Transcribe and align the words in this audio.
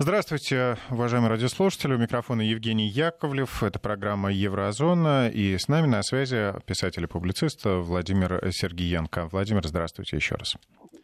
Здравствуйте, 0.00 0.76
уважаемые 0.90 1.30
радиослушатели. 1.30 1.94
У 1.94 1.98
микрофона 1.98 2.42
Евгений 2.42 2.88
Яковлев. 2.88 3.62
Это 3.62 3.78
программа 3.78 4.32
«Еврозона». 4.32 5.30
И 5.32 5.56
с 5.56 5.68
нами 5.68 5.86
на 5.86 6.02
связи 6.02 6.52
писатель 6.66 7.04
и 7.04 7.06
публицист 7.06 7.60
Владимир 7.64 8.44
Сергеенко. 8.50 9.28
Владимир, 9.30 9.64
здравствуйте 9.64 10.16
еще 10.16 10.34
раз. 10.34 10.56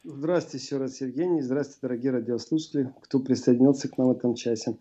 Здравствуйте 0.03 0.65
еще 0.67 0.79
раз, 0.79 1.01
Евгений. 1.01 1.41
Здравствуйте, 1.41 1.79
дорогие 1.83 2.11
радиослушатели, 2.11 2.93
кто 3.03 3.21
присоединился 3.21 3.89
к 3.89 3.97
нам 3.97 4.09
в 4.09 4.17
этом 4.19 4.35
часе. 4.35 4.77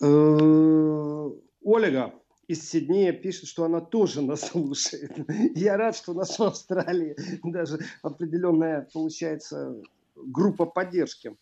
Э, 0.00 1.30
Ольга 1.64 2.14
из 2.46 2.70
Сиднея 2.70 3.12
пишет, 3.12 3.48
что 3.48 3.64
она 3.64 3.80
тоже 3.80 4.22
нас 4.22 4.42
слушает. 4.42 5.10
Я 5.56 5.76
рад, 5.76 5.96
что 5.96 6.12
у 6.12 6.14
нас 6.14 6.38
в 6.38 6.42
Австралии 6.44 7.16
даже 7.42 7.80
определенная, 8.02 8.86
получается, 8.92 9.74
группа 10.14 10.64
поддержки 10.64 11.36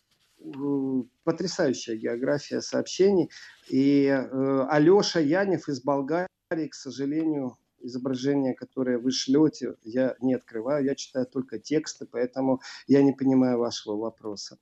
потрясающая 1.23 1.95
география 1.95 2.61
сообщений. 2.61 3.29
И 3.69 4.05
э, 4.05 4.65
Алеша 4.69 5.19
Янев 5.19 5.67
из 5.69 5.81
Болгарии, 5.83 6.27
к 6.69 6.73
сожалению, 6.73 7.57
изображение, 7.83 8.53
которое 8.53 8.97
вы 8.97 9.11
шлете, 9.11 9.75
я 9.83 10.15
не 10.19 10.35
открываю, 10.35 10.85
я 10.85 10.95
читаю 10.95 11.25
только 11.25 11.59
тексты, 11.59 12.05
поэтому 12.05 12.61
я 12.87 13.01
не 13.01 13.13
понимаю 13.13 13.59
вашего 13.59 13.95
вопроса. 13.95 14.57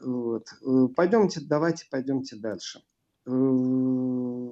Вот. 0.00 0.46
Э, 0.62 0.88
пойдемте, 0.94 1.40
давайте 1.42 1.86
пойдемте 1.90 2.36
дальше. 2.36 2.82
Э, 3.26 4.50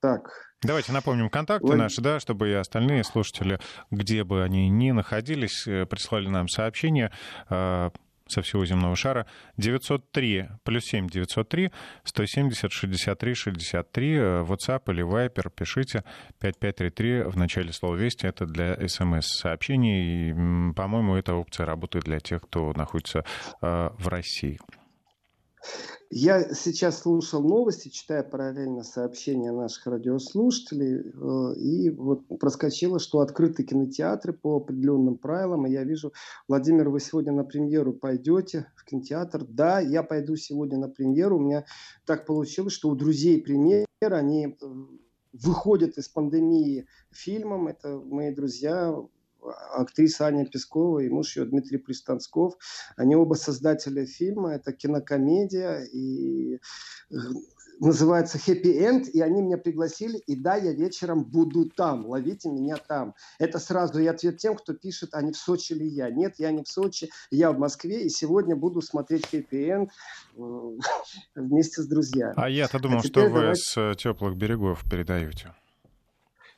так. 0.00 0.30
Давайте 0.62 0.92
напомним 0.92 1.30
контакты 1.30 1.68
Ой. 1.68 1.76
наши, 1.76 2.00
да, 2.02 2.20
чтобы 2.20 2.50
и 2.50 2.52
остальные 2.52 3.04
слушатели, 3.04 3.58
где 3.90 4.24
бы 4.24 4.42
они 4.42 4.68
ни 4.68 4.90
находились, 4.90 5.66
э, 5.66 5.86
прислали 5.86 6.28
нам 6.28 6.48
сообщение 6.48 7.12
со 8.30 8.42
всего 8.42 8.64
земного 8.64 8.96
шара. 8.96 9.26
903, 9.56 10.48
плюс 10.64 10.84
7 10.84 11.08
903, 11.08 11.70
170 12.04 12.72
63 12.72 13.34
63, 13.34 14.14
WhatsApp 14.16 14.82
или 14.92 15.04
Viper, 15.04 15.50
пишите 15.54 16.04
5533 16.40 17.22
в 17.24 17.36
начале 17.36 17.72
слова 17.72 17.96
«Вести». 17.96 18.26
Это 18.26 18.46
для 18.46 18.76
смс-сообщений. 18.88 20.72
По-моему, 20.74 21.16
эта 21.16 21.34
опция 21.34 21.66
работает 21.66 22.04
для 22.04 22.20
тех, 22.20 22.42
кто 22.42 22.72
находится 22.74 23.24
э, 23.60 23.90
в 23.98 24.08
России. 24.08 24.58
Я 26.10 26.54
сейчас 26.54 27.02
слушал 27.02 27.42
новости, 27.42 27.88
читая 27.88 28.24
параллельно 28.24 28.82
сообщения 28.82 29.52
наших 29.52 29.86
радиослушателей, 29.86 31.02
э, 31.02 31.54
и 31.56 31.90
вот 31.90 32.26
проскочило, 32.40 32.98
что 32.98 33.20
открыты 33.20 33.62
кинотеатры 33.62 34.32
по 34.32 34.56
определенным 34.56 35.18
правилам, 35.18 35.66
и 35.66 35.70
я 35.70 35.84
вижу, 35.84 36.12
Владимир, 36.48 36.88
вы 36.88 36.98
сегодня 36.98 37.32
на 37.32 37.44
премьеру 37.44 37.92
пойдете 37.92 38.66
в 38.74 38.84
кинотеатр? 38.84 39.44
Да, 39.44 39.78
я 39.78 40.02
пойду 40.02 40.34
сегодня 40.34 40.78
на 40.78 40.88
премьеру, 40.88 41.36
у 41.36 41.42
меня 41.42 41.64
так 42.06 42.26
получилось, 42.26 42.72
что 42.72 42.88
у 42.88 42.96
друзей 42.96 43.40
премьер, 43.40 43.86
они 44.00 44.46
э, 44.46 44.66
выходят 45.32 45.96
из 45.96 46.08
пандемии 46.08 46.86
фильмом, 47.12 47.68
это 47.68 48.00
мои 48.00 48.34
друзья, 48.34 48.96
актриса 49.72 50.26
Аня 50.26 50.46
Пескова 50.46 51.00
и 51.00 51.08
муж 51.08 51.36
ее 51.36 51.44
Дмитрий 51.44 51.78
Пристансков. 51.78 52.54
Они 52.96 53.16
оба 53.16 53.34
создатели 53.34 54.04
фильма. 54.04 54.54
Это 54.54 54.72
кинокомедия 54.72 55.82
и 55.84 56.60
э, 57.10 57.16
называется 57.80 58.38
«Happy 58.38 58.78
End», 58.78 59.10
и 59.10 59.20
они 59.20 59.42
меня 59.42 59.56
пригласили, 59.56 60.18
и 60.18 60.36
да, 60.36 60.56
я 60.56 60.72
вечером 60.72 61.24
буду 61.24 61.68
там, 61.68 62.06
ловите 62.06 62.50
меня 62.50 62.76
там. 62.76 63.14
Это 63.38 63.58
сразу 63.58 63.98
и 63.98 64.06
ответ 64.06 64.36
тем, 64.36 64.54
кто 64.54 64.74
пишет, 64.74 65.10
а 65.14 65.22
не 65.22 65.32
в 65.32 65.36
Сочи 65.36 65.72
ли 65.72 65.88
я. 65.88 66.10
Нет, 66.10 66.34
я 66.38 66.52
не 66.52 66.62
в 66.62 66.68
Сочи, 66.68 67.10
я 67.30 67.52
в 67.52 67.58
Москве, 67.58 68.04
и 68.04 68.10
сегодня 68.10 68.54
буду 68.54 68.82
смотреть 68.82 69.24
«Happy 69.32 69.48
End» 69.50 69.88
э, 70.36 70.40
вместе 71.34 71.82
с 71.82 71.86
друзьями. 71.86 72.34
А 72.36 72.48
я-то 72.48 72.78
думал, 72.78 72.98
а 72.98 73.02
что 73.02 73.22
вы 73.22 73.40
давайте... 73.40 73.62
с 73.62 73.76
э, 73.76 73.94
теплых 73.96 74.36
берегов 74.36 74.84
передаете. 74.88 75.54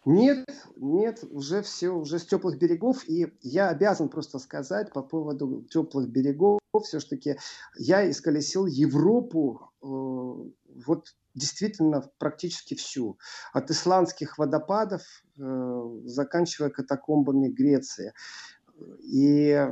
Нет, 0.05 0.49
нет, 0.77 1.23
уже 1.31 1.63
все, 1.63 1.91
уже 1.91 2.19
с 2.19 2.27
теплых 2.27 2.59
берегов. 2.59 3.09
И 3.09 3.33
я 3.41 3.69
обязан 3.69 4.09
просто 4.09 4.39
сказать 4.39 4.93
по 4.93 5.03
поводу 5.03 5.63
теплых 5.71 6.09
берегов. 6.09 6.59
Все-таки 6.85 7.37
я 7.77 8.11
исколесил 8.11 8.67
Европу 8.67 9.71
э, 9.81 9.87
вот 9.87 11.15
действительно 11.35 12.11
практически 12.19 12.75
всю. 12.75 13.19
От 13.53 13.71
исландских 13.71 14.39
водопадов, 14.39 15.03
э, 15.39 16.01
заканчивая 16.05 16.71
катакомбами 16.71 17.49
Греции. 17.49 18.13
И 19.05 19.69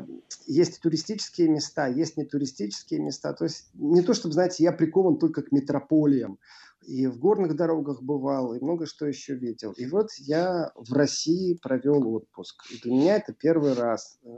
есть 0.47 0.81
туристические 0.81 1.49
места, 1.49 1.89
есть 1.89 2.17
нетуристические 2.17 3.01
места. 3.01 3.33
То 3.33 3.45
есть 3.45 3.71
не 3.75 4.03
то, 4.03 4.15
чтобы, 4.15 4.35
знаете, 4.35 4.63
я 4.63 4.71
прикован 4.71 5.19
только 5.19 5.43
к 5.43 5.51
метрополиям 5.51 6.39
и 6.83 7.07
в 7.07 7.19
горных 7.19 7.57
дорогах 7.57 8.03
бывал, 8.03 8.55
и 8.55 8.61
много 8.61 8.87
что 8.87 9.07
еще 9.07 9.35
видел. 9.35 9.73
И 9.73 9.87
вот 9.87 10.09
я 10.19 10.71
в 10.75 10.93
России 10.93 11.55
провел 11.55 12.09
отпуск. 12.15 12.65
И 12.71 12.81
для 12.81 12.93
меня 12.93 13.17
это 13.17 13.33
первый 13.33 13.75
раз. 13.75 14.19
Э, 14.25 14.29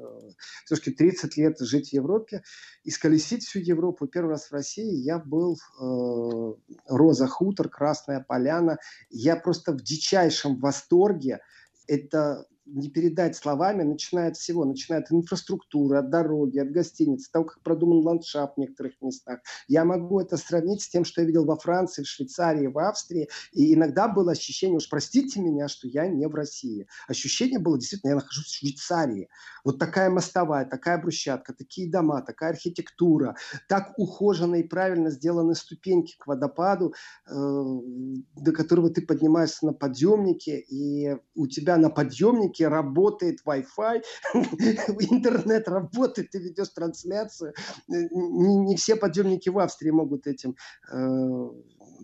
Все-таки 0.65 0.91
30 0.91 1.37
лет 1.37 1.59
жить 1.61 1.91
в 1.91 1.93
Европе, 1.93 2.43
исколесить 2.85 3.45
всю 3.45 3.61
Европу. 3.61 4.07
Первый 4.07 4.31
раз 4.31 4.49
в 4.49 4.53
России 4.53 4.95
я 4.97 5.19
был 5.19 5.57
э, 5.57 6.71
Роза 6.89 7.27
Хутор, 7.29 7.69
Красная 7.69 8.25
Поляна. 8.27 8.79
Я 9.11 9.37
просто 9.37 9.73
в 9.73 9.81
дичайшем 9.83 10.59
восторге. 10.59 11.41
Это 11.87 12.47
не 12.67 12.89
передать 12.89 13.37
словами, 13.37 13.83
начинает 13.83 14.37
всего, 14.37 14.65
начинает 14.65 15.07
от 15.07 15.13
инфраструктуры, 15.13 15.99
от 15.99 16.11
дороги, 16.11 16.59
от 16.59 16.71
гостиниц, 16.71 17.29
того, 17.29 17.47
как 17.47 17.61
продуман 17.63 17.99
ландшафт 17.99 18.55
в 18.55 18.61
некоторых 18.61 18.95
местах. 19.01 19.41
Я 19.69 19.85
могу 19.85 20.21
это 20.21 20.37
сравнить 20.37 20.83
с 20.83 20.89
тем, 20.89 21.05
что 21.05 21.21
я 21.21 21.27
видел 21.27 21.45
во 21.45 21.57
Франции, 21.57 22.03
в 22.03 22.09
Швейцарии, 22.09 22.69
в 22.69 22.79
Австрии, 22.79 23.29
и 23.53 23.75
иногда 23.75 24.09
было 24.09 24.33
ощущение, 24.33 24.77
уж 24.77 24.89
простите 24.89 25.41
меня, 25.41 25.69
что 25.69 25.89
я 25.89 26.07
не 26.07 26.27
в 26.27 26.35
России. 26.35 26.87
Ощущение 27.09 27.59
было 27.59 27.79
действительно, 27.79 28.11
я 28.11 28.17
нахожусь 28.17 28.47
в 28.47 28.59
Швейцарии. 28.59 29.29
Вот 29.65 29.79
такая 29.79 30.11
мостовая, 30.11 30.65
такая 30.65 30.99
брусчатка, 30.99 31.55
такие 31.55 31.91
дома, 31.91 32.23
такая 32.23 32.51
архитектура, 32.51 33.37
так 33.69 33.93
ухоженно 33.97 34.57
и 34.57 34.63
правильно 34.63 35.11
сделаны 35.11 35.55
ступеньки 35.55 36.17
к 36.19 36.27
водопаду, 36.27 36.95
э, 37.27 37.33
до 37.33 38.53
которого 38.53 38.91
ты 38.91 39.03
поднимаешься 39.03 39.67
на 39.67 39.73
подъемнике, 39.73 40.61
и 40.61 41.17
у 41.35 41.47
тебя 41.47 41.77
на 41.77 41.91
подъемнике 41.91 42.52
ноутбуке 42.53 42.69
работает 42.69 43.41
Wi-Fi, 43.47 44.03
интернет 44.35 45.69
работает, 45.69 46.31
ты 46.31 46.39
ведешь 46.39 46.69
трансляцию. 46.69 47.55
Не, 47.89 48.57
не 48.57 48.77
все 48.77 48.97
подъемники 48.97 49.49
в 49.49 49.59
Австрии 49.59 49.91
могут 49.91 50.27
этим 50.27 50.57
э, 50.93 51.51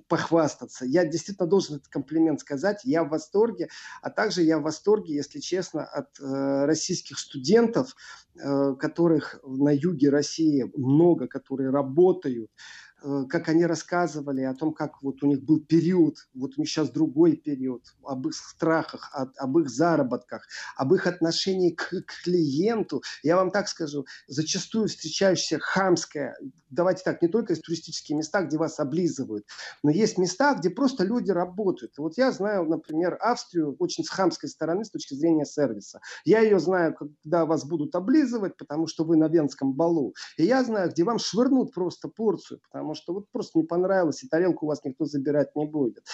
похвастаться. 0.09 0.85
Я 0.85 1.05
действительно 1.05 1.49
должен 1.49 1.77
этот 1.77 1.89
комплимент 1.89 2.41
сказать. 2.41 2.81
Я 2.85 3.05
в 3.05 3.11
восторге, 3.11 3.69
а 4.03 4.11
также 4.11 4.43
я 4.43 4.59
в 4.59 4.63
восторге, 4.63 5.15
если 5.15 5.41
честно, 5.41 5.85
от 5.85 6.19
э, 6.21 6.65
российских 6.67 7.19
студентов, 7.19 7.95
э, 8.37 8.75
которых 8.79 9.41
на 9.45 9.71
юге 9.71 10.11
России 10.11 10.71
много, 10.75 11.27
которые 11.27 11.71
работают, 11.71 12.51
Э, 12.51 12.88
как 13.29 13.49
они 13.49 13.65
рассказывали 13.65 14.43
о 14.43 14.55
том, 14.55 14.73
как 14.73 15.03
вот 15.03 15.23
у 15.23 15.27
них 15.27 15.43
был 15.43 15.61
период, 15.61 16.29
вот 16.35 16.53
у 16.57 16.61
них 16.61 16.69
сейчас 16.69 16.91
другой 16.91 17.37
период, 17.37 17.83
об 18.05 18.27
их 18.27 18.35
страхах, 18.35 19.11
об, 19.13 19.31
об 19.37 19.59
их 19.59 19.71
заработках, 19.71 20.47
об 20.77 20.95
их 20.95 21.07
отношении 21.07 21.71
к, 21.71 21.89
к 21.89 22.25
клиенту. 22.25 23.03
Я 23.23 23.37
вам 23.37 23.51
так 23.51 23.69
скажу, 23.69 24.07
зачастую 24.27 24.89
встречающаяся 24.89 25.59
хамская, 25.61 26.37
давайте 26.71 27.03
так, 27.05 27.23
не 27.23 27.29
только 27.29 27.53
из 27.53 27.61
туристических 27.61 28.17
места, 28.17 28.43
где 28.43 28.59
вас 28.59 28.81
облизывают, 28.81 29.47
но 29.83 29.91
есть 29.91 30.19
места, 30.19 30.55
где 30.55 30.71
просто 30.71 31.05
люди 31.05 31.31
работают. 31.31 31.95
вот 31.99 32.17
я 32.17 32.33
знаю, 32.33 32.65
например, 32.65 33.17
Австрию 33.21 33.77
очень 33.79 34.05
с 34.05 34.09
хамской 34.09 34.49
стороны 34.49 34.85
с 34.85 34.91
точки 34.91 35.15
зрения 35.15 35.45
сервиса. 35.45 36.01
Я 36.25 36.41
ее 36.41 36.59
знаю, 36.59 36.95
когда 36.95 37.47
вас 37.47 37.65
будут 37.65 37.95
облизывать, 37.95 38.57
потому 38.57 38.87
что 38.87 39.05
вы 39.05 39.17
на 39.17 39.29
Венском 39.29 39.73
балу. 39.73 40.15
И 40.37 40.45
я 40.45 40.65
знаю, 40.65 40.91
где 40.91 41.05
вам 41.05 41.19
швырнут 41.19 41.73
просто 41.73 42.09
порцию, 42.09 42.61
потому 42.69 42.88
потому 42.89 42.95
что 42.95 43.13
вот 43.13 43.31
просто 43.31 43.59
не 43.59 43.65
понравилось, 43.65 44.23
и 44.23 44.29
тарелку 44.29 44.67
у 44.67 44.69
вас 44.69 44.83
никто 44.85 45.05
забирать 45.05 45.55
не 45.57 45.67
будет. 45.67 46.05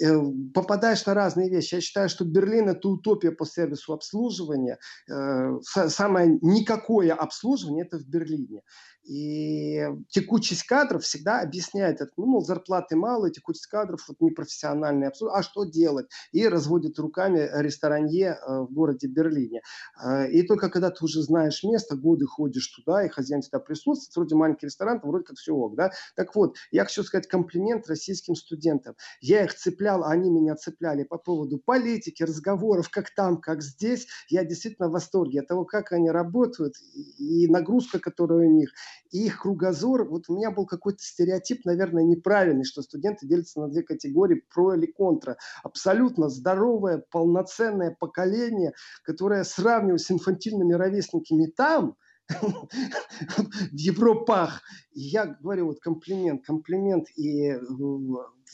Э, 0.00 0.18
попадаешь 0.54 1.04
на 1.06 1.14
разные 1.14 1.50
вещи. 1.50 1.74
Я 1.74 1.80
считаю, 1.80 2.08
что 2.08 2.24
Берлин– 2.24 2.68
это 2.70 2.88
утопия 2.88 3.32
по 3.32 3.44
сервису 3.44 3.92
обслуживания. 3.92 4.78
Э, 5.10 5.58
самое 5.62 6.38
никакое 6.40 7.12
обслуживание– 7.12 7.84
это 7.86 7.98
в 7.98 8.06
Берлине. 8.06 8.62
И 9.04 9.84
текучесть 10.08 10.62
кадров 10.64 11.02
всегда 11.02 11.40
объясняет 11.40 12.00
это. 12.00 12.12
Ну, 12.16 12.26
мол, 12.26 12.44
зарплаты 12.44 12.96
мало, 12.96 13.30
текучесть 13.30 13.66
кадров, 13.66 14.04
вот 14.08 14.20
непрофессиональные. 14.20 15.10
А 15.32 15.42
что 15.42 15.64
делать? 15.64 16.06
И 16.30 16.46
разводит 16.46 16.98
руками 16.98 17.48
ресторанье 17.52 18.38
э, 18.40 18.60
в 18.60 18.72
городе 18.72 19.08
Берлине. 19.08 19.62
Э, 20.02 20.30
и 20.30 20.42
только 20.42 20.70
когда 20.70 20.90
ты 20.90 21.04
уже 21.04 21.22
знаешь 21.22 21.64
место, 21.64 21.96
годы 21.96 22.26
ходишь 22.26 22.68
туда, 22.68 23.04
и 23.04 23.08
хозяин 23.08 23.42
всегда 23.42 23.58
присутствует, 23.58 24.14
вроде 24.16 24.36
маленький 24.36 24.66
ресторан, 24.66 25.00
вроде 25.02 25.24
как 25.24 25.36
все 25.36 25.52
ок, 25.52 25.74
да? 25.74 25.90
Так 26.14 26.34
вот, 26.36 26.56
я 26.70 26.84
хочу 26.84 27.02
сказать 27.02 27.26
комплимент 27.26 27.88
российским 27.88 28.34
студентам. 28.34 28.94
Я 29.20 29.44
их 29.44 29.54
цеплял, 29.54 30.04
они 30.04 30.30
меня 30.30 30.54
цепляли 30.54 31.02
по 31.02 31.18
поводу 31.18 31.58
политики, 31.58 32.22
разговоров, 32.22 32.88
как 32.90 33.10
там, 33.14 33.38
как 33.38 33.62
здесь. 33.62 34.06
Я 34.28 34.44
действительно 34.44 34.88
в 34.88 34.92
восторге 34.92 35.40
от 35.40 35.48
того, 35.48 35.64
как 35.64 35.92
они 35.92 36.10
работают, 36.10 36.74
и 37.18 37.48
нагрузка, 37.48 37.98
которая 37.98 38.40
у 38.40 38.50
них, 38.50 38.70
и 39.10 39.26
их 39.26 39.42
кругозор. 39.42 40.08
Вот 40.08 40.24
у 40.28 40.36
меня 40.36 40.50
был 40.50 40.66
какой-то 40.66 41.02
стереотип, 41.02 41.64
наверное, 41.64 42.04
неправильный, 42.04 42.64
что 42.64 42.82
студенты 42.82 43.26
делятся 43.26 43.60
на 43.60 43.68
две 43.68 43.82
категории, 43.82 44.42
про 44.52 44.74
или 44.74 44.86
контра. 44.86 45.36
Абсолютно 45.62 46.28
здоровое, 46.28 47.04
полноценное 47.10 47.96
поколение, 47.98 48.72
которое 49.04 49.44
сравниваю 49.44 49.98
с 49.98 50.10
инфантильными 50.10 50.72
ровесниками 50.72 51.46
там– 51.46 51.96
в 52.28 53.76
Европах. 53.76 54.62
я 54.92 55.26
говорю, 55.26 55.66
вот 55.66 55.80
комплимент, 55.80 56.44
комплимент 56.44 57.08
и 57.16 57.58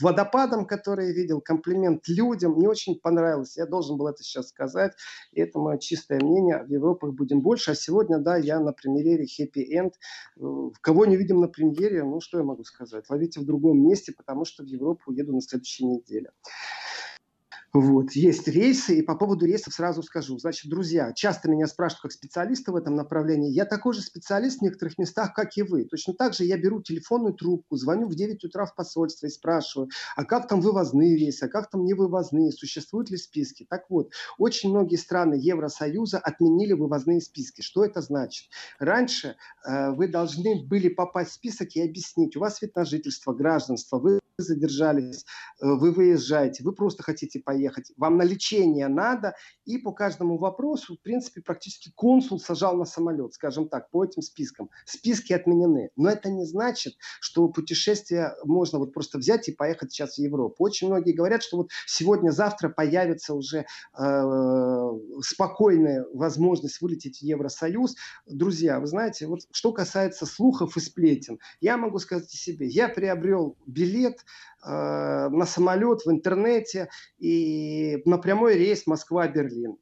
водопадом, 0.00 0.66
который 0.66 1.08
я 1.08 1.12
видел, 1.12 1.40
комплимент 1.40 2.06
людям. 2.08 2.52
Мне 2.52 2.68
очень 2.68 2.98
понравилось. 2.98 3.56
Я 3.56 3.66
должен 3.66 3.96
был 3.96 4.08
это 4.08 4.22
сейчас 4.22 4.48
сказать. 4.48 4.92
И 5.32 5.40
это 5.40 5.58
мое 5.58 5.78
чистое 5.78 6.20
мнение. 6.20 6.64
В 6.64 6.70
Европах 6.70 7.14
будем 7.14 7.40
больше. 7.40 7.72
А 7.72 7.74
сегодня, 7.74 8.18
да, 8.18 8.36
я 8.36 8.60
на 8.60 8.72
премьере 8.72 9.24
Happy 9.24 9.64
End. 9.72 9.92
Кого 10.80 11.06
не 11.06 11.16
видим 11.16 11.40
на 11.40 11.48
премьере, 11.48 12.04
ну, 12.04 12.20
что 12.20 12.38
я 12.38 12.44
могу 12.44 12.64
сказать? 12.64 13.04
Ловите 13.08 13.40
в 13.40 13.44
другом 13.44 13.82
месте, 13.82 14.12
потому 14.16 14.44
что 14.44 14.62
в 14.62 14.66
Европу 14.66 15.12
еду 15.12 15.34
на 15.34 15.40
следующей 15.40 15.84
неделе. 15.84 16.30
Вот. 17.74 18.12
Есть 18.12 18.48
рейсы, 18.48 18.98
и 18.98 19.02
по 19.02 19.14
поводу 19.14 19.44
рейсов 19.44 19.74
сразу 19.74 20.02
скажу. 20.02 20.38
Значит, 20.38 20.70
друзья, 20.70 21.12
часто 21.12 21.50
меня 21.50 21.66
спрашивают 21.66 22.02
как 22.02 22.12
специалиста 22.12 22.72
в 22.72 22.76
этом 22.76 22.94
направлении. 22.94 23.50
Я 23.50 23.66
такой 23.66 23.92
же 23.92 24.00
специалист 24.00 24.60
в 24.60 24.62
некоторых 24.62 24.96
местах, 24.96 25.34
как 25.34 25.54
и 25.58 25.62
вы. 25.62 25.84
Точно 25.84 26.14
так 26.14 26.32
же 26.32 26.44
я 26.44 26.56
беру 26.56 26.80
телефонную 26.80 27.34
трубку, 27.34 27.76
звоню 27.76 28.08
в 28.08 28.14
9 28.14 28.42
утра 28.44 28.64
в 28.64 28.74
посольство 28.74 29.26
и 29.26 29.30
спрашиваю, 29.30 29.90
а 30.16 30.24
как 30.24 30.48
там 30.48 30.62
вывозные 30.62 31.16
рейсы, 31.16 31.44
а 31.44 31.48
как 31.48 31.68
там 31.68 31.84
невывозные, 31.84 32.52
существуют 32.52 33.10
ли 33.10 33.18
списки? 33.18 33.66
Так 33.68 33.84
вот, 33.90 34.12
очень 34.38 34.70
многие 34.70 34.96
страны 34.96 35.34
Евросоюза 35.34 36.18
отменили 36.18 36.72
вывозные 36.72 37.20
списки. 37.20 37.60
Что 37.60 37.84
это 37.84 38.00
значит? 38.00 38.48
Раньше 38.78 39.36
э, 39.66 39.90
вы 39.90 40.08
должны 40.08 40.64
были 40.64 40.88
попасть 40.88 41.32
в 41.32 41.34
список 41.34 41.76
и 41.76 41.82
объяснить, 41.82 42.34
у 42.34 42.40
вас 42.40 42.62
вид 42.62 42.74
на 42.76 42.86
жительство, 42.86 43.34
гражданство, 43.34 43.98
вы 43.98 44.20
задержались, 44.38 45.24
э, 45.60 45.66
вы 45.66 45.92
выезжаете, 45.92 46.62
вы 46.62 46.72
просто 46.72 47.02
хотите 47.02 47.40
поехать, 47.40 47.92
вам 47.96 48.16
на 48.16 48.22
лечение 48.22 48.88
надо, 48.88 49.34
и 49.64 49.78
по 49.78 49.92
каждому 49.92 50.38
вопросу, 50.38 50.96
в 50.96 51.00
принципе, 51.00 51.42
практически 51.42 51.92
консул 51.94 52.38
сажал 52.38 52.76
на 52.76 52.84
самолет, 52.84 53.34
скажем 53.34 53.68
так, 53.68 53.90
по 53.90 54.04
этим 54.04 54.22
спискам. 54.22 54.70
Списки 54.86 55.32
отменены. 55.32 55.90
Но 55.96 56.08
это 56.08 56.30
не 56.30 56.44
значит, 56.44 56.94
что 57.20 57.48
путешествие 57.48 58.34
можно 58.44 58.78
вот 58.78 58.92
просто 58.92 59.18
взять 59.18 59.48
и 59.48 59.52
поехать 59.52 59.92
сейчас 59.92 60.14
в 60.14 60.18
Европу. 60.18 60.64
Очень 60.64 60.88
многие 60.88 61.12
говорят, 61.12 61.42
что 61.42 61.58
вот 61.58 61.70
сегодня-завтра 61.86 62.68
появится 62.68 63.34
уже 63.34 63.66
э, 63.98 64.90
спокойная 65.20 66.06
возможность 66.14 66.80
вылететь 66.80 67.18
в 67.18 67.22
Евросоюз. 67.22 67.96
Друзья, 68.26 68.78
вы 68.78 68.86
знаете, 68.86 69.26
вот 69.26 69.40
что 69.50 69.72
касается 69.72 70.26
слухов 70.26 70.76
и 70.76 70.80
сплетен, 70.80 71.38
я 71.60 71.76
могу 71.76 71.98
сказать 71.98 72.32
о 72.32 72.36
себе. 72.36 72.68
Я 72.68 72.88
приобрел 72.88 73.56
билет 73.66 74.24
на 74.64 75.46
самолет 75.46 76.00
в 76.04 76.10
интернете 76.10 76.88
и 77.18 78.02
на 78.04 78.18
прямой 78.18 78.56
рейс 78.56 78.86
Москва-Берлин 78.86 79.76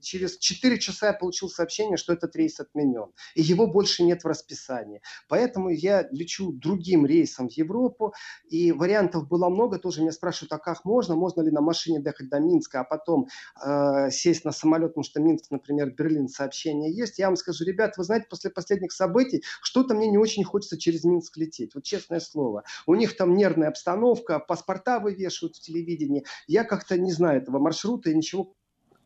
через 0.00 0.38
4 0.38 0.78
часа 0.78 1.08
я 1.08 1.12
получил 1.12 1.48
сообщение, 1.48 1.96
что 1.96 2.12
этот 2.12 2.34
рейс 2.36 2.60
отменен. 2.60 3.12
И 3.34 3.42
его 3.42 3.66
больше 3.66 4.02
нет 4.02 4.22
в 4.22 4.26
расписании. 4.26 5.02
Поэтому 5.28 5.70
я 5.70 6.06
лечу 6.10 6.52
другим 6.52 7.06
рейсом 7.06 7.48
в 7.48 7.52
Европу. 7.52 8.14
И 8.48 8.72
вариантов 8.72 9.28
было 9.28 9.48
много. 9.48 9.78
Тоже 9.78 10.00
меня 10.00 10.12
спрашивают, 10.12 10.52
а 10.52 10.58
как 10.58 10.84
можно? 10.84 11.16
Можно 11.16 11.42
ли 11.42 11.50
на 11.50 11.60
машине 11.60 12.00
доехать 12.00 12.28
до 12.28 12.40
Минска, 12.40 12.80
а 12.80 12.84
потом 12.84 13.28
э, 13.64 14.10
сесть 14.10 14.44
на 14.44 14.52
самолет, 14.52 14.90
потому 14.90 15.04
что 15.04 15.20
Минск, 15.20 15.50
например, 15.50 15.90
Берлин 15.90 16.28
сообщение 16.28 16.92
есть. 16.92 17.18
Я 17.18 17.26
вам 17.26 17.36
скажу, 17.36 17.64
ребят, 17.64 17.96
вы 17.96 18.04
знаете, 18.04 18.26
после 18.28 18.50
последних 18.50 18.92
событий 18.92 19.42
что-то 19.62 19.94
мне 19.94 20.08
не 20.08 20.18
очень 20.18 20.44
хочется 20.44 20.78
через 20.78 21.04
Минск 21.04 21.36
лететь. 21.36 21.74
Вот 21.74 21.84
честное 21.84 22.20
слово. 22.20 22.64
У 22.86 22.94
них 22.94 23.16
там 23.16 23.34
нервная 23.34 23.68
обстановка, 23.68 24.38
паспорта 24.38 25.00
вывешивают 25.00 25.56
в 25.56 25.60
телевидении. 25.60 26.24
Я 26.46 26.64
как-то 26.64 26.98
не 26.98 27.12
знаю 27.12 27.42
этого 27.42 27.58
маршрута 27.58 28.10
и 28.10 28.14
ничего 28.14 28.54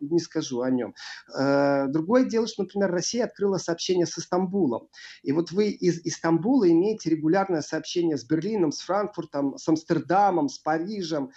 не 0.01 0.19
скажу 0.19 0.63
о 0.63 0.71
нем. 0.71 0.95
Э, 1.37 1.87
другое 1.89 2.25
дело, 2.25 2.47
что, 2.47 2.63
например, 2.63 2.91
Россия 2.91 3.25
открыла 3.25 3.59
сообщение 3.59 4.07
с 4.07 4.19
Истамбулом. 4.19 4.89
И 5.23 5.33
вот 5.33 5.53
вы 5.53 5.71
из 5.71 6.01
Истамбула 6.05 6.71
имеете 6.71 7.11
регулярное 7.11 7.63
сообщение 7.63 8.17
с 8.17 8.25
Берлином, 8.25 8.73
с 8.73 8.81
Франкфуртом, 8.81 9.59
с 9.59 9.69
Амстердамом, 9.69 10.49
с 10.49 10.59
Парижем, 10.59 11.31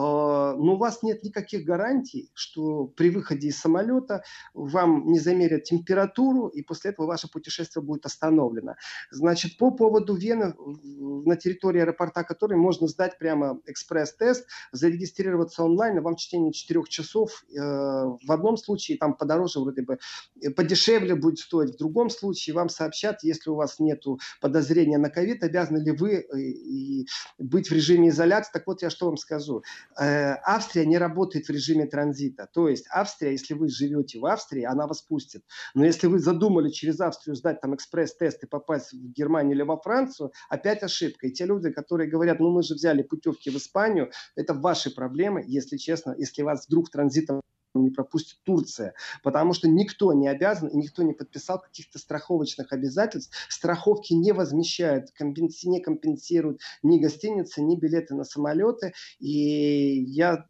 но 0.00 0.74
у 0.74 0.76
вас 0.76 1.02
нет 1.02 1.24
никаких 1.24 1.64
гарантий, 1.64 2.30
что 2.34 2.86
при 2.86 3.10
выходе 3.10 3.48
из 3.48 3.58
самолета 3.58 4.22
вам 4.54 5.10
не 5.10 5.18
замерят 5.18 5.64
температуру, 5.64 6.48
и 6.48 6.62
после 6.62 6.92
этого 6.92 7.06
ваше 7.06 7.28
путешествие 7.28 7.82
будет 7.82 8.06
остановлено. 8.06 8.76
Значит, 9.10 9.58
по 9.58 9.70
поводу 9.70 10.14
Вены 10.14 10.54
на 10.56 11.36
территории 11.36 11.80
аэропорта, 11.80 12.24
который 12.24 12.56
можно 12.56 12.86
сдать 12.86 13.18
прямо 13.18 13.60
экспресс-тест, 13.66 14.46
зарегистрироваться 14.72 15.64
онлайн, 15.64 16.00
вам 16.02 16.14
в 16.14 16.18
течение 16.18 16.52
4 16.52 16.82
часов 16.88 17.44
э, 17.50 17.58
в 17.58 18.32
одном 18.32 18.56
случае 18.56 18.98
там 18.98 19.14
подороже 19.14 19.60
вроде 19.60 19.82
бы, 19.82 19.98
э, 20.40 20.50
подешевле 20.50 21.14
будет 21.14 21.38
стоить, 21.38 21.74
в 21.74 21.78
другом 21.78 22.10
случае 22.10 22.54
вам 22.54 22.68
сообщат, 22.68 23.22
если 23.22 23.50
у 23.50 23.54
вас 23.54 23.78
нет 23.78 24.02
подозрения 24.40 24.98
на 24.98 25.10
ковид, 25.10 25.42
обязаны 25.42 25.78
ли 25.78 25.90
вы 25.90 26.14
э, 26.14 26.38
и 26.38 27.06
быть 27.38 27.68
в 27.68 27.72
режиме 27.72 28.08
изоляции. 28.08 28.50
Так 28.52 28.66
вот, 28.66 28.82
я 28.82 28.90
что 28.90 29.06
вам 29.06 29.16
скажу. 29.16 29.62
Э, 30.00 30.34
Австрия 30.44 30.86
не 30.86 30.98
работает 30.98 31.46
в 31.46 31.50
режиме 31.50 31.86
транзита. 31.86 32.48
То 32.52 32.68
есть 32.68 32.86
Австрия, 32.90 33.32
если 33.32 33.54
вы 33.54 33.68
живете 33.68 34.18
в 34.18 34.26
Австрии, 34.26 34.64
она 34.64 34.86
вас 34.86 35.02
пустит. 35.02 35.44
Но 35.74 35.84
если 35.84 36.06
вы 36.06 36.18
задумали 36.18 36.70
через 36.70 37.00
Австрию 37.00 37.34
сдать 37.36 37.60
там 37.60 37.74
экспресс-тест 37.74 38.44
и 38.44 38.46
попасть 38.46 38.92
в 38.92 39.12
Германию 39.12 39.54
или 39.54 39.62
во 39.62 39.76
Францию, 39.80 40.32
опять 40.48 40.82
ошибка. 40.82 41.26
И 41.26 41.32
те 41.32 41.46
люди, 41.46 41.70
которые 41.70 42.08
говорят, 42.08 42.40
ну 42.40 42.50
мы 42.50 42.62
же 42.62 42.74
взяли 42.74 43.02
путевки 43.02 43.50
в 43.50 43.56
Испанию, 43.56 44.10
это 44.36 44.54
ваши 44.54 44.94
проблемы, 44.94 45.44
если 45.46 45.76
честно, 45.76 46.14
если 46.16 46.42
вас 46.42 46.66
вдруг 46.66 46.90
транзитом 46.90 47.42
не 47.74 47.90
пропустит 47.90 48.38
Турция, 48.44 48.94
потому 49.22 49.52
что 49.52 49.68
никто 49.68 50.12
не 50.12 50.28
обязан 50.28 50.68
и 50.68 50.76
никто 50.76 51.02
не 51.02 51.12
подписал 51.12 51.60
каких-то 51.60 51.98
страховочных 51.98 52.72
обязательств. 52.72 53.36
Страховки 53.48 54.12
не 54.12 54.32
возмещают, 54.32 55.10
компенси, 55.12 55.68
не 55.68 55.80
компенсируют 55.80 56.60
ни 56.82 56.98
гостиницы, 56.98 57.62
ни 57.62 57.76
билеты 57.76 58.14
на 58.14 58.24
самолеты. 58.24 58.92
И 59.18 60.02
я 60.04 60.46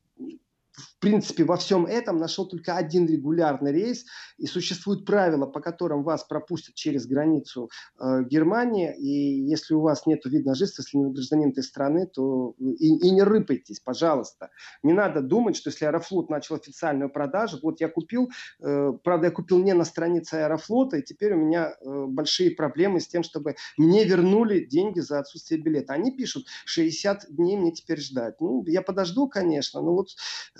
в 0.79 0.99
принципе, 1.01 1.45
во 1.45 1.57
всем 1.57 1.87
этом 1.87 2.19
нашел 2.19 2.47
только 2.47 2.77
один 2.77 3.07
регулярный 3.07 3.73
рейс, 3.73 4.05
и 4.37 4.47
существуют 4.47 5.05
правила, 5.05 5.47
по 5.47 5.61
которым 5.61 6.05
вас 6.05 6.25
пропустят 6.25 6.75
через 6.75 7.07
границу 7.07 7.71
э, 7.99 8.23
Германии, 8.25 8.95
и 8.97 9.43
если 9.49 9.75
у 9.75 9.81
вас 9.81 10.07
нет 10.07 10.25
вида 10.25 10.55
жительства, 10.55 10.83
если 10.83 10.99
не 10.99 11.13
гражданин 11.13 11.51
этой 11.51 11.65
страны, 11.65 12.07
то 12.07 12.55
и, 12.59 13.09
и 13.09 13.11
не 13.11 13.23
рыпайтесь, 13.23 13.81
пожалуйста. 13.81 14.51
Не 14.83 14.93
надо 14.93 15.21
думать, 15.21 15.57
что 15.57 15.71
если 15.71 15.87
Аэрофлот 15.87 16.31
начал 16.31 16.55
официальную 16.55 17.11
продажу, 17.11 17.59
вот 17.63 17.81
я 17.81 17.89
купил, 17.89 18.31
э, 18.61 18.93
правда, 19.03 19.27
я 19.27 19.31
купил 19.33 19.59
не 19.59 19.75
на 19.75 19.85
странице 19.85 20.35
Аэрофлота, 20.35 20.99
и 20.99 21.03
теперь 21.03 21.35
у 21.35 21.39
меня 21.39 21.75
э, 21.81 22.05
большие 22.07 22.53
проблемы 22.53 23.01
с 23.01 23.09
тем, 23.09 23.23
чтобы 23.23 23.57
мне 23.77 24.05
вернули 24.05 24.65
деньги 24.65 25.01
за 25.01 25.19
отсутствие 25.19 25.61
билета. 25.61 25.95
Они 25.95 26.13
пишут, 26.13 26.47
60 26.67 27.27
дней 27.31 27.57
мне 27.57 27.73
теперь 27.73 28.01
ждать. 28.01 28.41
Ну, 28.41 28.65
я 28.67 28.83
подожду, 28.83 29.29
конечно, 29.29 29.81
но 29.81 29.95
вот 29.95 30.09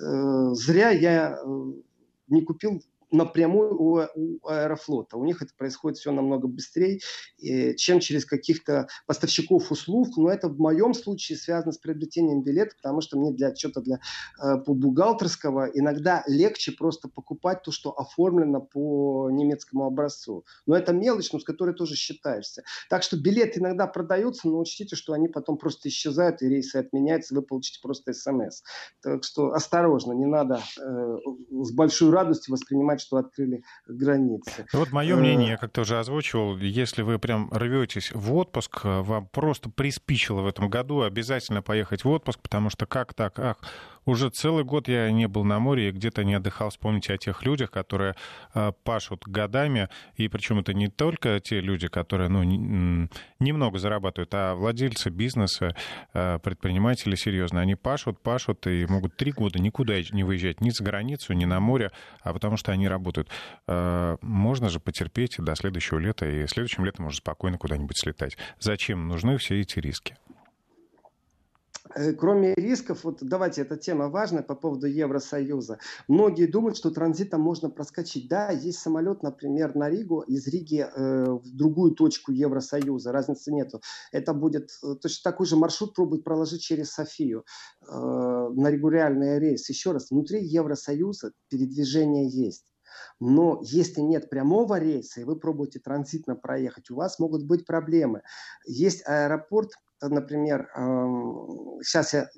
Э, 0.01 0.08
зря 0.55 0.91
я 0.91 1.39
э, 1.43 1.73
не 2.29 2.43
купил 2.43 2.83
напрямую 3.11 3.81
у, 3.81 4.01
у 4.15 4.47
Аэрофлота. 4.47 5.17
У 5.17 5.25
них 5.25 5.43
это 5.43 5.53
происходит 5.57 5.99
все 5.99 6.13
намного 6.13 6.47
быстрее, 6.47 7.01
чем 7.77 8.01
через 8.01 8.25
каких-то 8.25 8.89
поставщиков 9.07 9.71
услуг. 9.71 10.17
Но 10.17 10.31
это 10.31 10.49
в 10.49 10.59
моем 10.59 10.95
случае 10.95 11.39
связано 11.39 11.73
с 11.73 11.79
приобретением 11.79 12.43
билета, 12.43 12.75
потому 12.77 13.01
что 13.01 13.19
мне 13.19 13.33
для 13.33 13.49
отчета 13.49 13.81
для, 13.81 14.01
э, 14.43 14.59
по 14.59 14.75
бухгалтерского 14.75 15.71
иногда 15.73 16.23
легче 16.27 16.73
просто 16.73 17.09
покупать 17.09 17.63
то, 17.63 17.73
что 17.73 17.91
оформлено 17.99 18.61
по 18.61 19.31
немецкому 19.31 19.87
образцу. 19.87 20.45
Но 20.67 20.77
это 20.77 20.93
мелочь, 20.93 21.33
но 21.33 21.39
с 21.39 21.45
которой 21.45 21.75
тоже 21.75 21.95
считаешься. 21.95 22.63
Так 22.91 23.03
что 23.03 23.17
билеты 23.17 23.61
иногда 23.61 23.87
продаются, 23.87 24.49
но 24.49 24.59
учтите, 24.61 24.97
что 24.97 25.13
они 25.13 25.29
потом 25.29 25.57
просто 25.57 25.89
исчезают, 25.89 26.43
и 26.43 26.49
рейсы 26.49 26.77
отменяются, 26.77 27.35
вы 27.35 27.43
получите 27.43 27.81
просто 27.83 28.13
смс. 28.13 28.63
Так 29.03 29.25
что 29.25 29.53
осторожно, 29.53 30.13
не 30.13 30.27
надо 30.27 30.61
э, 30.79 31.17
с 31.63 31.73
большой 31.73 32.11
радостью 32.11 32.53
воспринимать 32.53 32.98
понимать, 32.99 33.01
что 33.01 33.17
открыли 33.17 33.63
границы. 33.87 34.67
Вот 34.73 34.93
мое 34.93 35.15
э, 35.15 35.19
мнение, 35.19 35.51
я 35.51 35.57
как-то 35.57 35.83
уже 35.83 35.99
озвучивал, 35.99 36.59
если 36.59 37.03
вы 37.03 37.19
прям 37.19 37.51
рветесь 37.53 38.11
в 38.13 38.33
отпуск, 38.35 38.81
вам 38.85 39.27
просто 39.29 39.71
приспичило 39.71 40.43
в 40.43 40.47
этом 40.47 40.69
году 40.69 41.03
обязательно 41.03 41.63
поехать 41.63 42.05
в 42.05 42.09
отпуск, 42.09 42.41
потому 42.41 42.71
что 42.71 42.87
как 42.87 43.15
так, 43.15 43.39
ах, 43.39 43.57
Уже 44.09 44.31
целый 44.31 44.65
год 44.65 44.89
я 44.89 45.11
не 45.11 45.29
был 45.29 45.45
на 45.45 45.59
море 45.59 45.91
и 45.91 45.93
где-то 45.93 46.25
не 46.25 46.33
отдыхал. 46.33 46.71
Вспомните 46.71 47.13
о 47.13 47.19
тех 47.19 47.45
людях, 47.45 47.71
которые 47.71 48.15
э, 48.55 48.73
пашут 48.83 49.25
годами. 49.27 49.91
И 50.17 50.29
причем 50.29 50.61
это 50.61 50.73
не 50.73 50.89
только 50.89 51.41
те 51.41 51.61
люди, 51.61 51.89
которые 51.89 52.31
ну, 52.31 52.43
немного 53.39 53.79
зарабатывают, 53.79 54.31
а 54.33 54.55
владельцы 54.55 55.11
бизнеса, 55.11 55.77
э, 56.15 56.39
предприниматели 56.39 57.17
серьезно. 57.17 57.61
Они 57.61 57.75
пашут, 57.75 58.19
пашут 58.23 58.67
и 58.67 58.87
могут 58.87 59.15
три 59.19 59.31
года 59.31 59.59
никуда 59.59 59.97
не 60.13 60.25
выезжать 60.25 60.63
ни 60.63 60.71
за 60.71 60.83
границу, 60.83 61.35
ни 61.35 61.45
на 61.45 61.61
море, 61.61 61.91
а 62.23 62.33
потому 62.33 62.57
что 62.57 62.73
они 62.73 62.89
работают. 62.89 63.29
Э, 63.67 64.17
можно 64.23 64.71
же 64.71 64.81
потерпеть 64.81 65.37
до 65.37 65.55
следующего 65.55 65.99
лета, 65.99 66.27
и 66.27 66.47
следующим 66.47 66.87
летом 66.87 67.05
можно 67.05 67.19
спокойно 67.19 67.59
куда-нибудь 67.59 67.99
слетать. 67.99 68.39
Зачем 68.59 69.07
нужны 69.07 69.37
все 69.37 69.61
эти 69.61 69.81
риски? 69.81 70.17
Э, 71.95 72.13
кроме 72.13 72.55
рисков, 72.55 73.05
вот 73.05 73.19
давайте, 73.21 73.63
эта 73.63 73.77
тема 73.77 74.09
важная 74.09 74.43
по 74.43 74.55
поводу 74.55 74.87
Евросоюза. 74.87 75.79
Многие 76.09 76.47
думают, 76.47 76.77
что 76.77 76.91
транзитом 76.91 77.41
можно 77.41 77.71
проскочить. 77.71 78.29
Да, 78.29 78.51
есть 78.51 78.79
самолет, 78.79 79.23
например, 79.23 79.75
на 79.75 79.89
Ригу, 79.89 80.21
из 80.21 80.47
Риги 80.47 80.85
э, 80.85 81.25
в 81.31 81.57
другую 81.57 81.93
точку 81.93 82.33
Евросоюза, 82.33 83.13
разницы 83.13 83.53
нету. 83.53 83.81
Это 84.13 84.35
будет 84.35 84.71
э, 84.83 84.95
точно 85.01 85.31
такой 85.31 85.47
же 85.47 85.57
маршрут 85.57 85.95
пробует 85.95 86.25
проложить 86.25 86.63
через 86.63 86.91
Софию 86.93 87.45
э, 87.87 87.93
на 87.93 88.71
регулярный 88.71 89.39
рейс. 89.39 89.69
Еще 89.69 89.93
раз, 89.93 90.11
внутри 90.11 90.45
Евросоюза 90.45 91.33
передвижение 91.49 92.29
есть. 92.29 92.65
Но 93.21 93.61
если 93.63 94.01
нет 94.01 94.31
прямого 94.31 94.79
рейса, 94.79 95.21
и 95.21 95.25
вы 95.25 95.39
пробуете 95.39 95.81
транзитно 95.81 96.37
проехать, 96.37 96.91
у 96.91 96.97
вас 96.97 97.19
могут 97.19 97.45
быть 97.45 97.67
проблемы. 97.67 98.23
Есть 98.67 99.03
аэропорт 99.07 99.73
например, 100.01 100.71
сейчас 101.83 102.15
я, 102.15 102.31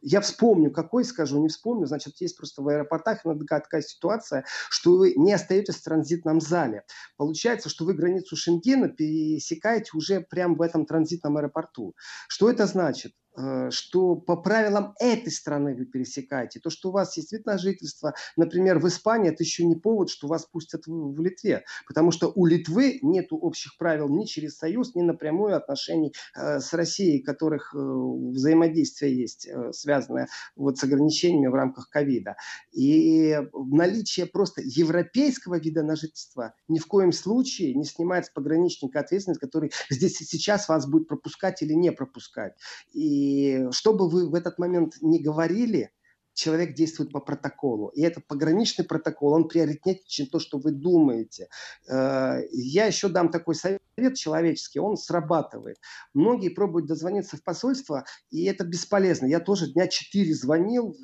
я 0.00 0.20
вспомню, 0.20 0.70
какой 0.70 1.04
скажу, 1.04 1.40
не 1.40 1.48
вспомню, 1.48 1.86
значит, 1.86 2.20
есть 2.20 2.36
просто 2.36 2.62
в 2.62 2.68
аэропортах 2.68 3.26
иногда 3.26 3.60
такая 3.60 3.82
ситуация, 3.82 4.44
что 4.70 4.96
вы 4.96 5.14
не 5.16 5.32
остаетесь 5.32 5.76
в 5.76 5.84
транзитном 5.84 6.40
зале. 6.40 6.84
Получается, 7.16 7.68
что 7.68 7.84
вы 7.84 7.94
границу 7.94 8.36
Шенгена 8.36 8.88
пересекаете 8.88 9.90
уже 9.94 10.20
прямо 10.20 10.54
в 10.54 10.62
этом 10.62 10.86
транзитном 10.86 11.36
аэропорту. 11.36 11.94
Что 12.28 12.50
это 12.50 12.66
значит? 12.66 13.12
Э, 13.34 13.70
что 13.70 14.16
по 14.16 14.36
правилам 14.36 14.94
этой 15.00 15.32
страны 15.32 15.74
вы 15.74 15.86
пересекаете. 15.86 16.60
То, 16.60 16.68
что 16.68 16.90
у 16.90 16.92
вас 16.92 17.16
есть 17.16 17.32
вид 17.32 17.46
на 17.46 17.56
жительство, 17.56 18.14
например, 18.36 18.78
в 18.78 18.86
Испании, 18.88 19.30
это 19.30 19.42
еще 19.42 19.64
не 19.64 19.74
повод, 19.74 20.10
что 20.10 20.26
вас 20.26 20.44
пустят 20.44 20.86
в, 20.86 21.14
в 21.14 21.20
Литве. 21.20 21.64
Потому 21.88 22.10
что 22.10 22.30
у 22.34 22.44
Литвы 22.44 22.98
нет 23.00 23.28
общих 23.30 23.78
правил 23.78 24.08
ни 24.08 24.26
через 24.26 24.58
Союз, 24.58 24.94
ни 24.94 25.02
напрямую 25.02 25.56
отношений 25.56 26.12
э, 26.36 26.60
с 26.60 26.74
Россией, 26.74 27.22
которых 27.22 27.74
э, 27.74 27.78
взаимодействие 27.78 29.18
есть, 29.18 29.46
э, 29.46 29.72
связанное 29.72 30.28
вот 30.54 30.76
с 30.76 30.84
ограничениями 30.84 31.46
в 31.46 31.54
рамках 31.54 31.88
ковида. 31.88 32.36
И 32.72 33.38
наличие 33.54 34.26
просто 34.26 34.60
европейского 34.62 35.58
вида 35.58 35.82
на 35.82 35.96
жительство 35.96 36.54
ни 36.68 36.78
в 36.78 36.86
коем 36.86 37.12
случае 37.12 37.74
не 37.74 37.84
снимает 37.84 38.26
с 38.26 38.30
пограничника 38.30 39.00
ответственность, 39.00 39.40
который 39.40 39.72
здесь 39.88 40.20
и 40.20 40.24
сейчас 40.24 40.68
вас 40.68 40.86
будет 40.86 41.08
пропускать 41.08 41.62
или 41.62 41.72
не 41.72 41.92
пропускать. 41.92 42.54
И 42.92 43.21
и 43.22 43.70
что 43.70 43.92
бы 43.92 44.08
вы 44.08 44.28
в 44.28 44.34
этот 44.34 44.58
момент 44.58 44.94
не 45.00 45.22
говорили, 45.22 45.92
человек 46.34 46.74
действует 46.74 47.12
по 47.12 47.20
протоколу. 47.20 47.88
И 47.88 48.02
этот 48.02 48.26
пограничный 48.26 48.84
протокол, 48.84 49.32
он 49.32 49.48
приоритетнее, 49.48 50.06
чем 50.06 50.26
то, 50.26 50.38
что 50.38 50.58
вы 50.58 50.72
думаете. 50.72 51.48
Э, 51.88 52.40
я 52.50 52.86
еще 52.86 53.08
дам 53.08 53.30
такой 53.30 53.54
совет 53.54 53.80
человеческий, 54.14 54.80
он 54.80 54.96
срабатывает. 54.96 55.78
Многие 56.14 56.48
пробуют 56.48 56.88
дозвониться 56.88 57.36
в 57.36 57.44
посольство, 57.44 58.04
и 58.30 58.44
это 58.44 58.64
бесполезно. 58.64 59.26
Я 59.26 59.40
тоже 59.40 59.72
дня 59.72 59.86
четыре 59.88 60.34
звонил 60.34 60.96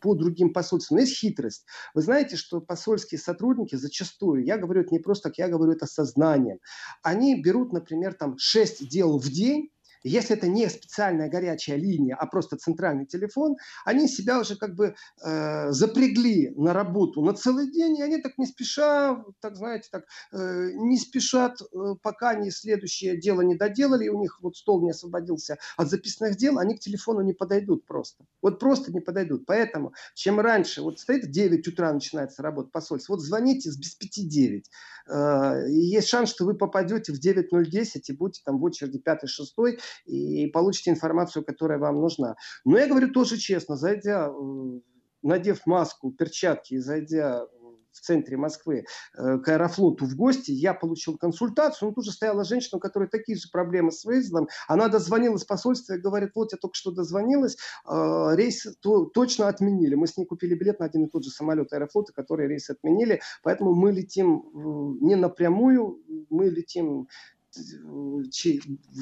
по 0.00 0.14
другим 0.14 0.52
посольствам. 0.52 0.96
Но 0.96 1.02
есть 1.02 1.18
хитрость. 1.18 1.66
Вы 1.94 2.02
знаете, 2.02 2.36
что 2.36 2.60
посольские 2.60 3.18
сотрудники 3.18 3.76
зачастую, 3.76 4.44
я 4.44 4.56
говорю 4.56 4.80
это 4.80 4.94
не 4.94 4.98
просто 4.98 5.28
так, 5.28 5.38
я 5.38 5.48
говорю 5.48 5.72
это 5.72 5.86
сознанием, 5.86 6.58
они 7.02 7.40
берут, 7.40 7.72
например, 7.72 8.14
там 8.14 8.38
6 8.38 8.88
дел 8.88 9.18
в 9.18 9.28
день, 9.28 9.70
если 10.04 10.36
это 10.36 10.46
не 10.46 10.68
специальная 10.68 11.28
горячая 11.28 11.76
линия, 11.76 12.14
а 12.14 12.26
просто 12.26 12.56
центральный 12.56 13.06
телефон, 13.06 13.56
они 13.84 14.06
себя 14.06 14.40
уже 14.40 14.56
как 14.56 14.74
бы 14.74 14.94
э, 15.24 15.70
запрягли 15.70 16.52
на 16.56 16.72
работу 16.72 17.22
на 17.22 17.34
целый 17.34 17.70
день, 17.70 17.96
и 17.98 18.02
они 18.02 18.18
так 18.18 18.38
не 18.38 18.46
спеша, 18.46 19.24
так 19.40 19.56
знаете, 19.56 19.88
так 19.90 20.04
э, 20.32 20.70
не 20.74 20.98
спешат, 20.98 21.60
э, 21.60 21.94
пока 22.02 22.30
они 22.30 22.50
следующее 22.50 23.18
дело 23.18 23.40
не 23.40 23.56
доделали, 23.56 24.04
и 24.04 24.10
у 24.10 24.20
них 24.20 24.38
вот 24.42 24.56
стол 24.56 24.82
не 24.82 24.90
освободился 24.90 25.58
от 25.76 25.88
записанных 25.88 26.36
дел, 26.36 26.58
они 26.58 26.76
к 26.76 26.80
телефону 26.80 27.22
не 27.22 27.32
подойдут 27.32 27.86
просто. 27.86 28.24
Вот 28.42 28.58
просто 28.58 28.92
не 28.92 29.00
подойдут. 29.00 29.46
Поэтому, 29.46 29.94
чем 30.14 30.38
раньше, 30.38 30.82
вот 30.82 31.00
стоит 31.00 31.24
в 31.24 31.30
9 31.30 31.66
утра 31.66 31.92
начинается 31.92 32.42
работа 32.42 32.68
посольства, 32.70 33.14
вот 33.14 33.22
звоните 33.22 33.70
с 33.70 33.76
без 33.78 33.94
5 33.94 34.28
9. 34.28 34.70
Э, 35.06 35.66
есть 35.68 36.08
шанс, 36.08 36.30
что 36.30 36.44
вы 36.44 36.54
попадете 36.54 37.12
в 37.12 37.20
9.010 37.20 38.00
и 38.06 38.12
будете 38.12 38.42
там 38.44 38.58
в 38.58 38.64
очереди 38.64 39.02
5-6, 39.04 39.78
и 40.04 40.46
получите 40.48 40.90
информацию, 40.90 41.44
которая 41.44 41.78
вам 41.78 42.00
нужна. 42.00 42.36
Но 42.64 42.78
я 42.78 42.86
говорю 42.86 43.12
тоже 43.12 43.36
честно, 43.36 43.76
зайдя, 43.76 44.28
э, 44.28 44.80
надев 45.22 45.66
маску, 45.66 46.12
перчатки 46.12 46.74
и 46.74 46.78
зайдя 46.78 47.46
в 47.94 48.00
центре 48.00 48.36
Москвы 48.36 48.84
э, 49.16 49.38
к 49.38 49.48
Аэрофлоту 49.48 50.04
в 50.06 50.16
гости, 50.16 50.50
я 50.50 50.74
получил 50.74 51.16
консультацию, 51.16 51.88
ну, 51.88 51.94
тут 51.94 52.04
же 52.04 52.12
стояла 52.12 52.44
женщина, 52.44 52.78
у 52.78 52.80
которой 52.80 53.08
такие 53.08 53.38
же 53.38 53.48
проблемы 53.50 53.92
с 53.92 54.04
выездом, 54.04 54.48
она 54.66 54.88
дозвонилась 54.88 55.44
в 55.44 55.46
посольство 55.46 55.94
и 55.94 56.00
говорит, 56.00 56.32
вот 56.34 56.52
я 56.52 56.58
только 56.58 56.74
что 56.74 56.90
дозвонилась, 56.90 57.56
э, 57.88 58.28
рейс 58.34 58.66
то, 58.80 59.06
точно 59.06 59.48
отменили, 59.48 59.94
мы 59.94 60.06
с 60.06 60.16
ней 60.16 60.26
купили 60.26 60.54
билет 60.54 60.80
на 60.80 60.86
один 60.86 61.04
и 61.04 61.08
тот 61.08 61.24
же 61.24 61.30
самолет 61.30 61.72
Аэрофлота, 61.72 62.12
который 62.12 62.48
рейс 62.48 62.68
отменили, 62.68 63.20
поэтому 63.42 63.74
мы 63.74 63.92
летим 63.92 64.98
не 65.00 65.14
напрямую, 65.14 66.02
мы 66.30 66.48
летим 66.48 67.08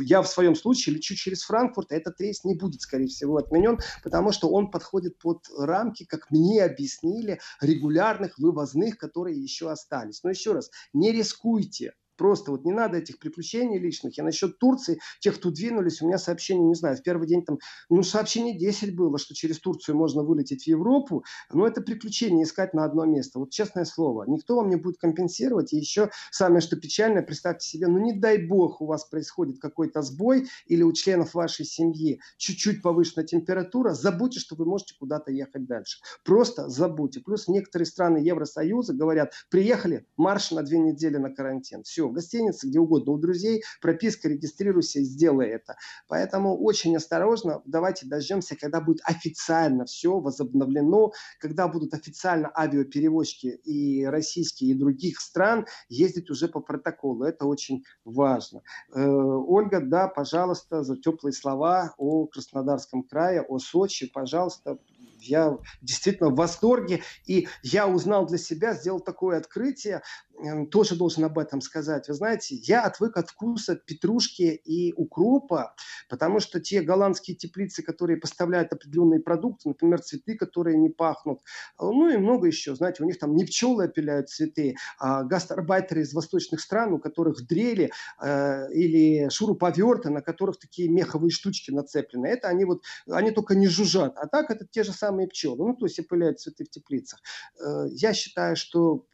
я 0.02 0.22
в 0.22 0.28
своем 0.28 0.54
случае 0.54 0.96
лечу 0.96 1.14
через 1.14 1.42
Франкфурт, 1.42 1.92
а 1.92 1.96
этот 1.96 2.20
рейс 2.20 2.44
не 2.44 2.54
будет, 2.54 2.80
скорее 2.82 3.06
всего, 3.06 3.36
отменен, 3.36 3.78
потому 4.02 4.32
что 4.32 4.48
он 4.48 4.70
подходит 4.70 5.18
под 5.18 5.46
рамки, 5.56 6.04
как 6.04 6.30
мне 6.30 6.62
объяснили, 6.62 7.40
регулярных 7.60 8.38
вывозных, 8.38 8.98
которые 8.98 9.40
еще 9.40 9.70
остались. 9.70 10.22
Но 10.22 10.30
еще 10.30 10.52
раз, 10.52 10.70
не 10.92 11.12
рискуйте. 11.12 11.94
Просто 12.22 12.52
вот 12.52 12.64
не 12.64 12.70
надо 12.70 12.98
этих 12.98 13.18
приключений 13.18 13.80
личных. 13.80 14.16
Я 14.16 14.22
насчет 14.22 14.56
Турции, 14.60 15.00
тех, 15.18 15.34
кто 15.34 15.50
двинулись, 15.50 16.00
у 16.00 16.06
меня 16.06 16.18
сообщение, 16.18 16.64
не 16.64 16.76
знаю, 16.76 16.96
в 16.96 17.02
первый 17.02 17.26
день 17.26 17.44
там, 17.44 17.58
ну, 17.90 18.04
сообщение 18.04 18.56
10 18.56 18.94
было, 18.94 19.18
что 19.18 19.34
через 19.34 19.58
Турцию 19.58 19.96
можно 19.96 20.22
вылететь 20.22 20.62
в 20.62 20.66
Европу. 20.68 21.24
Но 21.52 21.66
это 21.66 21.80
приключение 21.80 22.44
искать 22.44 22.74
на 22.74 22.84
одно 22.84 23.06
место. 23.06 23.40
Вот 23.40 23.50
честное 23.50 23.84
слово, 23.84 24.22
никто 24.28 24.54
вам 24.54 24.70
не 24.70 24.76
будет 24.76 24.98
компенсировать. 24.98 25.72
И 25.72 25.76
еще 25.76 26.12
самое, 26.30 26.60
что 26.60 26.76
печальное, 26.76 27.22
представьте 27.22 27.66
себе, 27.66 27.88
ну, 27.88 27.98
не 27.98 28.12
дай 28.12 28.38
бог 28.38 28.80
у 28.80 28.86
вас 28.86 29.04
происходит 29.04 29.58
какой-то 29.58 30.02
сбой 30.02 30.46
или 30.66 30.84
у 30.84 30.92
членов 30.92 31.34
вашей 31.34 31.64
семьи 31.64 32.20
чуть-чуть 32.36 32.82
повышенная 32.82 33.26
температура, 33.26 33.94
забудьте, 33.94 34.38
что 34.38 34.54
вы 34.54 34.64
можете 34.64 34.94
куда-то 34.96 35.32
ехать 35.32 35.66
дальше. 35.66 35.98
Просто 36.24 36.68
забудьте. 36.68 37.18
Плюс 37.18 37.48
некоторые 37.48 37.86
страны 37.86 38.18
Евросоюза 38.18 38.94
говорят, 38.94 39.32
приехали, 39.50 40.06
марш 40.16 40.52
на 40.52 40.62
две 40.62 40.78
недели 40.78 41.16
на 41.16 41.34
карантин. 41.34 41.82
Все, 41.82 42.11
в 42.12 42.14
гостинице, 42.14 42.68
где 42.68 42.78
угодно, 42.78 43.12
у 43.12 43.18
друзей, 43.18 43.62
прописка, 43.80 44.28
регистрируйся 44.28 45.00
и 45.00 45.04
сделай 45.04 45.48
это. 45.48 45.76
Поэтому 46.08 46.56
очень 46.56 46.96
осторожно, 46.96 47.62
давайте 47.64 48.06
дождемся, 48.06 48.56
когда 48.56 48.80
будет 48.80 49.00
официально 49.04 49.84
все 49.84 50.20
возобновлено, 50.20 51.12
когда 51.40 51.68
будут 51.68 51.94
официально 51.94 52.50
авиаперевозчики 52.56 53.46
и 53.64 54.04
российские, 54.04 54.70
и 54.70 54.74
других 54.74 55.20
стран 55.20 55.66
ездить 55.88 56.30
уже 56.30 56.48
по 56.48 56.60
протоколу. 56.60 57.24
Это 57.24 57.46
очень 57.46 57.84
важно. 58.04 58.62
Э, 58.94 59.02
Ольга, 59.04 59.80
да, 59.80 60.08
пожалуйста, 60.08 60.82
за 60.82 60.96
теплые 60.96 61.32
слова 61.32 61.94
о 61.96 62.26
Краснодарском 62.26 63.02
крае, 63.02 63.42
о 63.42 63.58
Сочи, 63.58 64.10
пожалуйста, 64.10 64.78
я 65.22 65.56
действительно 65.80 66.30
в 66.30 66.34
восторге. 66.34 67.02
И 67.26 67.48
я 67.62 67.86
узнал 67.88 68.26
для 68.26 68.38
себя, 68.38 68.74
сделал 68.74 69.00
такое 69.00 69.38
открытие. 69.38 70.02
Эм, 70.38 70.66
тоже 70.66 70.96
должен 70.96 71.24
об 71.24 71.38
этом 71.38 71.60
сказать. 71.60 72.08
Вы 72.08 72.14
знаете, 72.14 72.56
я 72.56 72.84
отвык 72.84 73.16
от 73.16 73.30
вкуса 73.30 73.76
петрушки 73.76 74.60
и 74.64 74.92
укропа, 74.94 75.74
потому 76.08 76.40
что 76.40 76.60
те 76.60 76.80
голландские 76.82 77.36
теплицы, 77.36 77.82
которые 77.82 78.16
поставляют 78.16 78.72
определенные 78.72 79.20
продукты, 79.20 79.68
например, 79.68 80.00
цветы, 80.00 80.36
которые 80.36 80.78
не 80.78 80.88
пахнут, 80.88 81.40
э, 81.40 81.84
ну 81.84 82.08
и 82.08 82.16
много 82.16 82.46
еще, 82.46 82.74
знаете, 82.74 83.02
у 83.02 83.06
них 83.06 83.18
там 83.18 83.34
не 83.34 83.44
пчелы 83.44 83.84
опиляют 83.84 84.30
цветы, 84.30 84.74
а 84.98 85.22
гастарбайтеры 85.22 86.02
из 86.02 86.14
восточных 86.14 86.60
стран, 86.60 86.94
у 86.94 86.98
которых 86.98 87.46
дрели 87.46 87.92
э, 88.22 88.72
или 88.72 89.28
шуруповерты, 89.28 90.10
на 90.10 90.22
которых 90.22 90.58
такие 90.58 90.88
меховые 90.88 91.30
штучки 91.30 91.70
нацеплены. 91.70 92.26
Это 92.26 92.48
они 92.48 92.64
вот, 92.64 92.82
они 93.08 93.30
только 93.32 93.54
не 93.54 93.68
жужжат. 93.68 94.16
А 94.16 94.26
так 94.26 94.50
это 94.50 94.66
те 94.66 94.82
же 94.82 94.92
самые 94.92 95.28
пчелы, 95.28 95.58
ну 95.58 95.74
то 95.76 95.86
есть 95.86 95.98
опыляют 95.98 96.40
цветы 96.40 96.64
в 96.64 96.70
теплицах. 96.70 97.20
Э, 97.64 97.86
я 97.90 98.14
считаю, 98.14 98.56
что 98.56 99.06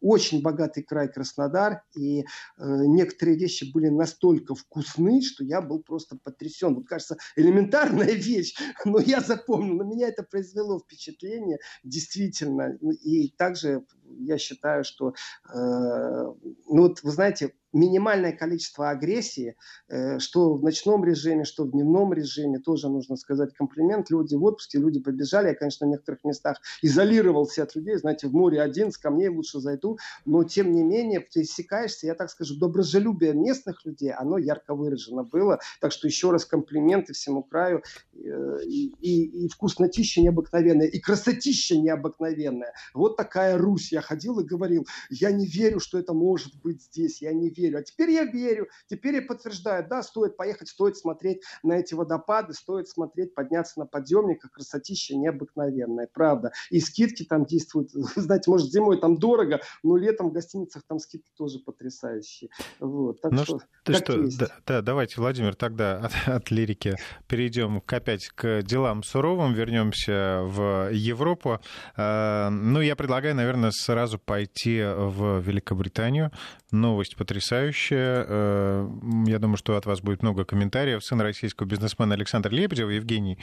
очень 0.00 0.42
богатый 0.42 0.82
край 0.82 1.10
Краснодар, 1.10 1.82
и 1.96 2.20
э, 2.20 2.24
некоторые 2.58 3.38
вещи 3.38 3.70
были 3.72 3.88
настолько 3.88 4.54
вкусны, 4.54 5.22
что 5.22 5.44
я 5.44 5.60
был 5.60 5.82
просто 5.82 6.16
потрясен. 6.22 6.74
Вот, 6.74 6.86
кажется, 6.86 7.16
элементарная 7.36 8.12
вещь, 8.12 8.56
но 8.84 8.98
я 8.98 9.20
запомнил, 9.20 9.74
на 9.74 9.82
меня 9.82 10.08
это 10.08 10.22
произвело 10.22 10.78
впечатление, 10.78 11.58
действительно. 11.82 12.78
И 13.02 13.30
также 13.36 13.84
я 14.18 14.38
считаю, 14.38 14.84
что, 14.84 15.14
э, 15.52 15.54
ну 15.54 16.82
вот, 16.82 17.02
вы 17.02 17.10
знаете, 17.10 17.52
минимальное 17.72 18.32
количество 18.32 18.90
агрессии, 18.90 19.56
э, 19.88 20.18
что 20.18 20.54
в 20.54 20.62
ночном 20.62 21.04
режиме, 21.04 21.44
что 21.44 21.64
в 21.64 21.70
дневном 21.70 22.12
режиме, 22.12 22.58
тоже 22.58 22.88
нужно 22.88 23.16
сказать 23.16 23.54
комплимент. 23.54 24.10
Люди 24.10 24.34
в 24.34 24.44
отпуске, 24.44 24.78
люди 24.78 25.00
побежали. 25.00 25.48
Я, 25.48 25.54
конечно, 25.54 25.86
в 25.86 25.90
некоторых 25.90 26.24
местах 26.24 26.60
изолировался 26.82 27.62
от 27.62 27.74
людей. 27.74 27.96
Знаете, 27.96 28.28
в 28.28 28.32
море 28.32 28.62
один, 28.62 28.90
с 28.90 28.98
камней 28.98 29.28
лучше 29.28 29.60
зайду. 29.60 29.98
Но, 30.24 30.44
тем 30.44 30.72
не 30.72 30.82
менее, 30.82 31.20
ты 31.20 31.42
иссякаешься. 31.42 32.06
Я 32.06 32.14
так 32.14 32.30
скажу, 32.30 32.58
доброжелюбие 32.58 33.34
местных 33.34 33.84
людей, 33.84 34.12
оно 34.12 34.38
ярко 34.38 34.74
выражено 34.74 35.22
было. 35.22 35.58
Так 35.80 35.92
что 35.92 36.06
еще 36.06 36.30
раз 36.30 36.44
комплименты 36.44 37.12
всему 37.12 37.42
краю. 37.42 37.82
Э, 38.14 38.58
и, 38.64 38.94
и, 39.00 39.44
и 39.44 39.48
вкуснотища 39.48 40.22
необыкновенная, 40.22 40.86
и 40.86 40.98
красотища 41.00 41.76
необыкновенная. 41.76 42.72
Вот 42.94 43.16
такая 43.16 43.58
Русь. 43.58 43.92
Я 43.98 44.02
ходил 44.02 44.38
и 44.38 44.44
говорил, 44.44 44.86
я 45.10 45.32
не 45.32 45.44
верю, 45.44 45.80
что 45.80 45.98
это 45.98 46.12
может 46.12 46.54
быть 46.62 46.82
здесь. 46.82 47.20
Я 47.20 47.32
не 47.32 47.50
верю. 47.50 47.78
А 47.78 47.82
теперь 47.82 48.10
я 48.10 48.24
верю, 48.24 48.68
теперь 48.86 49.16
я 49.16 49.22
подтверждаю, 49.22 49.86
да, 49.88 50.04
стоит 50.04 50.36
поехать, 50.36 50.68
стоит 50.68 50.96
смотреть 50.96 51.42
на 51.64 51.72
эти 51.72 51.94
водопады, 51.94 52.54
стоит 52.54 52.88
смотреть, 52.88 53.34
подняться 53.34 53.80
на 53.80 53.86
подъемник, 53.86 54.44
а 54.44 54.48
красотища 54.48 55.16
необыкновенная, 55.16 56.08
правда. 56.12 56.52
И 56.70 56.78
скидки 56.78 57.24
там 57.24 57.44
действуют, 57.44 57.90
знаете, 58.16 58.50
может, 58.50 58.70
зимой 58.70 59.00
там 59.00 59.18
дорого, 59.18 59.60
но 59.82 59.96
летом 59.96 60.30
в 60.30 60.32
гостиницах 60.32 60.84
там 60.86 61.00
скидки 61.00 61.32
тоже 61.36 61.58
потрясающие. 61.58 62.50
Вот, 62.78 63.20
так 63.20 63.32
ну, 63.32 63.42
что, 63.42 63.60
ты 63.82 63.94
что 63.94 64.28
да, 64.38 64.48
да, 64.64 64.82
давайте, 64.82 65.20
Владимир, 65.20 65.56
тогда 65.56 65.98
от, 66.26 66.28
от 66.28 66.50
лирики 66.52 66.94
перейдем 67.26 67.80
к, 67.80 67.92
опять 67.92 68.28
к 68.28 68.62
делам 68.62 69.02
суровым, 69.02 69.54
вернемся 69.54 70.42
в 70.44 70.90
Европу. 70.92 71.58
А, 71.96 72.50
ну, 72.50 72.80
я 72.80 72.94
предлагаю, 72.94 73.34
наверное, 73.34 73.72
сразу 73.88 74.18
пойти 74.18 74.82
в 74.82 75.40
Великобританию. 75.40 76.30
Новость 76.70 77.16
потрясающая. 77.16 78.26
Э, 78.28 78.88
я 79.26 79.38
думаю, 79.38 79.56
что 79.56 79.76
от 79.76 79.86
вас 79.86 80.02
будет 80.02 80.22
много 80.22 80.44
комментариев. 80.44 81.02
Сын 81.02 81.18
российского 81.22 81.66
бизнесмена 81.66 82.14
Александр 82.14 82.50
Лебедев, 82.50 82.90
Евгений, 82.90 83.38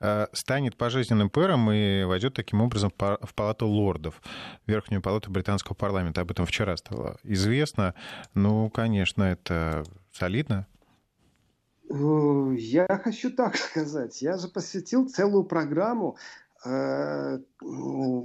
э, 0.00 0.26
станет 0.34 0.76
пожизненным 0.76 1.30
пэром 1.30 1.72
и 1.72 2.04
войдет 2.04 2.34
таким 2.34 2.60
образом 2.60 2.92
в 2.98 3.34
палату 3.34 3.66
лордов, 3.66 4.20
верхнюю 4.66 5.00
палату 5.00 5.30
британского 5.30 5.74
парламента. 5.74 6.20
Об 6.20 6.30
этом 6.30 6.44
вчера 6.44 6.76
стало 6.76 7.16
известно. 7.22 7.94
Ну, 8.34 8.68
конечно, 8.68 9.22
это 9.22 9.82
солидно. 10.12 10.66
Э, 11.88 12.54
я 12.58 12.86
хочу 13.02 13.30
так 13.30 13.56
сказать. 13.68 14.20
Я 14.20 14.36
же 14.36 14.48
посвятил 14.48 15.08
целую 15.08 15.44
программу 15.44 16.18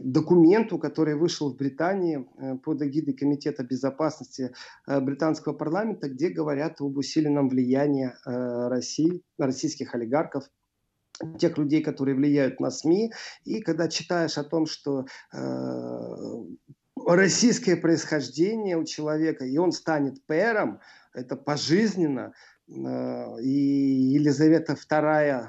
документу, 0.04 0.78
который 0.78 1.16
вышел 1.16 1.54
в 1.54 1.58
Британии 1.58 2.28
э, 2.38 2.56
под 2.58 2.82
эгидой 2.82 3.14
Комитета 3.14 3.64
безопасности 3.64 4.54
э, 4.88 5.00
британского 5.00 5.54
парламента, 5.54 6.10
где 6.10 6.30
говорят 6.30 6.82
об 6.82 6.98
усиленном 6.98 7.50
влиянии 7.50 8.12
России, 8.26 9.22
российских 9.38 9.96
олигархов 9.96 10.46
тех 11.38 11.58
людей, 11.58 11.84
которые 11.84 12.16
влияют 12.16 12.60
на 12.60 12.72
СМИ. 12.72 13.12
И 13.44 13.62
когда 13.62 13.88
читаешь 13.88 14.38
о 14.38 14.44
том, 14.44 14.66
что 14.66 15.06
российское 17.06 17.76
происхождение 17.76 18.78
у 18.78 18.86
человека, 18.86 19.46
и 19.46 19.58
он 19.58 19.72
станет 19.72 20.26
пэром, 20.26 20.80
это 21.14 21.36
пожизненно, 21.36 22.34
и 22.68 23.50
Елизавета 24.14 24.74
II 24.74 25.48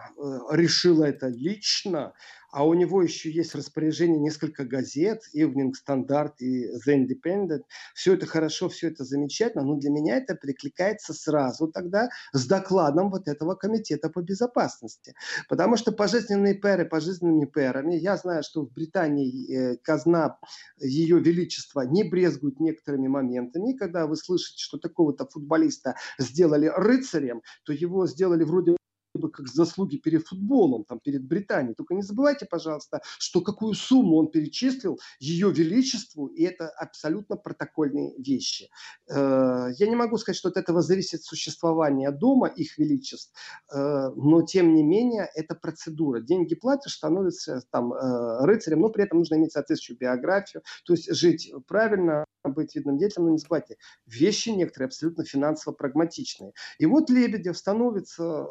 решила 0.51 1.05
это 1.05 1.29
лично, 1.29 2.13
а 2.53 2.67
у 2.67 2.75
него 2.75 3.03
еще 3.03 3.31
есть 3.31 3.55
распоряжение 3.55 4.21
несколько 4.21 4.65
газет, 4.65 5.23
Evening 5.35 5.73
Standard 5.73 6.35
и 6.39 6.67
The 6.87 6.95
Independent. 6.95 7.63
Все 7.95 8.15
это 8.15 8.27
хорошо, 8.27 8.69
все 8.69 8.89
это 8.89 9.05
замечательно, 9.05 9.65
но 9.65 9.77
для 9.77 9.91
меня 9.91 10.19
это 10.19 10.35
прикликается 10.35 11.15
сразу 11.15 11.69
тогда 11.69 12.11
с 12.33 12.47
докладом 12.47 13.11
вот 13.11 13.27
этого 13.27 13.55
комитета 13.55 14.11
по 14.11 14.21
безопасности. 14.21 15.15
Потому 15.49 15.77
что 15.77 15.93
пожизненные 15.93 16.55
пэры 16.55 16.85
пожизненными 16.85 17.47
пэрами, 17.47 17.95
я 17.95 18.19
знаю, 18.19 18.43
что 18.43 18.67
в 18.67 18.73
Британии 18.73 19.51
э, 19.51 19.77
казна 19.79 20.39
Ее 20.79 21.21
Величества 21.21 21.81
не 21.81 22.05
брезгует 22.05 22.61
некоторыми 22.61 23.09
моментами. 23.09 23.73
Когда 23.73 24.07
вы 24.07 24.17
слышите, 24.17 24.63
что 24.63 24.77
такого-то 24.77 25.27
футболиста 25.27 25.95
сделали 26.19 26.67
рыцарем, 26.67 27.41
то 27.65 27.73
его 27.73 28.07
сделали 28.07 28.45
вроде 28.45 28.77
бы 29.15 29.31
как 29.31 29.49
заслуги 29.49 29.97
перед 29.97 30.27
футболом, 30.27 30.85
там, 30.85 30.99
перед 31.01 31.25
Британией. 31.25 31.75
Только 31.75 31.95
не 31.95 32.03
забывайте, 32.03 32.47
пожалуйста, 32.47 33.03
что 33.19 33.41
какую 33.41 33.75
сумму 33.75 34.17
он 34.17 34.31
перечислил 34.31 34.99
ее 35.21 35.51
величеству, 35.51 36.27
и 36.27 36.45
это 36.45 36.69
абсолютно 36.69 37.37
протокольные 37.37 38.15
вещи. 38.19 38.71
Э, 39.11 39.69
я 39.77 39.89
не 39.89 39.97
могу 39.97 40.17
сказать, 40.19 40.37
что 40.37 40.49
от 40.49 40.57
этого 40.57 40.83
зависит 40.83 41.25
существование 41.25 42.11
дома 42.11 42.49
их 42.49 42.79
величеств, 42.79 43.33
э, 43.73 44.09
но 44.17 44.43
тем 44.43 44.75
не 44.75 44.83
менее 44.83 45.29
это 45.35 45.55
процедура. 45.55 46.21
Деньги 46.21 46.55
платишь, 46.55 46.95
становишься 46.95 47.63
там 47.71 47.93
э, 47.93 48.45
рыцарем, 48.45 48.81
но 48.81 48.89
при 48.89 49.05
этом 49.05 49.19
нужно 49.19 49.35
иметь 49.37 49.53
соответствующую 49.53 49.99
биографию, 49.99 50.63
то 50.85 50.95
есть 50.95 51.13
жить 51.15 51.53
правильно, 51.67 52.25
быть 52.45 52.75
видным 52.75 52.99
деятелем, 52.99 53.27
но 53.27 53.33
не 53.33 53.39
забывайте, 53.39 53.77
вещи 54.07 54.49
некоторые 54.49 54.87
абсолютно 54.87 55.25
финансово-прагматичные. 55.25 56.53
И 56.79 56.87
вот 56.87 57.09
Лебедев 57.09 57.57
становится 57.57 58.47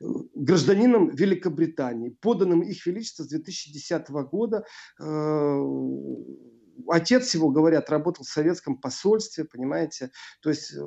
гражданином 0.00 1.10
Великобритании, 1.14 2.16
поданным 2.20 2.62
их 2.62 2.84
величество 2.86 3.24
с 3.24 3.28
2010 3.28 4.08
года 4.30 4.64
отец 6.88 7.34
его, 7.34 7.50
говорят, 7.50 7.90
работал 7.90 8.24
в 8.24 8.28
советском 8.28 8.76
посольстве, 8.76 9.44
понимаете, 9.44 10.10
то 10.42 10.50
есть 10.50 10.72
э, 10.72 10.80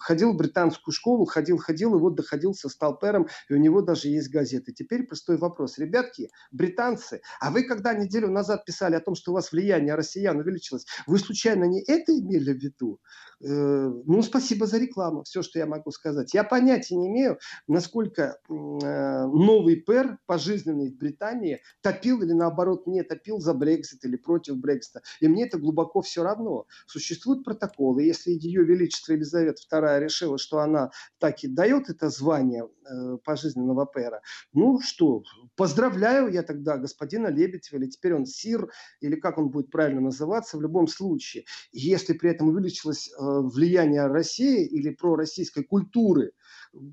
ходил 0.00 0.32
в 0.32 0.36
британскую 0.36 0.94
школу, 0.94 1.24
ходил, 1.24 1.58
ходил, 1.58 1.96
и 1.96 2.00
вот 2.00 2.14
доходился, 2.14 2.68
стал 2.68 2.98
пэром, 2.98 3.28
и 3.48 3.54
у 3.54 3.56
него 3.56 3.82
даже 3.82 4.08
есть 4.08 4.30
газеты. 4.30 4.72
Теперь 4.72 5.06
простой 5.06 5.36
вопрос. 5.36 5.78
Ребятки, 5.78 6.30
британцы, 6.50 7.20
а 7.40 7.50
вы 7.50 7.64
когда 7.64 7.94
неделю 7.94 8.30
назад 8.30 8.64
писали 8.64 8.94
о 8.94 9.00
том, 9.00 9.14
что 9.14 9.32
у 9.32 9.34
вас 9.34 9.52
влияние 9.52 9.94
россиян 9.94 10.38
увеличилось, 10.38 10.86
вы 11.06 11.18
случайно 11.18 11.64
не 11.64 11.82
это 11.82 12.12
имели 12.12 12.52
в 12.52 12.58
виду? 12.58 13.00
Э, 13.40 13.92
ну, 14.04 14.22
спасибо 14.22 14.66
за 14.66 14.78
рекламу, 14.78 15.22
все, 15.22 15.42
что 15.42 15.58
я 15.58 15.66
могу 15.66 15.90
сказать. 15.92 16.34
Я 16.34 16.42
понятия 16.42 16.96
не 16.96 17.08
имею, 17.08 17.38
насколько 17.68 18.38
э, 18.48 18.52
новый 18.52 19.76
пэр, 19.76 20.18
пожизненный 20.26 20.90
в 20.90 20.96
Британии, 20.96 21.62
топил 21.80 22.22
или 22.22 22.32
наоборот 22.32 22.86
не 22.86 23.02
топил 23.02 23.38
за 23.38 23.54
Брексит 23.54 24.04
или 24.04 24.16
против 24.16 24.56
Брексита. 24.56 25.02
И 25.20 25.27
мне 25.28 25.46
это 25.46 25.58
глубоко 25.58 26.00
все 26.02 26.22
равно. 26.22 26.66
Существуют 26.86 27.44
протоколы. 27.44 28.02
Если 28.02 28.30
Ее 28.30 28.64
Величество 28.64 29.12
Елизавета 29.12 29.62
II 29.70 30.00
решила, 30.00 30.38
что 30.38 30.58
она 30.58 30.90
так 31.18 31.44
и 31.44 31.48
дает 31.48 31.88
это 31.88 32.08
звание 32.08 32.64
э, 32.64 33.18
пожизненного 33.24 33.84
пэра, 33.84 34.20
ну 34.52 34.80
что, 34.80 35.22
поздравляю 35.56 36.32
я 36.32 36.42
тогда 36.42 36.76
господина 36.76 37.28
Лебедева, 37.28 37.76
или 37.76 37.88
теперь 37.88 38.14
он 38.14 38.26
СИР, 38.26 38.70
или 39.00 39.16
как 39.16 39.38
он 39.38 39.50
будет 39.50 39.70
правильно 39.70 40.00
называться, 40.00 40.56
в 40.56 40.62
любом 40.62 40.88
случае. 40.88 41.44
Если 41.72 42.14
при 42.14 42.30
этом 42.30 42.48
увеличилось 42.48 43.08
э, 43.08 43.12
влияние 43.20 44.06
России 44.06 44.66
или 44.66 44.90
пророссийской 44.90 45.64
культуры, 45.64 46.32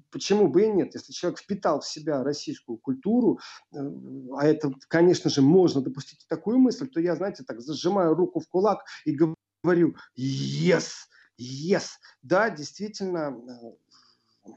почему 0.09 0.47
бы 0.47 0.63
и 0.63 0.69
нет? 0.69 0.93
Если 0.93 1.13
человек 1.13 1.39
впитал 1.39 1.81
в 1.81 1.87
себя 1.87 2.23
российскую 2.23 2.77
культуру, 2.77 3.39
э, 3.71 3.77
а 4.37 4.45
это, 4.45 4.71
конечно 4.87 5.29
же, 5.29 5.41
можно 5.41 5.81
допустить 5.81 6.25
такую 6.27 6.59
мысль, 6.59 6.87
то 6.87 6.99
я, 6.99 7.15
знаете, 7.15 7.43
так 7.43 7.61
зажимаю 7.61 8.15
руку 8.15 8.39
в 8.39 8.47
кулак 8.47 8.83
и 9.05 9.17
говорю 9.63 9.95
«Yes! 10.17 10.89
Yes!» 11.39 11.87
Да, 12.21 12.49
действительно, 12.49 13.37
э, 14.45 14.51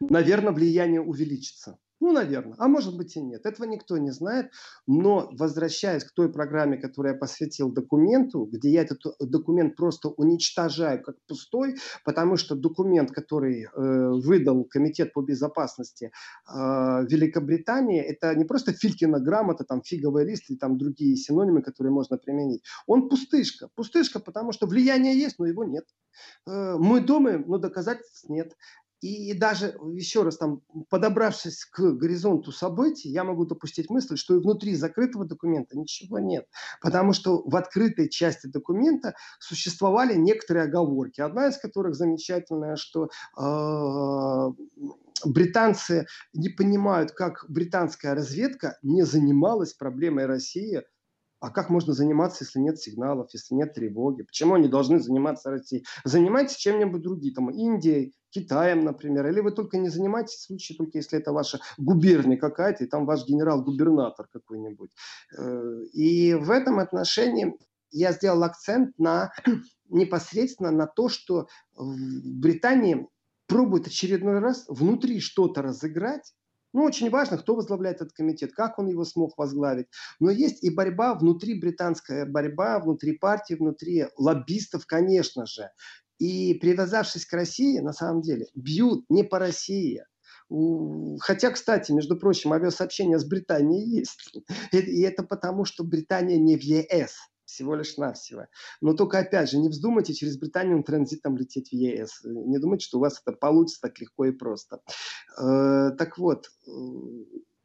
наверное, 0.00 0.52
влияние 0.52 1.00
увеличится. 1.00 1.78
Ну, 2.00 2.12
наверное. 2.12 2.56
А 2.58 2.66
может 2.66 2.96
быть 2.96 3.14
и 3.16 3.20
нет. 3.20 3.44
Этого 3.44 3.66
никто 3.66 3.98
не 3.98 4.10
знает. 4.10 4.50
Но 4.86 5.28
возвращаясь 5.32 6.02
к 6.02 6.12
той 6.12 6.32
программе, 6.32 6.78
которую 6.78 7.12
я 7.12 7.18
посвятил 7.18 7.70
документу, 7.70 8.48
где 8.50 8.70
я 8.70 8.82
этот 8.82 9.02
документ 9.20 9.76
просто 9.76 10.08
уничтожаю 10.08 11.02
как 11.02 11.16
пустой, 11.28 11.76
потому 12.04 12.36
что 12.36 12.56
документ, 12.56 13.10
который 13.10 13.64
э, 13.64 13.68
выдал 13.74 14.64
Комитет 14.64 15.12
по 15.12 15.20
безопасности 15.20 16.10
э, 16.48 16.52
Великобритании, 16.54 18.00
это 18.00 18.34
не 18.34 18.44
просто 18.44 18.72
Филькина 18.72 19.20
грамота, 19.20 19.64
там 19.64 19.82
фиговый 19.82 20.24
лист 20.24 20.48
или 20.48 20.56
там 20.56 20.78
другие 20.78 21.16
синонимы, 21.16 21.60
которые 21.60 21.92
можно 21.92 22.16
применить. 22.16 22.62
Он 22.86 23.10
пустышка. 23.10 23.68
Пустышка, 23.74 24.20
потому 24.20 24.52
что 24.52 24.66
влияние 24.66 25.18
есть, 25.18 25.38
но 25.38 25.44
его 25.44 25.64
нет. 25.64 25.84
Э, 26.48 26.76
мы 26.78 27.00
думаем, 27.00 27.44
но 27.46 27.58
доказательств 27.58 28.30
нет. 28.30 28.56
И 29.00 29.32
даже, 29.32 29.76
еще 29.94 30.22
раз, 30.22 30.36
там, 30.36 30.62
подобравшись 30.90 31.64
к 31.64 31.92
горизонту 31.92 32.52
событий, 32.52 33.08
я 33.08 33.24
могу 33.24 33.46
допустить 33.46 33.88
мысль, 33.88 34.16
что 34.16 34.36
и 34.36 34.40
внутри 34.40 34.74
закрытого 34.74 35.24
документа 35.24 35.78
ничего 35.78 36.18
нет. 36.18 36.46
Потому 36.82 37.12
что 37.12 37.42
в 37.44 37.56
открытой 37.56 38.08
части 38.08 38.46
документа 38.46 39.14
существовали 39.38 40.14
некоторые 40.14 40.64
оговорки. 40.64 41.20
Одна 41.20 41.48
из 41.48 41.56
которых 41.56 41.94
замечательная, 41.94 42.76
что 42.76 43.08
э, 43.38 44.50
британцы 45.24 46.06
не 46.34 46.50
понимают, 46.50 47.12
как 47.12 47.46
британская 47.48 48.14
разведка 48.14 48.78
не 48.82 49.02
занималась 49.02 49.72
проблемой 49.72 50.26
России 50.26 50.82
а 51.40 51.50
как 51.50 51.70
можно 51.70 51.94
заниматься, 51.94 52.44
если 52.44 52.58
нет 52.58 52.78
сигналов, 52.78 53.30
если 53.32 53.54
нет 53.54 53.74
тревоги? 53.74 54.22
Почему 54.22 54.54
они 54.54 54.68
должны 54.68 55.00
заниматься 55.00 55.50
Россией? 55.50 55.84
Занимайтесь 56.04 56.56
чем-нибудь 56.56 57.02
другим, 57.02 57.34
там, 57.34 57.50
Индией, 57.50 58.14
Китаем, 58.28 58.84
например. 58.84 59.26
Или 59.26 59.40
вы 59.40 59.50
только 59.50 59.78
не 59.78 59.88
занимаетесь 59.88 60.34
в 60.34 60.46
случае, 60.46 60.76
только 60.76 60.98
если 60.98 61.18
это 61.18 61.32
ваша 61.32 61.60
губерния 61.78 62.36
какая-то, 62.36 62.84
и 62.84 62.86
там 62.86 63.06
ваш 63.06 63.26
генерал-губернатор 63.26 64.28
какой-нибудь. 64.30 64.90
Э, 65.36 65.82
и 65.92 66.34
в 66.34 66.50
этом 66.50 66.78
отношении 66.78 67.56
я 67.90 68.12
сделал 68.12 68.44
акцент 68.44 68.98
на 68.98 69.32
непосредственно 69.88 70.70
на 70.70 70.86
то, 70.86 71.08
что 71.08 71.48
в 71.74 71.96
Британии 72.38 73.08
пробует 73.46 73.86
очередной 73.86 74.38
раз 74.38 74.64
внутри 74.68 75.20
что-то 75.20 75.62
разыграть, 75.62 76.34
ну, 76.72 76.84
очень 76.84 77.10
важно, 77.10 77.38
кто 77.38 77.54
возглавляет 77.54 77.96
этот 77.96 78.12
комитет, 78.12 78.52
как 78.52 78.78
он 78.78 78.88
его 78.88 79.04
смог 79.04 79.36
возглавить. 79.36 79.86
Но 80.20 80.30
есть 80.30 80.62
и 80.62 80.70
борьба 80.70 81.14
внутри, 81.14 81.60
британская 81.60 82.24
борьба, 82.26 82.78
внутри 82.78 83.18
партии, 83.18 83.54
внутри 83.54 84.06
лоббистов, 84.16 84.86
конечно 84.86 85.46
же. 85.46 85.70
И 86.18 86.54
привязавшись 86.54 87.26
к 87.26 87.32
России, 87.32 87.78
на 87.80 87.92
самом 87.92 88.20
деле, 88.22 88.46
бьют 88.54 89.04
не 89.08 89.24
по 89.24 89.38
России, 89.38 90.04
Хотя, 91.20 91.52
кстати, 91.52 91.92
между 91.92 92.16
прочим, 92.16 92.52
авиасообщение 92.52 93.20
с 93.20 93.24
Британией 93.24 93.88
есть. 93.88 94.36
И 94.72 95.02
это 95.02 95.22
потому, 95.22 95.64
что 95.64 95.84
Британия 95.84 96.38
не 96.38 96.56
в 96.56 96.62
ЕС 96.62 97.18
всего 97.50 97.74
лишь 97.74 97.96
навсего. 97.96 98.46
Но 98.80 98.94
только, 98.94 99.18
опять 99.18 99.50
же, 99.50 99.58
не 99.58 99.68
вздумайте 99.68 100.14
через 100.14 100.38
Британию 100.38 100.82
транзитом 100.82 101.36
лететь 101.36 101.70
в 101.70 101.72
ЕС. 101.72 102.22
Не 102.24 102.58
думайте, 102.58 102.86
что 102.86 102.98
у 102.98 103.00
вас 103.00 103.20
это 103.24 103.36
получится 103.36 103.80
так 103.82 103.98
легко 104.00 104.26
и 104.26 104.32
просто. 104.32 104.80
Э, 105.38 105.90
так 105.96 106.18
вот, 106.18 106.50
э, 106.66 106.70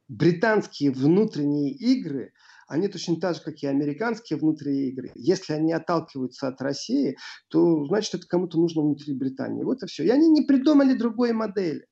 британские 0.08 0.92
внутренние 0.92 1.72
игры, 1.72 2.34
они 2.68 2.88
точно 2.88 3.20
так 3.20 3.36
же, 3.36 3.42
как 3.42 3.62
и 3.62 3.68
американские 3.68 4.40
внутренние 4.40 4.90
игры. 4.90 5.12
Если 5.16 5.54
они 5.54 5.72
отталкиваются 5.72 6.48
от 6.48 6.62
России, 6.62 7.18
то 7.48 7.86
значит 7.86 8.16
это 8.16 8.28
кому-то 8.28 8.60
нужно 8.60 8.82
внутри 8.82 9.14
Британии. 9.14 9.64
Вот 9.64 9.84
и 9.84 9.88
все. 9.88 10.04
И 10.04 10.10
они 10.10 10.28
не 10.30 10.42
придумали 10.42 10.94
другой 10.94 11.32
модели. 11.34 11.86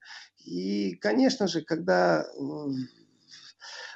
И, 0.44 0.96
конечно 0.96 1.48
же, 1.48 1.62
когда 1.62 2.24
э, 2.24 2.26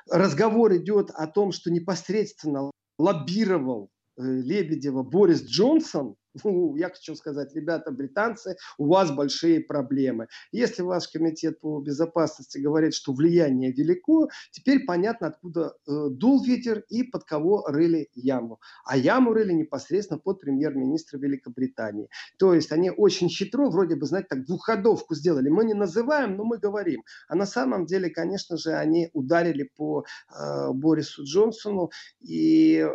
разговор 0.09 0.75
идет 0.75 1.09
о 1.11 1.27
том, 1.27 1.51
что 1.51 1.71
непосредственно 1.71 2.71
лоббировал 2.97 3.89
э, 4.17 4.21
Лебедева 4.21 5.03
Борис 5.03 5.43
Джонсон, 5.43 6.15
ну, 6.43 6.75
я 6.75 6.89
хочу 6.89 7.15
сказать, 7.15 7.53
ребята, 7.55 7.91
британцы, 7.91 8.57
у 8.77 8.87
вас 8.87 9.11
большие 9.11 9.61
проблемы. 9.61 10.27
Если 10.51 10.81
ваш 10.81 11.07
комитет 11.07 11.59
по 11.59 11.79
безопасности 11.79 12.57
говорит, 12.57 12.93
что 12.93 13.13
влияние 13.13 13.71
велико, 13.71 14.29
теперь 14.51 14.85
понятно, 14.85 15.27
откуда 15.27 15.75
э, 15.87 16.09
дул 16.09 16.43
ветер 16.43 16.83
и 16.89 17.03
под 17.03 17.23
кого 17.23 17.65
рыли 17.67 18.09
яму. 18.13 18.59
А 18.85 18.97
яму 18.97 19.33
рыли 19.33 19.53
непосредственно 19.53 20.19
под 20.19 20.41
премьер-министра 20.41 21.17
Великобритании. 21.17 22.09
То 22.37 22.53
есть 22.53 22.71
они 22.71 22.91
очень 22.91 23.29
хитро, 23.29 23.69
вроде 23.69 23.95
бы, 23.95 24.05
знаете, 24.05 24.27
так 24.29 24.45
двухходовку 24.45 25.15
сделали. 25.15 25.49
Мы 25.49 25.65
не 25.65 25.73
называем, 25.73 26.35
но 26.35 26.43
мы 26.43 26.57
говорим. 26.57 27.03
А 27.27 27.35
на 27.35 27.45
самом 27.45 27.85
деле, 27.85 28.09
конечно 28.09 28.57
же, 28.57 28.73
они 28.73 29.09
ударили 29.13 29.69
по 29.75 30.05
э, 30.29 30.71
Борису 30.71 31.23
Джонсону 31.23 31.91
и 32.21 32.85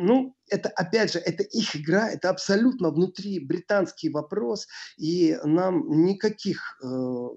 ну, 0.00 0.34
это, 0.48 0.68
опять 0.70 1.12
же, 1.12 1.18
это 1.18 1.42
их 1.42 1.76
игра, 1.76 2.10
это 2.10 2.30
абсолютно 2.30 2.90
внутри 2.90 3.38
британский 3.38 4.10
вопрос, 4.10 4.66
и 4.96 5.38
нам 5.44 6.04
никаких 6.04 6.78
э, 6.82 7.28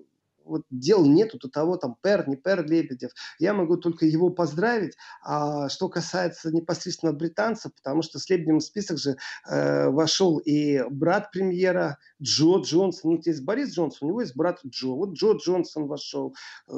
вот 0.45 0.63
дел 0.69 1.05
нету 1.05 1.37
до 1.39 1.49
того, 1.49 1.77
там, 1.77 1.95
Пер, 2.01 2.27
не 2.27 2.35
Пер 2.35 2.65
Лебедев. 2.65 3.11
Я 3.39 3.53
могу 3.53 3.77
только 3.77 4.05
его 4.05 4.29
поздравить. 4.29 4.95
А 5.23 5.69
что 5.69 5.89
касается 5.89 6.51
непосредственно 6.51 7.13
британцев, 7.13 7.73
потому 7.75 8.01
что 8.01 8.19
в 8.19 8.29
Лебедевым 8.29 8.59
список 8.59 8.97
же 8.97 9.17
э, 9.49 9.89
вошел 9.89 10.37
и 10.39 10.83
брат 10.89 11.31
премьера 11.31 11.97
Джо 12.21 12.59
Джонсон. 12.59 13.11
Ну, 13.13 13.21
есть 13.23 13.43
Борис 13.43 13.73
Джонсон, 13.73 14.07
у 14.07 14.11
него 14.11 14.21
есть 14.21 14.35
брат 14.35 14.59
Джо. 14.65 14.95
Вот 14.95 15.13
Джо 15.13 15.33
Джонсон 15.33 15.87
вошел, 15.87 16.35
э, 16.67 16.71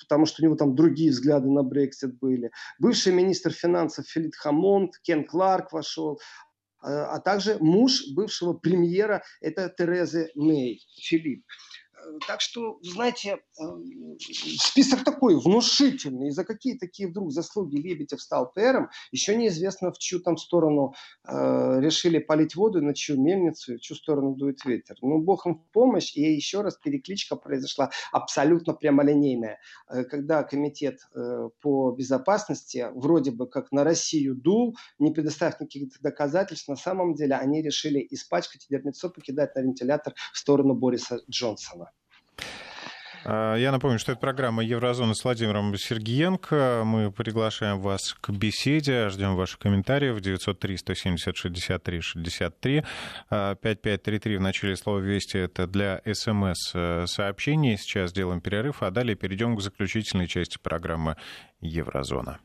потому 0.00 0.26
что 0.26 0.42
у 0.42 0.44
него 0.44 0.56
там 0.56 0.74
другие 0.74 1.10
взгляды 1.10 1.48
на 1.48 1.62
Брексит 1.62 2.18
были. 2.18 2.50
Бывший 2.78 3.12
министр 3.12 3.50
финансов 3.50 4.06
Филипп 4.06 4.34
Хамонд, 4.36 4.98
Кен 5.02 5.24
Кларк 5.24 5.72
вошел 5.72 6.20
э, 6.82 6.88
а 6.88 7.20
также 7.20 7.56
муж 7.60 8.04
бывшего 8.14 8.52
премьера, 8.52 9.22
это 9.40 9.72
Терезы 9.76 10.30
Мэй, 10.34 10.84
Филипп. 11.00 11.44
Так 12.26 12.40
что, 12.40 12.78
знаете, 12.82 13.38
э, 13.58 13.62
список 14.18 15.04
такой 15.04 15.36
внушительный. 15.36 16.28
И 16.28 16.30
за 16.30 16.44
какие 16.44 16.78
такие 16.78 17.08
вдруг 17.08 17.32
заслуги 17.32 17.76
Лебедев 17.76 18.20
стал 18.20 18.52
пэром, 18.52 18.90
еще 19.12 19.36
неизвестно, 19.36 19.92
в 19.92 19.98
чью 19.98 20.20
там 20.20 20.36
сторону 20.36 20.94
э, 21.26 21.80
решили 21.80 22.18
полить 22.18 22.54
воду, 22.56 22.82
на 22.82 22.94
чью 22.94 23.20
мельницу, 23.20 23.76
в 23.76 23.80
чью 23.80 23.96
сторону 23.96 24.34
дует 24.34 24.64
ветер. 24.64 24.96
Ну, 25.02 25.18
бог 25.20 25.46
им 25.46 25.56
в 25.56 25.70
помощь. 25.72 26.16
И 26.16 26.20
еще 26.20 26.62
раз 26.62 26.76
перекличка 26.76 27.36
произошла 27.36 27.90
абсолютно 28.12 28.72
прямолинейная. 28.72 29.58
Э, 29.88 30.04
когда 30.04 30.42
комитет 30.42 31.00
э, 31.14 31.48
по 31.60 31.92
безопасности 31.92 32.86
вроде 32.94 33.30
бы 33.30 33.48
как 33.48 33.72
на 33.72 33.84
Россию 33.84 34.34
дул, 34.34 34.76
не 34.98 35.10
предоставив 35.10 35.60
никаких 35.60 36.00
доказательств, 36.00 36.68
на 36.68 36.76
самом 36.76 37.14
деле 37.14 37.34
они 37.34 37.62
решили 37.62 38.06
испачкать 38.10 38.66
и 38.68 38.76
покидать 39.08 39.54
на 39.54 39.60
вентилятор 39.60 40.14
в 40.32 40.38
сторону 40.38 40.74
Бориса 40.74 41.20
Джонсона. 41.30 41.92
А, 43.28 43.56
я 43.56 43.72
напомню, 43.72 43.98
что 43.98 44.12
это 44.12 44.20
программа 44.20 44.62
«Еврозона» 44.62 45.14
с 45.14 45.24
Владимиром 45.24 45.76
Сергиенко. 45.76 46.82
Мы 46.84 47.10
приглашаем 47.10 47.80
вас 47.80 48.14
к 48.20 48.30
беседе, 48.30 49.08
ждем 49.08 49.34
ваших 49.34 49.58
комментариев. 49.58 50.18
903-170-63-63. 50.18 52.86
5533 53.28 54.36
в 54.36 54.40
начале 54.40 54.76
слова 54.76 55.00
«Вести»— 55.00 55.38
это 55.40 55.66
для 55.66 56.00
СМС-сообщений. 56.04 57.74
Э, 57.74 57.78
Сейчас 57.78 58.10
сделаем 58.10 58.40
перерыв, 58.40 58.84
а 58.84 58.92
далее 58.92 59.16
перейдем 59.16 59.56
к 59.56 59.60
заключительной 59.60 60.28
части 60.28 60.58
программы 60.62 61.16
«Еврозона». 61.60 62.38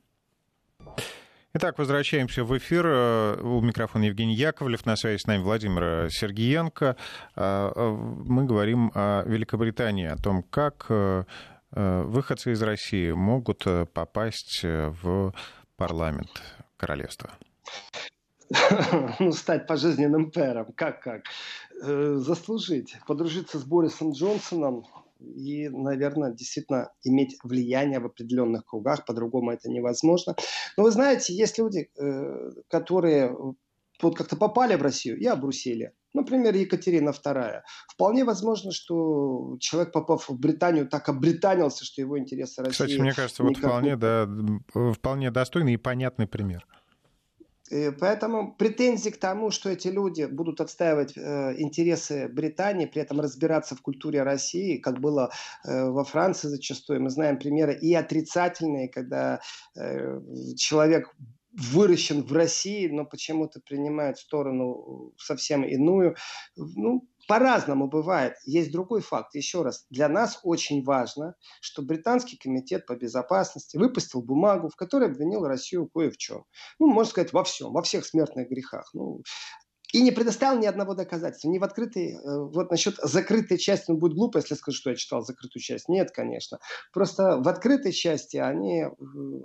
Итак, 1.54 1.78
возвращаемся 1.80 2.46
в 2.46 2.58
эфир. 2.58 2.86
Э, 2.88 3.42
у 3.42 3.60
микрофона 3.60 4.06
Евгений 4.06 4.36
Яковлев, 4.36 4.86
на 4.86 4.96
связи 4.96 5.20
с 5.20 5.28
нами 5.28 5.44
Владимир 5.44 6.10
Сергиенко. 6.10 6.96
Э, 7.36 7.72
э, 7.76 7.90
мы 7.90 8.46
говорим 8.46 8.90
о 8.96 9.24
Великобритании, 9.26 10.08
о 10.08 10.16
том, 10.16 10.44
как 10.44 10.88
выходцы 11.74 12.52
из 12.52 12.62
России 12.62 13.12
могут 13.12 13.66
попасть 13.94 14.62
в 14.64 15.34
парламент 15.78 16.42
королевства. 16.78 17.30
Ну, 19.20 19.32
стать 19.32 19.68
пожизненным 19.68 20.32
пэром. 20.32 20.74
Как, 20.76 21.02
как? 21.02 21.24
Заслужить. 21.82 22.98
Подружиться 23.08 23.58
с 23.58 23.64
Борисом 23.64 24.12
Джонсоном, 24.12 24.86
и, 25.22 25.70
наверное, 25.70 26.32
действительно 26.32 26.92
иметь 27.04 27.38
влияние 27.44 28.00
в 28.00 28.06
определенных 28.06 28.66
кругах, 28.66 29.06
по-другому 29.06 29.52
это 29.52 29.70
невозможно. 29.70 30.36
Но 30.78 30.84
вы 30.84 30.92
знаете, 30.92 31.34
есть 31.34 31.58
люди, 31.58 31.90
э, 31.98 32.52
которые 32.68 33.36
вот 34.02 34.18
как-то 34.18 34.36
попали 34.36 34.76
в 34.76 34.82
Россию 34.82 35.18
и 35.20 35.26
обрусили. 35.26 35.94
Например, 36.14 36.54
Екатерина 36.54 37.12
II. 37.12 37.62
Вполне 37.88 38.26
возможно, 38.26 38.72
что 38.72 39.58
человек, 39.60 39.94
попав 39.94 40.28
в 40.28 40.38
Британию, 40.38 40.88
так 40.88 41.08
обританился, 41.08 41.86
что 41.86 42.02
его 42.02 42.20
интересы 42.20 42.62
России... 42.62 42.72
Кстати, 42.72 43.00
мне 43.00 43.14
кажется, 43.14 43.44
вот 43.44 43.58
вполне, 43.58 43.96
да, 43.96 44.28
вполне 44.94 45.32
достойный 45.32 45.74
и 45.74 45.78
понятный 45.78 46.28
пример. 46.28 46.66
Э, 47.72 47.92
поэтому 47.92 48.54
претензии 48.56 49.10
к 49.10 49.18
тому, 49.18 49.50
что 49.50 49.70
эти 49.70 49.88
люди 49.88 50.26
будут 50.26 50.62
отстаивать 50.62 51.18
э, 51.18 51.56
интересы 51.58 52.28
Британии, 52.28 52.86
при 52.86 53.02
этом 53.02 53.22
разбираться 53.22 53.76
в 53.76 53.82
культуре 53.82 54.24
России, 54.24 54.78
как 54.78 55.00
было 55.00 55.32
э, 55.66 55.86
во 55.90 56.04
Франции 56.04 56.50
зачастую. 56.50 57.02
Мы 57.02 57.10
знаем 57.10 57.40
примеры 57.40 57.74
и 57.74 57.94
отрицательные, 57.94 58.90
когда 58.90 59.40
э, 59.76 60.20
человек 60.58 61.16
выращен 61.54 62.24
в 62.24 62.32
России, 62.34 62.88
но 62.88 63.06
почему-то 63.06 63.60
принимает 63.60 64.18
сторону 64.18 65.14
совсем 65.18 65.64
иную. 65.64 66.16
Ну, 66.56 67.08
по-разному 67.32 67.88
бывает. 67.88 68.36
Есть 68.44 68.74
другой 68.74 69.00
факт. 69.00 69.36
Еще 69.36 69.62
раз, 69.62 69.86
для 69.90 70.10
нас 70.10 70.42
очень 70.44 70.84
важно, 70.84 71.36
что 71.62 71.82
британский 71.82 72.36
комитет 72.36 72.86
по 72.86 72.94
безопасности 72.94 73.78
выпустил 73.78 74.22
бумагу, 74.22 74.68
в 74.68 74.76
которой 74.76 75.08
обвинил 75.10 75.48
Россию 75.48 75.88
кое 75.88 76.12
в 76.12 76.18
чем. 76.18 76.44
Ну, 76.78 76.88
можно 76.88 77.10
сказать, 77.10 77.32
во 77.32 77.46
всем, 77.46 77.72
во 77.72 77.84
всех 77.84 78.06
смертных 78.06 78.50
грехах. 78.50 78.90
Ну, 78.94 79.22
и 79.92 80.02
не 80.02 80.12
предоставил 80.12 80.60
ни 80.60 80.66
одного 80.66 80.94
доказательства, 80.94 81.50
ни 81.50 81.60
в 81.60 81.64
открытой, 81.64 82.14
э, 82.14 82.20
вот 82.24 82.72
насчет 82.72 82.96
закрытой 82.96 83.58
части, 83.58 83.92
он 83.92 83.98
будет 83.98 84.14
глупо, 84.14 84.38
если 84.38 84.56
скажу, 84.56 84.78
что 84.78 84.90
я 84.90 84.96
читал 84.96 85.24
закрытую 85.24 85.62
часть. 85.62 85.90
Нет, 85.90 86.12
конечно. 86.12 86.60
Просто 86.94 87.38
в 87.38 87.48
открытой 87.48 87.92
части 87.92 88.38
они 88.38 88.84
э, 88.84 88.90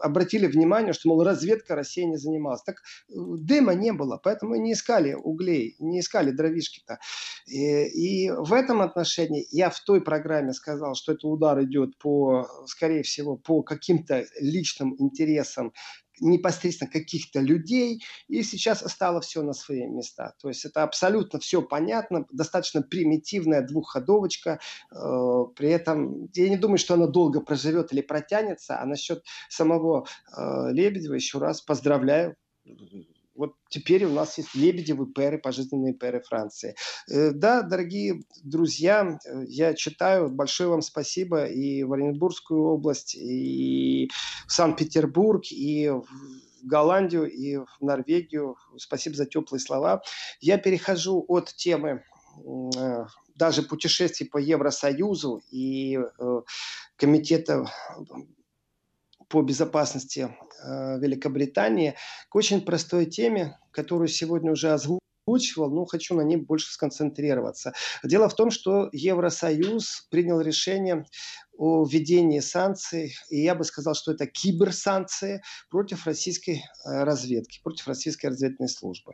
обратили 0.00 0.46
внимание, 0.46 0.92
что, 0.92 1.09
мол, 1.09 1.22
разведка 1.24 1.74
России 1.74 2.02
не 2.02 2.16
занималась. 2.16 2.62
Так 2.62 2.76
э, 2.76 3.12
дыма 3.14 3.74
не 3.74 3.92
было, 3.92 4.20
поэтому 4.22 4.56
не 4.56 4.72
искали 4.72 5.14
углей, 5.14 5.76
не 5.78 6.00
искали 6.00 6.30
дровишки-то. 6.30 6.98
И, 7.46 8.26
и 8.26 8.30
в 8.30 8.52
этом 8.52 8.82
отношении 8.82 9.46
я 9.50 9.70
в 9.70 9.80
той 9.80 10.00
программе 10.00 10.52
сказал, 10.52 10.94
что 10.94 11.12
этот 11.12 11.24
удар 11.24 11.62
идет 11.64 11.98
по, 11.98 12.46
скорее 12.66 13.02
всего, 13.02 13.37
по 13.37 13.62
каким-то 13.62 14.24
личным 14.40 14.94
интересам 14.98 15.72
непосредственно 16.20 16.90
каких-то 16.90 17.40
людей, 17.40 18.05
и 18.29 18.42
сейчас 18.42 18.81
стало 18.90 19.20
все 19.20 19.42
на 19.42 19.52
свои 19.52 19.87
места. 19.87 20.35
То 20.40 20.48
есть 20.48 20.64
это 20.64 20.83
абсолютно 20.83 21.38
все 21.38 21.62
понятно, 21.62 22.26
достаточно 22.31 22.83
примитивная 22.83 23.62
двухходовочка, 23.62 24.61
э, 24.92 24.96
при 25.55 25.70
этом 25.70 26.29
я 26.35 26.48
не 26.48 26.57
думаю, 26.57 26.79
что 26.79 26.94
она 26.94 27.07
долго 27.07 27.40
проживет 27.40 27.92
или 27.92 28.00
протянется, 28.00 28.81
а 28.81 28.87
насчет 28.87 29.24
самого 29.48 30.07
э, 30.37 30.72
Лебедева 30.72 31.14
еще 31.14 31.38
раз 31.38 31.61
поздравляю, 31.61 32.37
вот 33.37 33.55
теперь 33.68 34.05
у 34.05 34.11
нас 34.12 34.38
есть 34.38 34.55
лебедевы 34.55 35.07
пэры, 35.07 35.38
пожизненные 35.38 35.94
пэры 35.94 36.22
Франции. 36.22 36.75
Э, 37.11 37.31
да, 37.33 37.62
дорогие 37.62 38.22
друзья, 38.42 39.18
я 39.46 39.75
читаю. 39.75 40.31
Большое 40.31 40.70
вам 40.70 40.83
спасибо 40.83 41.44
и 41.44 41.83
в 41.83 41.92
Оренбургскую 41.92 42.62
область, 42.62 43.14
и 43.14 44.11
в 44.46 44.53
Санкт-Петербург, 44.53 45.44
и 45.51 45.88
в 45.88 46.07
Голландию, 46.62 47.31
и 47.31 47.57
в 47.59 47.68
Норвегию. 47.81 48.57
Спасибо 48.77 49.16
за 49.16 49.27
теплые 49.27 49.61
слова. 49.61 50.03
Я 50.40 50.59
перехожу 50.59 51.25
от 51.29 51.55
темы 51.55 52.03
э, 52.77 53.05
даже 53.35 53.62
путешествий 53.62 54.27
по 54.27 54.38
Евросоюзу 54.38 55.42
и 55.51 55.99
э, 55.99 56.40
комитета 56.96 57.70
по 59.29 59.43
безопасности 59.43 60.29
э, 60.65 60.99
Великобритании 60.99 61.95
к 62.29 62.37
очень 62.37 62.61
простой 62.61 63.07
теме, 63.07 63.59
которую 63.73 64.09
сегодня 64.09 64.53
уже 64.53 64.73
озвучивал, 64.73 65.71
но 65.71 65.85
хочу 65.85 66.15
на 66.15 66.23
ней 66.23 66.37
больше 66.37 66.73
сконцентрироваться. 66.73 67.73
Дело 68.05 68.29
в 68.29 68.35
том, 68.35 68.51
что 68.51 68.89
Евросоюз 68.93 70.07
принял 70.11 70.41
решение 70.41 71.05
о 71.59 71.85
введении 71.85 72.41
санкций, 72.41 73.15
и 73.31 73.43
я 73.43 73.55
бы 73.55 73.65
сказал, 73.65 73.95
что 73.95 74.12
это 74.12 74.27
киберсанкции 74.27 75.43
против 75.71 76.07
российской 76.07 76.62
э, 76.85 77.03
разведки, 77.03 77.61
против 77.62 77.89
российской 77.89 78.27
разведывательной 78.27 78.69
службы. 78.69 79.12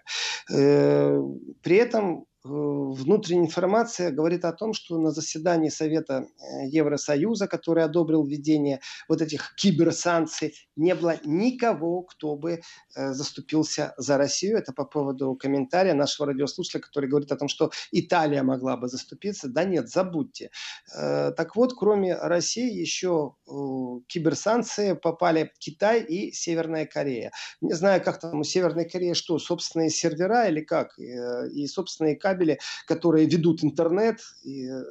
Э, 0.52 1.18
при 1.62 1.76
этом 1.76 2.26
внутренняя 2.44 3.46
информация 3.46 4.10
говорит 4.10 4.44
о 4.44 4.52
том, 4.52 4.72
что 4.72 4.98
на 4.98 5.12
заседании 5.12 5.68
Совета 5.68 6.26
э, 6.26 6.66
Евросоюза, 6.66 7.46
который 7.46 7.84
одобрил 7.84 8.24
введение 8.24 8.80
вот 9.08 9.22
этих 9.22 9.54
киберсанкций, 9.56 10.54
не 10.74 10.94
было 10.96 11.18
никого, 11.24 12.02
кто 12.02 12.34
бы 12.34 12.62
э, 12.96 13.12
заступился 13.12 13.94
за 13.96 14.16
Россию. 14.16 14.58
Это 14.58 14.72
по 14.72 14.84
поводу 14.84 15.36
комментария 15.36 15.94
нашего 15.94 16.28
радиослушателя, 16.28 16.80
который 16.80 17.08
говорит 17.08 17.30
о 17.30 17.36
том, 17.36 17.46
что 17.46 17.70
Италия 17.92 18.42
могла 18.42 18.76
бы 18.76 18.88
заступиться. 18.88 19.48
Да 19.48 19.64
нет, 19.64 19.88
забудьте. 19.88 20.50
Так 20.92 21.54
вот, 21.54 21.74
кроме 21.74 22.16
России, 22.16 22.72
еще 22.72 23.34
киберсанкции 24.08 24.94
попали 24.94 25.52
Китай 25.58 26.02
и 26.02 26.32
Северная 26.32 26.86
Корея. 26.86 27.30
Не 27.60 27.74
знаю, 27.74 28.02
как 28.02 28.18
там 28.18 28.40
у 28.40 28.44
Северной 28.44 28.88
Кореи 28.88 29.12
что, 29.12 29.38
собственные 29.38 29.90
сервера 29.90 30.48
или 30.48 30.60
как, 30.60 30.98
и 30.98 31.66
собственные 31.66 32.16
кабели 32.16 32.31
кабели, 32.32 32.58
которые 32.86 33.26
ведут 33.26 33.64
интернет. 33.64 34.20
И 34.44 34.68
э, 34.68 34.82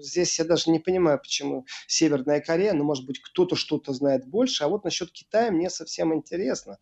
здесь 0.00 0.38
я 0.38 0.44
даже 0.44 0.70
не 0.70 0.78
понимаю, 0.78 1.18
почему 1.18 1.66
Северная 1.86 2.40
Корея, 2.40 2.72
но, 2.72 2.84
может 2.84 3.06
быть, 3.06 3.20
кто-то 3.20 3.56
что-то 3.56 3.92
знает 3.92 4.26
больше. 4.26 4.64
А 4.64 4.68
вот 4.68 4.84
насчет 4.84 5.12
Китая 5.12 5.50
мне 5.50 5.70
совсем 5.70 6.14
интересно, 6.14 6.78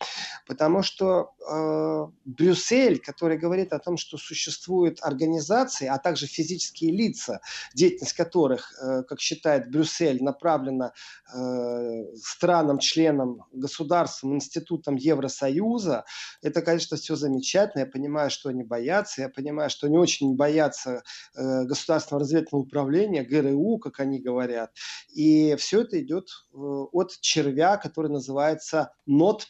потому 0.47 0.83
что 0.83 1.33
э, 1.49 2.07
Брюссель, 2.25 2.99
который 3.01 3.39
говорит 3.39 3.73
о 3.73 3.79
том, 3.79 3.97
что 3.97 4.19
существуют 4.19 4.99
организации, 5.03 5.87
а 5.87 5.99
также 5.99 6.27
физические 6.27 6.93
лица, 6.93 7.41
деятельность 7.75 8.15
которых, 8.15 8.73
э, 8.81 9.03
как 9.05 9.21
считает 9.21 9.71
Брюссель, 9.71 10.23
направлена 10.23 10.93
э, 11.35 12.17
странам, 12.17 12.79
членам, 12.79 13.45
государствам, 13.53 14.35
институтам 14.35 14.97
Евросоюза, 14.97 16.05
это, 16.43 16.63
конечно, 16.63 16.97
все 16.97 17.17
замечательно. 17.17 17.83
Я 17.83 17.87
понимаю, 17.87 18.31
что 18.31 18.49
они 18.49 18.63
боятся, 18.63 19.23
я 19.23 19.29
понимаю, 19.29 19.71
что 19.71 19.87
они 19.87 19.99
очень 19.99 20.37
боятся 20.37 21.03
э, 21.35 21.65
государственного 21.65 22.21
разведывательного 22.21 22.65
управления, 22.75 23.23
ГРУ, 23.23 23.79
как 23.79 24.01
они 24.01 24.21
говорят. 24.21 24.73
И 25.15 25.55
все 25.57 25.83
это 25.83 26.01
идет 26.01 26.29
э, 26.53 26.57
от 26.57 27.13
червя, 27.21 27.77
который 27.77 28.11
называется 28.11 28.93
Нот 29.07 29.47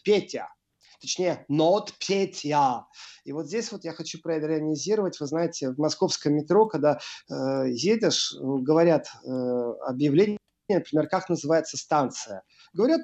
точнее, 1.00 1.44
Нот. 1.48 1.92
И 3.24 3.32
вот 3.32 3.46
здесь 3.46 3.72
вот 3.72 3.84
я 3.84 3.92
хочу 3.92 4.20
проиронизировать, 4.22 5.20
вы 5.20 5.26
знаете, 5.26 5.70
в 5.70 5.78
московском 5.78 6.34
метро, 6.34 6.66
когда 6.66 6.98
э, 7.30 7.34
едешь, 7.68 8.34
говорят 8.40 9.06
э, 9.06 9.28
объявление, 9.86 10.38
например, 10.68 11.08
как 11.08 11.28
называется 11.28 11.76
станция– 11.76 12.42
говорят 12.74 13.02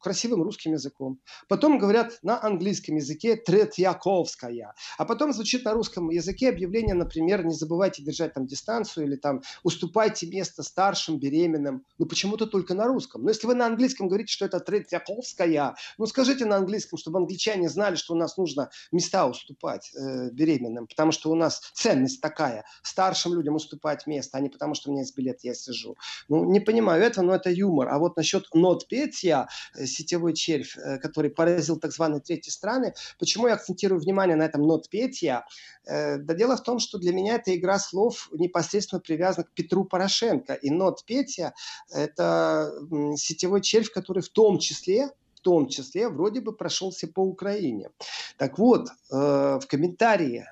красивым 0.00 0.42
русским 0.42 0.72
языком. 0.72 1.20
Потом 1.48 1.78
говорят 1.78 2.18
на 2.22 2.42
английском 2.42 2.96
языке 2.96 3.36
Третьяковская. 3.36 4.74
А 4.98 5.04
потом 5.04 5.32
звучит 5.32 5.64
на 5.64 5.72
русском 5.72 6.10
языке 6.10 6.48
объявление, 6.48 6.94
например, 6.94 7.44
не 7.44 7.54
забывайте 7.54 8.02
держать 8.02 8.34
там 8.34 8.46
дистанцию 8.46 9.06
или 9.06 9.16
там 9.16 9.42
уступайте 9.62 10.26
место 10.26 10.62
старшим, 10.62 11.18
беременным. 11.18 11.84
Ну 11.98 12.06
почему-то 12.06 12.46
только 12.46 12.74
на 12.74 12.86
русском. 12.86 13.22
Но 13.22 13.30
если 13.30 13.46
вы 13.46 13.54
на 13.54 13.66
английском 13.66 14.08
говорите, 14.08 14.32
что 14.32 14.46
это 14.46 14.58
Третьяковская, 14.60 15.76
ну 15.98 16.06
скажите 16.06 16.46
на 16.46 16.56
английском, 16.56 16.98
чтобы 16.98 17.18
англичане 17.18 17.68
знали, 17.68 17.96
что 17.96 18.14
у 18.14 18.16
нас 18.16 18.36
нужно 18.36 18.70
места 18.90 19.26
уступать 19.26 19.92
э, 19.94 20.30
беременным, 20.30 20.86
потому 20.86 21.12
что 21.12 21.30
у 21.30 21.34
нас 21.34 21.60
ценность 21.74 22.20
такая, 22.20 22.64
старшим 22.82 23.34
людям 23.34 23.56
уступать 23.56 24.06
место, 24.06 24.38
а 24.38 24.40
не 24.40 24.48
потому 24.48 24.74
что 24.74 24.88
у 24.88 24.92
меня 24.92 25.02
есть 25.02 25.16
билет, 25.16 25.40
я 25.42 25.54
сижу. 25.54 25.96
Ну 26.28 26.44
не 26.44 26.60
понимаю 26.60 26.99
но 27.22 27.34
это 27.34 27.50
юмор. 27.50 27.88
А 27.88 27.98
вот 27.98 28.16
насчет 28.16 28.48
петь, 28.88 29.10
Третья, 29.10 29.48
э, 29.74 29.86
сетевой 29.86 30.34
червь, 30.34 30.76
э, 30.76 30.98
который 30.98 31.30
поразил 31.30 31.78
так 31.78 31.92
званые 31.92 32.20
третьи 32.20 32.50
страны. 32.50 32.94
Почему 33.18 33.48
я 33.48 33.54
акцентирую 33.54 34.00
внимание 34.00 34.36
на 34.36 34.44
этом 34.44 34.70
NotPetya? 34.70 35.42
Э, 35.86 36.18
да 36.18 36.34
дело 36.34 36.56
в 36.56 36.62
том, 36.62 36.78
что 36.78 36.98
для 36.98 37.12
меня 37.12 37.36
эта 37.36 37.54
игра 37.56 37.78
слов 37.78 38.28
непосредственно 38.32 39.00
привязана 39.00 39.44
к 39.44 39.50
Петру 39.52 39.84
Порошенко. 39.84 40.54
И 40.54 40.70
NotPetya– 40.70 41.52
это 41.90 42.72
сетевой 43.16 43.62
червь, 43.62 43.90
который 43.90 44.22
в 44.22 44.28
том 44.28 44.58
числе 44.58 45.10
в 45.34 45.42
том 45.42 45.68
числе 45.68 46.10
вроде 46.10 46.42
бы 46.42 46.52
прошелся 46.52 47.08
по 47.08 47.20
Украине. 47.20 47.88
Так 48.36 48.58
вот, 48.58 48.88
в 49.08 49.62
комментарии 49.66 50.44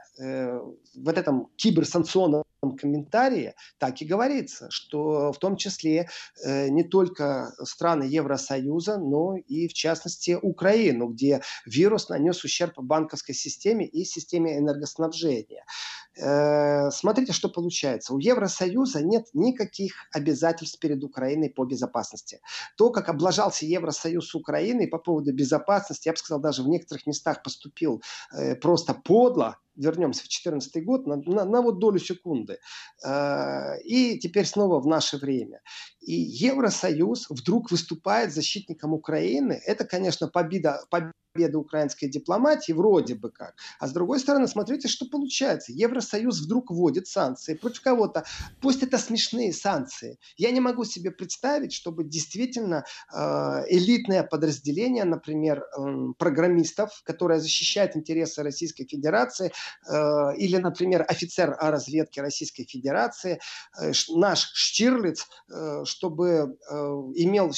в 1.03 1.09
этом 1.09 1.49
киберсанкционном 1.57 2.45
комментарии 2.79 3.55
так 3.79 4.01
и 4.03 4.05
говорится, 4.05 4.69
что 4.71 5.33
в 5.33 5.39
том 5.39 5.57
числе 5.57 6.09
э, 6.45 6.69
не 6.69 6.83
только 6.83 7.53
страны 7.63 8.05
Евросоюза, 8.05 8.99
но 8.99 9.37
и 9.37 9.69
в 9.69 9.75
частности 9.75 10.39
Украину, 10.41 11.09
где 11.09 11.43
вирус 11.67 12.09
нанес 12.09 12.43
ущерб 12.43 12.75
банковской 12.79 13.35
системе 13.35 13.87
и 13.87 14.05
системе 14.05 14.59
энергоснабжения. 14.59 15.65
Э, 16.21 16.91
смотрите, 16.91 17.33
что 17.33 17.49
получается. 17.49 18.13
У 18.13 18.19
Евросоюза 18.19 19.03
нет 19.03 19.27
никаких 19.35 19.95
обязательств 20.13 20.81
перед 20.81 21.05
Украиной 21.05 21.51
по 21.51 21.65
безопасности. 21.65 22.41
То, 22.77 22.91
как 22.91 23.09
облажался 23.09 23.67
Евросоюз 23.67 24.29
с 24.29 24.35
Украиной 24.35 24.89
по 24.89 24.99
поводу 24.99 25.33
безопасности, 25.33 26.09
я 26.09 26.13
бы 26.13 26.19
сказал, 26.19 26.41
даже 26.41 26.63
в 26.63 26.69
некоторых 26.69 27.07
местах 27.07 27.43
поступил 27.43 28.03
э, 28.33 28.57
просто 28.57 28.95
подло, 28.95 29.59
вернемся 29.77 30.21
в 30.21 30.29
2014 30.29 30.85
год 30.89 31.07
на, 31.07 31.17
на, 31.17 31.45
на 31.45 31.63
вот 31.63 31.79
долю 31.79 31.99
секунды. 31.99 32.59
Э, 33.05 33.81
и 33.85 34.19
теперь 34.19 34.47
снова 34.47 34.81
в 34.81 34.87
наше 34.87 35.19
время. 35.19 35.61
И 36.01 36.15
Евросоюз 36.15 37.27
вдруг 37.31 37.71
выступает 37.71 38.33
защитником 38.33 38.95
Украины. 38.95 39.61
Это, 39.67 39.85
конечно, 39.85 40.29
победа, 40.29 40.81
победа 40.91 41.13
победа 41.33 41.59
украинской 41.59 42.07
дипломатии, 42.07 42.73
вроде 42.73 43.15
бы 43.15 43.31
как. 43.31 43.55
А 43.79 43.87
с 43.87 43.93
другой 43.93 44.21
стороны, 44.21 44.49
смотрите, 44.49 44.89
что 44.89 45.07
получается. 45.07 45.73
Евросоюз 45.73 46.41
вдруг 46.41 46.71
вводит 46.71 47.07
санкции 47.07 47.55
против 47.55 47.83
кого-то. 47.83 48.25
Пусть 48.61 48.83
это 48.83 48.99
смешные 48.99 49.53
санкции. 49.53 50.19
Я 50.37 50.51
не 50.51 50.61
могу 50.61 50.85
себе 50.85 51.11
представить, 51.11 51.73
чтобы 51.73 52.05
действительно 52.05 52.85
э, 53.13 53.19
элитное 53.69 54.23
подразделение, 54.23 55.05
например, 55.05 55.63
э, 55.63 56.13
программистов, 56.19 57.03
которое 57.05 57.41
защищает 57.41 57.97
интересы 57.97 58.43
Российской 58.43 58.87
Федерации, 58.87 59.53
э, 59.89 60.37
или, 60.37 60.57
например, 60.57 61.05
офицер 61.09 61.57
разведки 61.61 62.21
Российской 62.21 62.65
Федерации, 62.65 63.41
э, 63.81 63.93
наш 64.15 64.51
Штирлиц, 64.55 65.27
чтобы 65.85 66.57
имел 67.15 67.53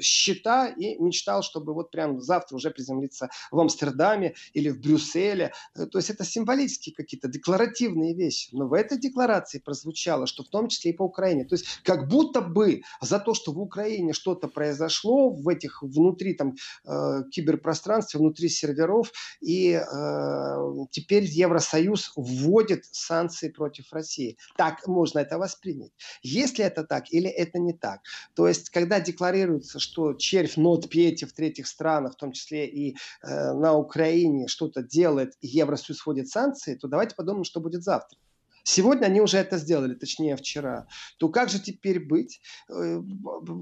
счета 0.00 0.68
и 0.68 0.96
мечтал, 0.98 1.42
чтобы 1.42 1.74
вот 1.74 1.90
прям 1.90 2.20
завтра 2.20 2.56
уже 2.56 2.70
приземлиться 2.70 3.30
в 3.50 3.58
Амстердаме 3.58 4.34
или 4.52 4.70
в 4.70 4.80
Брюсселе. 4.80 5.52
Э, 5.74 5.86
то 5.86 5.98
есть 5.98 6.10
это 6.10 6.24
символические 6.24 6.94
какие-то 6.94 7.28
декларативные 7.28 8.14
вещи. 8.14 8.48
Но 8.52 8.68
в 8.68 8.72
этой 8.74 8.98
декларации 8.98 9.58
прозвучало, 9.58 10.26
что 10.26 10.42
в 10.44 10.48
том 10.48 10.68
числе 10.68 10.92
и 10.92 10.96
по 10.96 11.02
Украине. 11.02 11.44
То 11.44 11.54
есть 11.54 11.66
как 11.82 12.08
будто 12.08 12.40
бы 12.40 12.82
за 13.00 13.18
то, 13.18 13.34
что 13.34 13.52
в 13.52 13.60
Украине 13.60 14.12
что-то 14.12 14.48
произошло 14.48 15.30
в 15.30 15.48
этих 15.48 15.82
внутри 15.82 16.34
там 16.34 16.54
э, 16.84 17.22
киберпространстве, 17.30 18.20
внутри 18.20 18.48
серверов, 18.48 19.12
и 19.40 19.72
э, 19.72 20.86
теперь 20.90 21.24
Евросоюз 21.24 22.12
вводит 22.16 22.84
санкции 22.90 23.48
против 23.48 23.92
России. 23.92 24.36
Так 24.56 24.86
можно 24.86 25.20
это 25.20 25.38
воспринять. 25.38 25.92
Если 26.22 26.64
это 26.64 26.84
так 26.84 27.10
или 27.10 27.28
это 27.28 27.58
не 27.58 27.72
так. 27.72 28.00
То 28.34 28.48
есть, 28.48 28.70
когда 28.70 29.00
декларируется, 29.00 29.78
что 29.82 30.14
червь 30.14 30.56
нот 30.56 30.88
Пети 30.88 31.26
в 31.26 31.32
третьих 31.32 31.66
странах, 31.66 32.14
в 32.14 32.16
том 32.16 32.32
числе 32.32 32.66
и 32.66 32.96
э, 33.22 33.52
на 33.52 33.74
Украине, 33.74 34.48
что-то 34.48 34.82
делает, 34.82 35.34
и 35.40 35.48
Евросоюз 35.48 36.06
вводит 36.06 36.28
санкции, 36.28 36.76
то 36.76 36.88
давайте 36.88 37.14
подумаем, 37.14 37.44
что 37.44 37.60
будет 37.60 37.82
завтра. 37.82 38.18
Сегодня 38.64 39.06
они 39.06 39.20
уже 39.20 39.38
это 39.38 39.58
сделали, 39.58 39.94
точнее 39.94 40.36
вчера. 40.36 40.86
То 41.18 41.28
как 41.28 41.48
же 41.48 41.60
теперь 41.60 42.00
быть? 42.00 42.40
Э, 42.70 43.00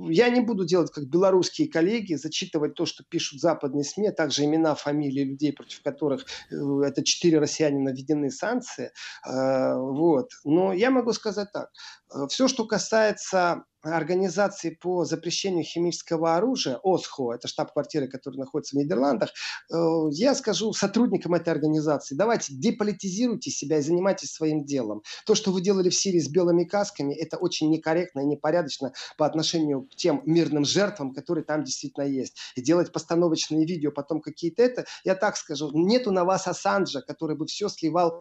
я 0.08 0.28
не 0.28 0.40
буду 0.40 0.66
делать, 0.66 0.90
как 0.90 1.06
белорусские 1.06 1.68
коллеги, 1.68 2.14
зачитывать 2.14 2.74
то, 2.74 2.84
что 2.84 3.04
пишут 3.04 3.40
западные 3.40 3.84
СМИ, 3.84 4.08
а 4.08 4.12
также 4.12 4.44
имена, 4.44 4.74
фамилии 4.74 5.24
людей, 5.24 5.52
против 5.52 5.82
которых 5.82 6.26
э, 6.50 6.54
это 6.84 7.02
четыре 7.02 7.38
россиянина 7.38 7.90
введены 7.90 8.30
санкции. 8.30 8.92
Э, 9.26 9.76
вот. 9.76 10.30
Но 10.44 10.72
я 10.72 10.90
могу 10.90 11.12
сказать 11.12 11.50
так. 11.52 11.70
Все, 12.28 12.48
что 12.48 12.66
касается 12.66 13.64
организации 13.82 14.70
по 14.70 15.04
запрещению 15.04 15.64
химического 15.64 16.36
оружия, 16.36 16.78
ОСХО, 16.82 17.32
это 17.32 17.48
штаб-квартира, 17.48 18.06
которая 18.06 18.40
находится 18.40 18.76
в 18.76 18.78
Нидерландах, 18.78 19.30
э, 19.72 19.76
я 20.12 20.34
скажу 20.34 20.72
сотрудникам 20.72 21.34
этой 21.34 21.50
организации, 21.50 22.14
давайте 22.14 22.54
деполитизируйте 22.54 23.50
себя 23.50 23.78
и 23.78 23.82
занимайтесь 23.82 24.32
своим 24.32 24.64
делом. 24.64 25.02
То, 25.24 25.34
что 25.34 25.50
вы 25.52 25.60
делали 25.60 25.88
в 25.88 25.94
Сирии 25.94 26.20
с 26.20 26.28
белыми 26.28 26.64
касками, 26.64 27.14
это 27.14 27.36
очень 27.36 27.70
некорректно 27.70 28.20
и 28.20 28.26
непорядочно 28.26 28.92
по 29.16 29.26
отношению 29.26 29.82
к 29.82 29.94
тем 29.96 30.22
мирным 30.26 30.64
жертвам, 30.64 31.14
которые 31.14 31.44
там 31.44 31.64
действительно 31.64 32.04
есть. 32.04 32.36
И 32.56 32.62
делать 32.62 32.92
постановочные 32.92 33.66
видео, 33.66 33.90
потом 33.92 34.20
какие-то 34.20 34.62
это, 34.62 34.84
я 35.04 35.14
так 35.14 35.36
скажу, 35.36 35.70
нету 35.72 36.12
на 36.12 36.24
вас 36.24 36.46
Ассанжа, 36.46 37.00
который 37.00 37.36
бы 37.36 37.46
все 37.46 37.68
сливал 37.68 38.20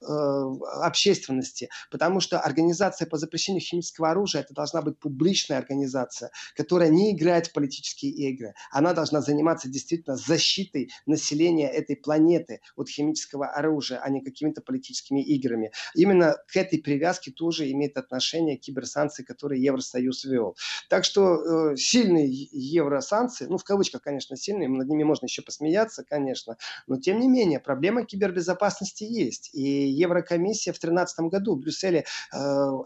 общественности, 0.00 1.68
потому 1.90 2.20
что 2.20 2.40
организация 2.40 3.06
по 3.06 3.18
запрещению 3.18 3.60
химического 3.60 4.10
оружия 4.10 4.42
это 4.42 4.54
должна 4.54 4.82
быть 4.82 4.98
публичная 4.98 5.58
организация, 5.58 6.30
которая 6.54 6.88
не 6.88 7.12
играет 7.12 7.48
в 7.48 7.52
политические 7.52 8.12
игры. 8.12 8.54
Она 8.70 8.92
должна 8.92 9.20
заниматься 9.20 9.68
действительно 9.68 10.16
защитой 10.16 10.90
населения 11.06 11.68
этой 11.68 11.96
планеты 11.96 12.60
от 12.76 12.88
химического 12.88 13.46
оружия, 13.48 13.98
а 13.98 14.08
не 14.10 14.22
какими-то 14.22 14.60
политическими 14.60 15.22
играми. 15.22 15.72
Именно 15.94 16.36
к 16.48 16.56
этой 16.56 16.78
привязке 16.78 17.30
тоже 17.30 17.70
имеет 17.72 17.96
отношение 17.96 18.56
киберсанкции, 18.56 19.22
которые 19.22 19.62
Евросоюз 19.62 20.24
ввел. 20.24 20.56
Так 20.88 21.04
что 21.04 21.72
э, 21.72 21.76
сильные 21.76 22.28
евросанкции, 22.52 23.46
ну 23.46 23.58
в 23.58 23.64
кавычках, 23.64 24.02
конечно, 24.02 24.36
сильные, 24.36 24.68
над 24.68 24.88
ними 24.88 25.04
можно 25.04 25.26
еще 25.26 25.42
посмеяться, 25.42 26.04
конечно, 26.04 26.56
но 26.86 26.98
тем 26.98 27.20
не 27.20 27.28
менее 27.28 27.60
проблема 27.60 28.04
кибербезопасности 28.04 29.04
есть. 29.04 29.50
И 29.56 29.88
Еврокомиссия 29.88 30.72
в 30.74 30.78
2013 30.80 31.20
году 31.30 31.56
в 31.56 31.60
Брюсселе 31.60 32.00
э, 32.00 32.36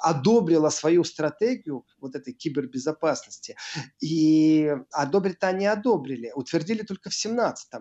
одобрила 0.02 0.70
свою 0.70 1.02
стратегию 1.02 1.84
вот 1.98 2.14
этой 2.14 2.32
кибербезопасности. 2.32 3.56
И 4.00 4.72
одобрить-то 4.92 5.48
они 5.48 5.66
одобрили, 5.66 6.30
утвердили 6.34 6.82
только 6.82 7.10
в 7.10 7.14
2017. 7.14 7.72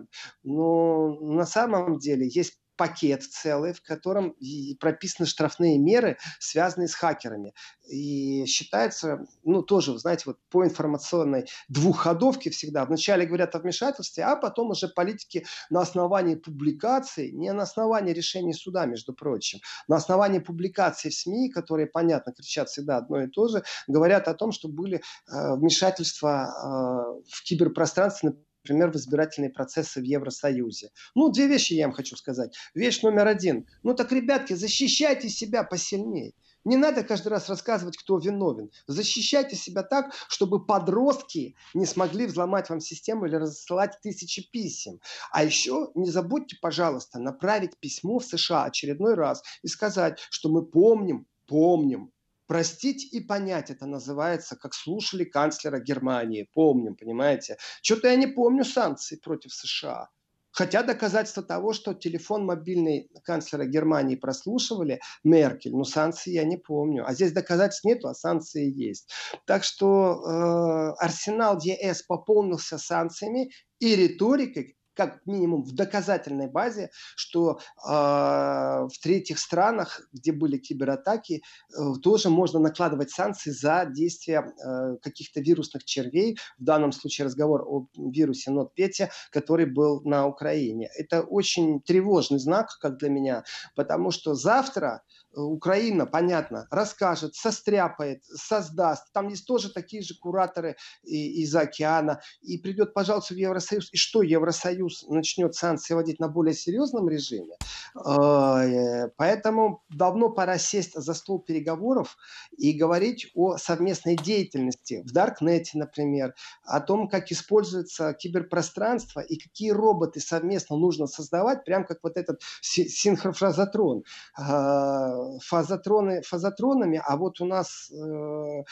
Но 0.42 1.14
на 1.20 1.46
самом 1.46 1.98
деле 1.98 2.28
есть 2.28 2.58
пакет 2.80 3.24
целый, 3.24 3.74
в 3.74 3.82
котором 3.82 4.34
прописаны 4.80 5.26
штрафные 5.26 5.76
меры, 5.76 6.16
связанные 6.38 6.88
с 6.88 6.94
хакерами. 6.94 7.52
И 7.90 8.46
считается, 8.46 9.26
ну, 9.44 9.62
тоже, 9.62 9.98
знаете, 9.98 10.22
вот 10.24 10.38
по 10.48 10.64
информационной 10.64 11.44
двухходовке 11.68 12.48
всегда. 12.48 12.86
Вначале 12.86 13.26
говорят 13.26 13.54
о 13.54 13.58
вмешательстве, 13.58 14.24
а 14.24 14.34
потом 14.34 14.70
уже 14.70 14.88
политики 14.88 15.44
на 15.68 15.82
основании 15.82 16.36
публикаций, 16.36 17.32
не 17.32 17.52
на 17.52 17.64
основании 17.64 18.14
решений 18.14 18.54
суда, 18.54 18.86
между 18.86 19.12
прочим, 19.12 19.58
на 19.86 19.96
основании 19.96 20.38
публикаций 20.38 21.10
в 21.10 21.14
СМИ, 21.14 21.50
которые, 21.50 21.86
понятно, 21.86 22.32
кричат 22.32 22.70
всегда 22.70 22.96
одно 22.96 23.24
и 23.24 23.26
то 23.26 23.46
же, 23.48 23.62
говорят 23.88 24.26
о 24.26 24.32
том, 24.32 24.52
что 24.52 24.68
были 24.68 25.02
э, 25.28 25.54
вмешательства 25.56 26.46
э, 26.46 27.28
в 27.28 27.42
киберпространстве, 27.42 28.36
например, 28.64 28.92
в 28.92 28.96
избирательные 28.96 29.50
процессы 29.50 30.00
в 30.00 30.04
Евросоюзе. 30.04 30.90
Ну, 31.14 31.30
две 31.30 31.46
вещи 31.46 31.74
я 31.74 31.86
вам 31.86 31.94
хочу 31.94 32.16
сказать. 32.16 32.56
Вещь 32.74 33.02
номер 33.02 33.26
один. 33.26 33.66
Ну 33.82 33.94
так, 33.94 34.12
ребятки, 34.12 34.54
защищайте 34.54 35.28
себя 35.28 35.64
посильнее. 35.64 36.32
Не 36.64 36.76
надо 36.76 37.02
каждый 37.02 37.28
раз 37.28 37.48
рассказывать, 37.48 37.96
кто 37.96 38.18
виновен. 38.18 38.70
Защищайте 38.86 39.56
себя 39.56 39.82
так, 39.82 40.12
чтобы 40.28 40.64
подростки 40.66 41.56
не 41.72 41.86
смогли 41.86 42.26
взломать 42.26 42.68
вам 42.68 42.80
систему 42.80 43.24
или 43.24 43.36
рассылать 43.36 43.98
тысячи 44.02 44.46
писем. 44.50 45.00
А 45.32 45.42
еще 45.42 45.88
не 45.94 46.10
забудьте, 46.10 46.58
пожалуйста, 46.60 47.18
направить 47.18 47.78
письмо 47.80 48.18
в 48.18 48.26
США 48.26 48.64
очередной 48.64 49.14
раз 49.14 49.42
и 49.62 49.68
сказать, 49.68 50.18
что 50.28 50.50
мы 50.50 50.62
помним, 50.62 51.26
помним, 51.46 52.12
Простить 52.50 53.14
и 53.14 53.20
понять 53.20 53.70
это 53.70 53.86
называется, 53.86 54.56
как 54.56 54.74
слушали 54.74 55.22
канцлера 55.22 55.78
Германии. 55.78 56.50
Помним, 56.52 56.96
понимаете? 56.96 57.58
Что-то 57.80 58.08
я 58.08 58.16
не 58.16 58.26
помню 58.26 58.64
санкций 58.64 59.20
против 59.22 59.52
США. 59.52 60.08
Хотя 60.50 60.82
доказательство 60.82 61.44
того, 61.44 61.72
что 61.72 61.94
телефон 61.94 62.44
мобильный 62.44 63.08
канцлера 63.22 63.66
Германии 63.66 64.16
прослушивали, 64.16 64.98
Меркель, 65.22 65.76
но 65.76 65.84
санкции 65.84 66.32
я 66.32 66.42
не 66.42 66.56
помню. 66.56 67.06
А 67.06 67.14
здесь 67.14 67.30
доказательств 67.30 67.84
нету, 67.84 68.08
а 68.08 68.14
санкции 68.14 68.68
есть. 68.68 69.12
Так 69.46 69.62
что 69.62 70.20
э, 70.20 71.04
арсенал 71.04 71.56
ЕС 71.62 72.02
пополнился 72.02 72.78
санкциями 72.78 73.52
и 73.78 73.94
риторикой, 73.94 74.76
как 74.94 75.24
минимум 75.26 75.62
в 75.62 75.72
доказательной 75.72 76.48
базе, 76.48 76.90
что 77.16 77.60
э, 77.86 77.90
в 77.90 78.92
третьих 79.02 79.38
странах, 79.38 80.00
где 80.12 80.32
были 80.32 80.58
кибератаки, 80.58 81.42
э, 81.42 81.92
тоже 82.02 82.30
можно 82.30 82.58
накладывать 82.58 83.10
санкции 83.10 83.50
за 83.50 83.86
действия 83.86 84.44
э, 84.44 84.96
каких-то 85.02 85.40
вирусных 85.40 85.84
червей. 85.84 86.38
В 86.58 86.64
данном 86.64 86.92
случае 86.92 87.26
разговор 87.26 87.62
о 87.66 87.86
вирусе 87.96 88.50
NotPetya, 88.50 89.10
который 89.30 89.66
был 89.66 90.02
на 90.02 90.26
Украине. 90.26 90.90
Это 90.96 91.22
очень 91.22 91.80
тревожный 91.80 92.38
знак, 92.38 92.76
как 92.80 92.98
для 92.98 93.08
меня, 93.10 93.44
потому 93.74 94.10
что 94.10 94.34
завтра 94.34 95.02
Украина, 95.32 96.06
понятно, 96.06 96.66
расскажет, 96.70 97.34
состряпает, 97.34 98.24
создаст. 98.24 99.12
Там 99.12 99.28
есть 99.28 99.46
тоже 99.46 99.72
такие 99.72 100.02
же 100.02 100.14
кураторы 100.14 100.76
из 101.04 101.54
океана. 101.54 102.20
И 102.42 102.58
придет, 102.58 102.94
пожалуйста, 102.94 103.34
в 103.34 103.36
Евросоюз. 103.36 103.90
И 103.92 103.96
что, 103.96 104.22
Евросоюз 104.22 104.79
начнет 105.08 105.54
санкции 105.54 105.94
вводить 105.94 106.20
на 106.20 106.28
более 106.28 106.54
серьезном 106.54 107.08
режиме? 107.08 107.56
Э, 107.94 109.08
поэтому 109.16 109.82
давно 109.88 110.30
пора 110.30 110.58
сесть 110.58 110.94
за 110.94 111.14
стол 111.14 111.40
переговоров 111.40 112.16
и 112.56 112.72
говорить 112.72 113.30
о 113.34 113.56
совместной 113.56 114.16
деятельности 114.16 115.02
в 115.04 115.12
Даркнете, 115.12 115.78
например, 115.78 116.34
о 116.64 116.80
том, 116.80 117.08
как 117.08 117.30
используется 117.32 118.14
киберпространство 118.14 119.20
и 119.20 119.36
какие 119.36 119.70
роботы 119.70 120.20
совместно 120.20 120.76
нужно 120.76 121.06
создавать, 121.06 121.64
прям 121.64 121.84
как 121.84 121.98
вот 122.02 122.16
этот 122.16 122.40
синхрофразотрон 122.60 124.04
э, 124.38 125.38
фазотроны 125.42 126.22
фазотронами, 126.22 127.02
а 127.04 127.16
вот 127.16 127.40
у 127.40 127.44
нас 127.44 127.90
э, 127.90 128.64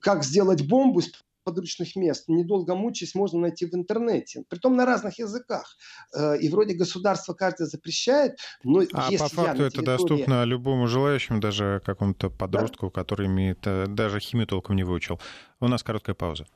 как 0.00 0.24
сделать 0.24 0.66
бомбу 0.66 1.00
из 1.00 1.10
подручных 1.50 1.96
мест, 1.96 2.24
недолго 2.28 2.74
мучаясь, 2.74 3.14
можно 3.14 3.40
найти 3.40 3.66
в 3.66 3.74
интернете. 3.74 4.44
Притом 4.48 4.76
на 4.76 4.86
разных 4.86 5.18
языках. 5.18 5.76
Э, 6.14 6.38
и 6.38 6.48
вроде 6.48 6.74
государство 6.74 7.34
каждое 7.34 7.66
запрещает, 7.66 8.38
но 8.62 8.82
а 8.92 9.10
если 9.10 9.18
по 9.18 9.28
факту 9.28 9.64
это 9.64 9.82
доступно 9.82 10.44
любому 10.44 10.86
желающему, 10.86 11.40
даже 11.40 11.82
какому-то 11.84 12.30
подростку, 12.30 12.86
да? 12.86 12.92
который 12.92 13.26
имеет, 13.26 13.66
э, 13.66 13.86
даже 13.88 14.20
химию 14.20 14.46
толком 14.46 14.76
не 14.76 14.84
выучил. 14.84 15.20
У 15.60 15.68
нас 15.68 15.82
короткая 15.82 16.14
пауза. 16.14 16.46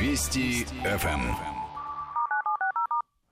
Вести 0.00 0.64
ФМ. 0.82 1.53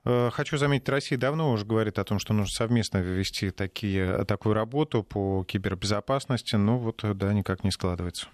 Э, 0.04 0.30
хочу 0.32 0.56
заметить, 0.56 0.88
Россия 0.88 1.18
давно 1.18 1.50
уже 1.52 1.64
говорит 1.64 1.98
о 1.98 2.04
том, 2.04 2.18
что 2.18 2.32
нужно 2.32 2.52
совместно 2.52 2.98
вести 2.98 3.50
такие, 3.50 4.24
такую 4.24 4.54
работу 4.54 5.02
по 5.02 5.44
кибербезопасности, 5.44 6.56
но 6.56 6.78
вот, 6.78 7.04
да, 7.16 7.32
никак 7.32 7.64
не 7.64 7.70
складывается. 7.70 8.28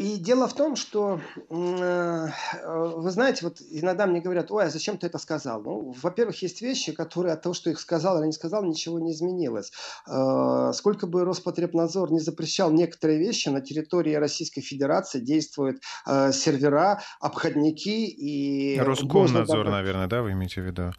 И 0.00 0.16
дело 0.16 0.48
в 0.48 0.54
том, 0.54 0.76
что, 0.76 1.20
э, 1.50 2.28
вы 2.96 3.10
знаете, 3.10 3.44
вот 3.44 3.58
иногда 3.60 4.06
мне 4.06 4.22
говорят, 4.22 4.50
ой, 4.50 4.64
а 4.64 4.70
зачем 4.70 4.96
ты 4.96 5.08
это 5.08 5.18
сказал? 5.18 5.60
Ну, 5.60 5.94
во-первых, 6.02 6.40
есть 6.40 6.62
вещи, 6.62 6.92
которые 6.92 7.34
от 7.34 7.42
того, 7.42 7.52
что 7.52 7.68
их 7.68 7.78
сказал 7.78 8.18
или 8.18 8.28
не 8.28 8.32
сказал, 8.32 8.64
ничего 8.64 8.98
не 8.98 9.12
изменилось. 9.12 9.72
Э, 10.08 10.72
сколько 10.72 11.06
бы 11.06 11.26
Роспотребнадзор 11.26 12.12
не 12.12 12.20
запрещал 12.20 12.70
некоторые 12.70 13.18
вещи, 13.18 13.50
на 13.50 13.60
территории 13.60 14.14
Российской 14.14 14.62
Федерации 14.62 15.20
действуют 15.20 15.82
э, 16.06 16.32
сервера, 16.32 17.02
обходники 17.20 17.90
и... 17.90 18.80
Роскомнадзор, 18.80 19.68
наверное, 19.68 20.06
да, 20.06 20.22
вы 20.22 20.32
имеете 20.32 20.62
в 20.62 20.64
виду? 20.64 20.92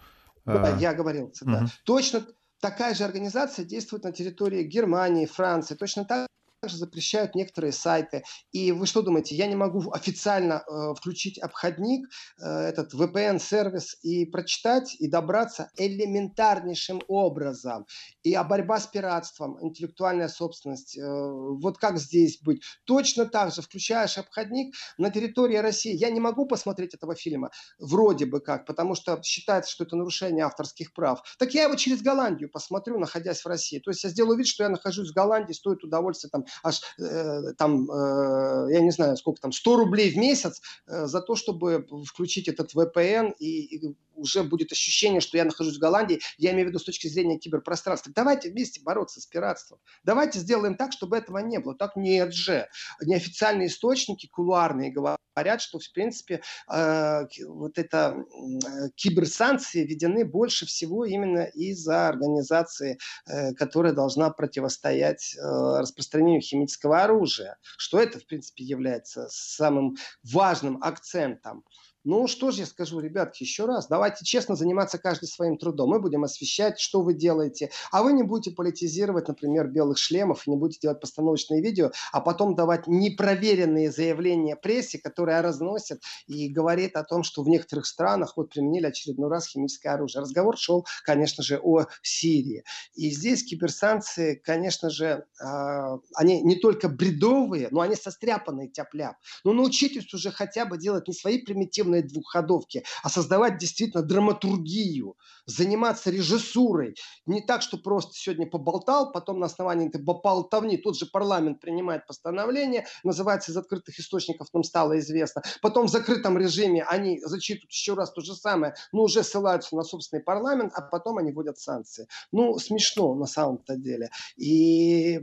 Да, 0.46 0.78
я 0.80 0.94
говорил, 0.94 1.34
да. 1.42 1.62
Угу. 1.62 1.70
Точно 1.86 2.24
такая 2.62 2.94
же 2.94 3.04
организация 3.04 3.66
действует 3.66 4.04
на 4.04 4.12
территории 4.12 4.62
Германии, 4.62 5.26
Франции. 5.26 5.74
Точно 5.74 6.06
так 6.06 6.28
также 6.62 6.78
запрещают 6.78 7.34
некоторые 7.34 7.72
сайты. 7.72 8.24
И 8.52 8.72
вы 8.72 8.86
что 8.86 9.02
думаете, 9.02 9.36
я 9.36 9.48
не 9.48 9.56
могу 9.56 9.92
официально 9.92 10.64
э, 10.68 10.94
включить 10.96 11.40
обходник, 11.40 12.08
э, 12.40 12.46
этот 12.46 12.94
VPN-сервис 12.94 13.98
и 14.04 14.26
прочитать, 14.28 14.96
и 15.00 15.10
добраться 15.10 15.72
элементарнейшим 15.76 17.02
образом. 17.08 17.88
И 18.22 18.36
а 18.36 18.44
борьба 18.44 18.80
с 18.80 18.86
пиратством, 18.86 19.58
интеллектуальная 19.60 20.28
собственность, 20.28 21.00
э, 21.00 21.02
вот 21.02 21.80
как 21.80 21.98
здесь 21.98 22.40
быть? 22.44 22.62
Точно 22.86 23.26
так 23.26 23.52
же 23.52 23.64
включаешь 23.64 24.20
обходник 24.20 24.76
на 25.00 25.10
территории 25.10 25.58
России. 25.58 25.96
Я 25.96 26.12
не 26.12 26.20
могу 26.20 26.46
посмотреть 26.46 26.94
этого 26.94 27.16
фильма, 27.16 27.50
вроде 27.80 28.28
бы 28.28 28.40
как, 28.40 28.68
потому 28.68 28.94
что 28.94 29.20
считается, 29.24 29.72
что 29.72 29.84
это 29.84 29.96
нарушение 29.96 30.46
авторских 30.46 30.94
прав. 30.94 31.24
Так 31.40 31.56
я 31.56 31.64
его 31.64 31.74
через 31.74 32.04
Голландию 32.04 32.52
посмотрю, 32.52 33.00
находясь 33.00 33.42
в 33.42 33.48
России. 33.48 33.80
То 33.80 33.90
есть 33.90 34.04
я 34.04 34.12
сделаю 34.12 34.38
вид, 34.38 34.46
что 34.46 34.62
я 34.62 34.70
нахожусь 34.70 35.10
в 35.10 35.16
Голландии, 35.16 35.54
стоит 35.54 35.84
удовольствие 35.84 36.30
там 36.30 36.46
аж 36.64 36.82
э, 37.00 37.54
там, 37.58 37.90
э, 37.90 38.74
я 38.74 38.82
не 38.82 38.92
знаю, 38.92 39.18
сколько 39.18 39.42
там, 39.42 39.52
100 39.52 39.76
рублей 39.76 40.12
в 40.12 40.18
месяц 40.18 40.62
э, 40.88 41.06
за 41.08 41.22
то, 41.22 41.36
чтобы 41.36 41.88
включить 42.06 42.48
этот 42.48 42.74
VPN 42.76 43.34
и, 43.40 43.78
и 43.78 43.96
уже 44.16 44.44
будет 44.44 44.72
ощущение, 44.72 45.22
что 45.22 45.38
я 45.38 45.46
нахожусь 45.46 45.78
в 45.78 45.80
Голландии, 45.80 46.22
я 46.38 46.52
имею 46.52 46.68
в 46.68 46.70
виду 46.70 46.80
с 46.80 46.84
точки 46.84 47.08
зрения 47.08 47.38
киберпространства. 47.38 48.12
Давайте 48.16 48.52
вместе 48.52 48.82
бороться 48.82 49.20
с 49.20 49.26
пиратством. 49.26 49.80
Давайте 50.04 50.40
сделаем 50.40 50.76
так, 50.76 50.94
чтобы 50.94 51.18
этого 51.18 51.40
не 51.40 51.60
было. 51.60 51.76
Так 51.76 51.96
нет 51.96 52.34
же. 52.34 52.68
Неофициальные 53.02 53.68
источники, 53.68 54.28
кулуарные, 54.28 54.92
говорят, 54.92 55.62
что, 55.62 55.80
в 55.80 55.92
принципе, 55.94 56.42
э, 56.72 57.26
вот 57.48 57.78
это 57.78 58.16
э, 58.16 58.90
киберсанкции 58.96 59.84
введены 59.84 60.26
больше 60.26 60.66
всего 60.66 61.06
именно 61.06 61.44
из-за 61.44 62.08
организации, 62.08 62.98
э, 63.28 63.54
которая 63.54 63.94
должна 63.94 64.30
противостоять 64.30 65.36
э, 65.36 65.40
распространению 65.80 66.41
химического 66.42 67.04
оружия. 67.04 67.58
Что 67.78 68.00
это, 68.00 68.20
в 68.20 68.26
принципе, 68.26 68.64
является 68.64 69.28
самым 69.30 69.96
важным 70.24 70.82
акцентом. 70.82 71.64
Ну, 72.04 72.26
что 72.28 72.50
же 72.50 72.62
я 72.62 72.66
скажу, 72.66 73.00
ребятки, 73.00 73.44
еще 73.44 73.66
раз, 73.66 73.88
давайте 73.88 74.26
честно 74.26 74.56
заниматься 74.56 74.98
каждый 74.98 75.28
своим 75.28 75.58
трудом. 75.58 75.92
Мы 75.92 76.00
будем 76.00 76.24
освещать, 76.24 76.80
что 76.80 77.04
вы 77.04 77.14
делаете, 77.14 77.70
а 77.92 78.02
вы 78.02 78.14
не 78.14 78.24
будете 78.24 78.56
политизировать, 78.56 79.28
например, 79.28 79.68
белых 79.68 80.00
шлемов, 80.00 80.48
не 80.48 80.56
будете 80.58 80.80
делать 80.82 81.00
постановочные 81.00 81.62
видео, 81.62 81.92
а 82.12 82.22
потом 82.22 82.56
давать 82.56 82.88
непроверенные 82.88 83.92
заявления 83.92 84.56
прессе, 84.56 84.98
которая 84.98 85.44
разносит 85.44 86.02
и 86.26 86.50
говорит 86.50 86.96
о 86.96 87.04
том, 87.04 87.22
что 87.22 87.44
в 87.44 87.48
некоторых 87.48 87.86
странах 87.86 88.36
вот 88.36 88.50
применили 88.50 88.88
очередной 88.88 89.30
раз 89.30 89.48
химическое 89.48 89.90
оружие. 89.90 90.22
Разговор 90.22 90.58
шел, 90.58 90.88
конечно 91.04 91.44
же, 91.44 91.60
о 91.62 91.86
Сирии. 92.02 92.64
И 92.96 93.12
здесь 93.12 93.44
киберсанкции, 93.44 94.42
конечно 94.44 94.90
же, 94.90 95.26
э, 95.40 95.98
они 96.16 96.42
не 96.42 96.56
только 96.56 96.90
бредовые, 96.90 97.68
но 97.70 97.82
они 97.82 97.96
состряпанные 97.96 98.70
тяп-ляп. 98.70 99.18
Но 99.44 99.54
научитесь 99.54 100.12
уже 100.16 100.32
хотя 100.32 100.66
бы 100.66 100.80
делать 100.80 101.08
не 101.08 101.14
свои 101.14 101.38
примитивные 101.38 101.91
полной 101.92 102.02
двухходовки, 102.02 102.84
а 103.04 103.10
создавать 103.10 103.58
действительно 103.58 104.04
драматургию, 104.04 105.16
заниматься 105.46 106.10
режиссурой. 106.10 106.96
Не 107.26 107.42
так, 107.42 107.62
что 107.62 107.78
просто 107.78 108.14
сегодня 108.14 108.48
поболтал, 108.48 109.12
потом 109.12 109.40
на 109.40 109.48
основании 109.48 109.90
этой 109.90 110.02
болтовни 110.02 110.78
тот 110.78 110.98
же 110.98 111.06
парламент 111.06 111.60
принимает 111.60 112.08
постановление, 112.08 112.86
называется 113.04 113.52
из 113.52 113.58
открытых 113.58 114.00
источников, 114.00 114.48
нам 114.54 114.64
стало 114.64 115.00
известно. 115.00 115.42
Потом 115.62 115.88
в 115.88 115.92
закрытом 115.92 116.38
режиме 116.38 116.84
они 116.84 117.20
зачитывают 117.22 117.72
еще 117.72 117.94
раз 117.94 118.12
то 118.12 118.22
же 118.22 118.36
самое, 118.36 118.74
но 118.94 119.04
уже 119.04 119.24
ссылаются 119.24 119.76
на 119.76 119.84
собственный 119.84 120.24
парламент, 120.24 120.74
а 120.76 120.82
потом 120.82 121.18
они 121.18 121.32
вводят 121.32 121.58
санкции. 121.58 122.08
Ну, 122.32 122.58
смешно 122.60 123.16
на 123.16 123.26
самом-то 123.26 123.76
деле. 123.76 124.10
И 124.38 125.20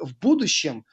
в 0.00 0.18
будущем 0.20 0.84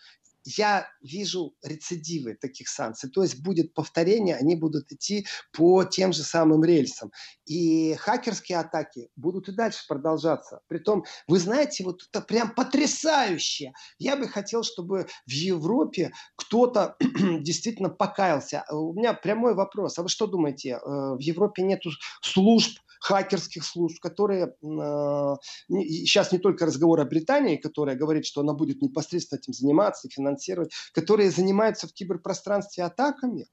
я 0.43 0.87
вижу 1.01 1.53
рецидивы 1.63 2.35
таких 2.35 2.69
санкций. 2.69 3.09
То 3.09 3.23
есть 3.23 3.41
будет 3.41 3.73
повторение, 3.73 4.35
они 4.35 4.55
будут 4.55 4.91
идти 4.91 5.27
по 5.51 5.83
тем 5.83 6.13
же 6.13 6.23
самым 6.23 6.63
рельсам. 6.63 7.11
И 7.45 7.95
хакерские 7.95 8.59
атаки 8.59 9.09
будут 9.15 9.49
и 9.49 9.51
дальше 9.51 9.85
продолжаться. 9.87 10.61
Притом, 10.67 11.05
вы 11.27 11.39
знаете, 11.39 11.83
вот 11.83 12.03
это 12.11 12.21
прям 12.21 12.53
потрясающе. 12.53 13.73
Я 13.97 14.15
бы 14.15 14.27
хотел, 14.27 14.63
чтобы 14.63 15.07
в 15.25 15.31
Европе 15.31 16.11
кто-то 16.35 16.95
действительно 17.39 17.89
покаялся. 17.89 18.65
У 18.69 18.93
меня 18.93 19.13
прямой 19.13 19.55
вопрос. 19.55 19.97
А 19.99 20.03
вы 20.03 20.09
что 20.09 20.27
думаете, 20.27 20.71
э, 20.71 20.79
в 20.85 21.19
Европе 21.19 21.63
нет 21.63 21.81
служб, 22.21 22.79
хакерских 22.99 23.65
служб, 23.65 23.99
которые 24.01 24.47
э, 24.47 25.35
сейчас 25.69 26.31
не 26.31 26.39
только 26.39 26.65
разговор 26.65 26.99
о 26.99 27.05
Британии, 27.05 27.57
которая 27.57 27.95
говорит, 27.95 28.25
что 28.25 28.41
она 28.41 28.53
будет 28.53 28.81
непосредственно 28.81 29.39
этим 29.39 29.53
заниматься, 29.53 30.09
финансировать, 30.09 30.73
которые 30.93 31.31
занимаются 31.31 31.87
в 31.87 31.93
киберпространстве 31.93 32.83
атаками, 32.83 33.47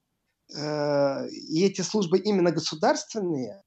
э, 0.54 1.28
и 1.28 1.64
эти 1.64 1.80
службы 1.82 2.18
именно 2.18 2.50
государственные, 2.50 3.62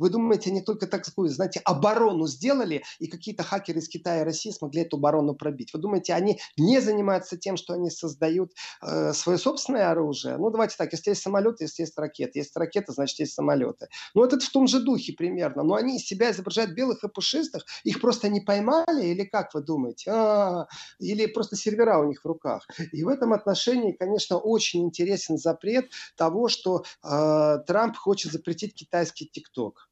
вы 0.00 0.08
думаете, 0.08 0.50
они 0.50 0.62
только 0.62 0.86
такую, 0.86 1.28
знаете, 1.28 1.60
оборону 1.64 2.26
сделали, 2.26 2.82
и 2.98 3.06
какие-то 3.06 3.42
хакеры 3.42 3.80
из 3.80 3.88
Китая 3.88 4.22
и 4.22 4.24
России 4.24 4.50
смогли 4.50 4.82
эту 4.82 4.96
оборону 4.96 5.34
пробить? 5.34 5.74
Вы 5.74 5.80
думаете, 5.80 6.14
они 6.14 6.40
не 6.56 6.80
занимаются 6.80 7.36
тем, 7.36 7.58
что 7.58 7.74
они 7.74 7.90
создают 7.90 8.52
э, 8.82 9.12
свое 9.12 9.38
собственное 9.38 9.90
оружие? 9.90 10.38
Ну, 10.38 10.50
давайте 10.50 10.76
так, 10.78 10.90
если 10.92 11.10
есть 11.10 11.22
самолеты, 11.22 11.64
если 11.64 11.82
есть 11.82 11.98
ракеты. 11.98 12.38
Если 12.38 12.58
ракеты, 12.58 12.92
значит, 12.92 13.18
есть 13.18 13.34
самолеты. 13.34 13.88
Ну, 14.14 14.24
это 14.24 14.40
в 14.40 14.48
том 14.48 14.66
же 14.66 14.80
духе 14.80 15.12
примерно. 15.12 15.62
Но 15.62 15.74
они 15.74 15.96
из 15.96 16.06
себя 16.06 16.30
изображают 16.30 16.72
белых 16.72 17.04
и 17.04 17.08
пушистых, 17.08 17.66
их 17.84 18.00
просто 18.00 18.30
не 18.30 18.40
поймали, 18.40 19.06
или 19.06 19.24
как 19.24 19.52
вы 19.52 19.62
думаете? 19.62 20.10
А-а-а. 20.10 20.66
Или 20.98 21.26
просто 21.26 21.56
сервера 21.56 21.98
у 21.98 22.04
них 22.04 22.22
в 22.22 22.26
руках. 22.26 22.66
И 22.92 23.04
в 23.04 23.08
этом 23.08 23.34
отношении, 23.34 23.92
конечно, 23.92 24.38
очень 24.38 24.82
интересен 24.82 25.36
запрет 25.36 25.90
того, 26.16 26.48
что 26.48 26.84
э, 27.04 27.58
Трамп 27.66 27.96
хочет 27.96 28.32
запретить 28.32 28.74
китайский 28.74 29.26
ТикТок. 29.26 29.89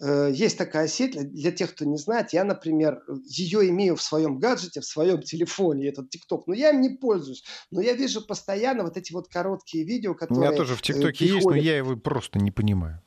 Э, 0.00 0.30
есть 0.32 0.56
такая 0.58 0.88
сеть, 0.88 1.16
для 1.32 1.50
тех, 1.50 1.74
кто 1.74 1.84
не 1.84 1.96
знает, 1.96 2.32
я, 2.32 2.44
например, 2.44 3.02
ее 3.26 3.68
имею 3.70 3.96
в 3.96 4.02
своем 4.02 4.38
гаджете, 4.38 4.80
в 4.80 4.84
своем 4.84 5.22
телефоне, 5.22 5.88
этот 5.88 6.10
ТикТок, 6.10 6.46
но 6.46 6.54
я 6.54 6.70
им 6.70 6.80
не 6.80 6.90
пользуюсь. 6.90 7.44
Но 7.70 7.80
я 7.80 7.94
вижу 7.94 8.24
постоянно 8.24 8.84
вот 8.84 8.96
эти 8.96 9.12
вот 9.12 9.28
короткие 9.28 9.84
видео, 9.84 10.14
которые... 10.14 10.38
У 10.38 10.50
меня 10.50 10.56
тоже 10.56 10.76
в 10.76 10.82
ТикТоке 10.82 11.26
есть, 11.26 11.46
но 11.46 11.54
я 11.54 11.76
его 11.76 11.96
просто 11.96 12.38
не 12.38 12.50
понимаю 12.50 13.02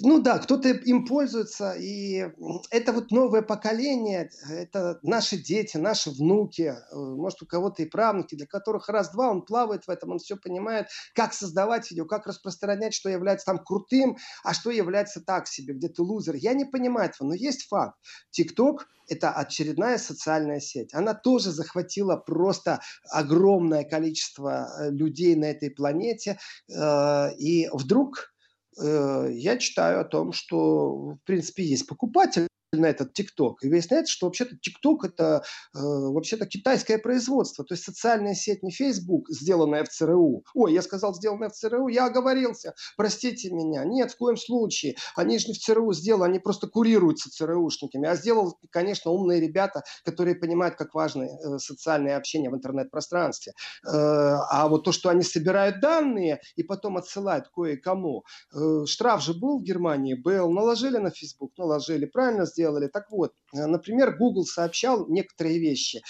ну 0.00 0.20
да, 0.20 0.38
кто-то 0.38 0.68
им 0.68 1.06
пользуется, 1.06 1.72
и 1.72 2.30
это 2.70 2.92
вот 2.92 3.10
новое 3.10 3.42
поколение, 3.42 4.30
это 4.48 4.98
наши 5.02 5.36
дети, 5.36 5.76
наши 5.76 6.10
внуки, 6.10 6.62
э, 6.62 6.94
может 6.94 7.42
у 7.42 7.46
кого-то 7.46 7.82
и 7.82 7.86
правнуки, 7.86 8.34
для 8.34 8.46
которых 8.46 8.88
раз-два 8.88 9.30
он 9.30 9.42
плавает 9.42 9.86
в 9.86 9.90
этом, 9.90 10.10
он 10.10 10.18
все 10.18 10.36
понимает, 10.36 10.88
как 11.14 11.32
создавать 11.32 11.90
видео, 11.90 12.06
как 12.06 12.26
распространять, 12.26 12.94
что 12.94 13.08
является 13.08 13.46
там 13.46 13.58
крутым, 13.58 14.16
а 14.44 14.54
что 14.54 14.70
является 14.70 15.20
так 15.20 15.46
себе, 15.46 15.74
где 15.74 15.88
ты 15.88 16.02
лузер. 16.02 16.34
Я 16.34 16.54
не 16.54 16.64
понимаю 16.64 17.10
этого, 17.10 17.28
но 17.28 17.34
есть 17.34 17.66
факт. 17.68 17.98
ТикТок– 18.30 18.86
это 19.08 19.32
очередная 19.32 19.98
социальная 19.98 20.60
сеть. 20.60 20.94
Она 20.94 21.14
тоже 21.14 21.50
захватила 21.50 22.16
просто 22.16 22.80
огромное 23.10 23.84
количество 23.84 24.68
э, 24.80 24.90
людей 24.90 25.34
на 25.34 25.46
этой 25.46 25.70
планете, 25.70 26.38
э, 26.68 27.34
и 27.36 27.68
вдруг 27.72 28.32
я 28.80 29.56
читаю 29.58 30.00
о 30.00 30.04
том, 30.04 30.32
что, 30.32 31.14
в 31.14 31.18
принципе, 31.24 31.64
есть 31.64 31.86
покупатель 31.86 32.47
на 32.72 32.86
этот 32.86 33.14
ТикТок. 33.14 33.64
И 33.64 33.68
выясняется, 33.68 34.12
что 34.12 34.26
вообще-то 34.26 34.56
ТикТок 34.58 35.04
это 35.04 35.42
э, 35.74 35.78
вообще-то 35.78 36.46
китайское 36.46 36.98
производство. 36.98 37.64
То 37.64 37.74
есть 37.74 37.84
социальная 37.84 38.34
сеть 38.34 38.62
не 38.62 38.70
Facebook, 38.70 39.30
сделанная 39.30 39.84
в 39.84 39.88
ЦРУ. 39.88 40.44
Ой, 40.54 40.74
я 40.74 40.82
сказал, 40.82 41.14
сделанная 41.14 41.48
в 41.48 41.54
ЦРУ, 41.54 41.88
я 41.88 42.06
оговорился. 42.06 42.74
Простите 42.96 43.50
меня. 43.50 43.84
Нет, 43.84 44.12
в 44.12 44.18
коем 44.18 44.36
случае. 44.36 44.96
Они 45.16 45.38
же 45.38 45.48
не 45.48 45.54
в 45.54 45.58
ЦРУ 45.58 45.92
сделали, 45.94 46.28
они 46.28 46.38
просто 46.40 46.66
курируются 46.66 47.30
ЦРУшниками. 47.30 48.06
А 48.06 48.14
сделал, 48.16 48.58
конечно, 48.70 49.12
умные 49.12 49.40
ребята, 49.40 49.82
которые 50.04 50.34
понимают, 50.34 50.76
как 50.76 50.94
важно 50.94 51.22
э, 51.24 51.58
социальное 51.58 52.16
общение 52.16 52.50
в 52.50 52.54
интернет-пространстве. 52.54 53.52
Э, 53.86 53.90
а 53.90 54.68
вот 54.68 54.84
то, 54.84 54.92
что 54.92 55.08
они 55.08 55.22
собирают 55.22 55.80
данные 55.80 56.40
и 56.56 56.62
потом 56.62 56.98
отсылают 56.98 57.48
кое-кому. 57.48 58.24
Э, 58.54 58.84
штраф 58.84 59.22
же 59.22 59.32
был 59.32 59.60
в 59.60 59.62
Германии? 59.62 60.14
Был. 60.14 60.50
Наложили 60.50 60.98
на 60.98 61.10
Facebook? 61.10 61.52
Наложили. 61.56 62.04
Правильно 62.04 62.44
сделали. 62.44 62.57
Так 62.88 63.10
вот, 63.10 63.34
э, 63.54 63.66
например, 63.66 64.16
Google 64.16 64.44
сообщал 64.44 65.06
некоторые 65.08 65.58
вещи. 65.58 66.02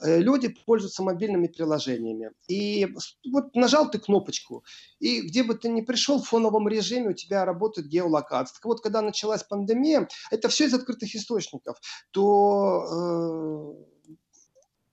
Э, 0.00 0.18
люди 0.18 0.48
пользуются 0.48 1.02
мобильными 1.02 1.48
приложениями. 1.48 2.30
И 2.48 2.86
вот 3.32 3.54
нажал 3.54 3.90
ты 3.90 3.98
кнопочку, 3.98 4.64
и 5.00 5.22
где 5.22 5.42
бы 5.42 5.54
ты 5.54 5.68
ни 5.68 5.80
пришел, 5.80 6.22
в 6.22 6.28
фоновом 6.28 6.68
режиме 6.68 7.10
у 7.10 7.14
тебя 7.14 7.44
работает 7.44 7.88
геолокация. 7.88 8.54
Так 8.54 8.64
вот, 8.64 8.80
когда 8.80 9.02
началась 9.02 9.42
пандемия, 9.42 10.08
это 10.30 10.48
все 10.48 10.66
из 10.66 10.74
открытых 10.74 11.14
источников, 11.14 11.80
то 12.12 13.76
э, 13.78 14.14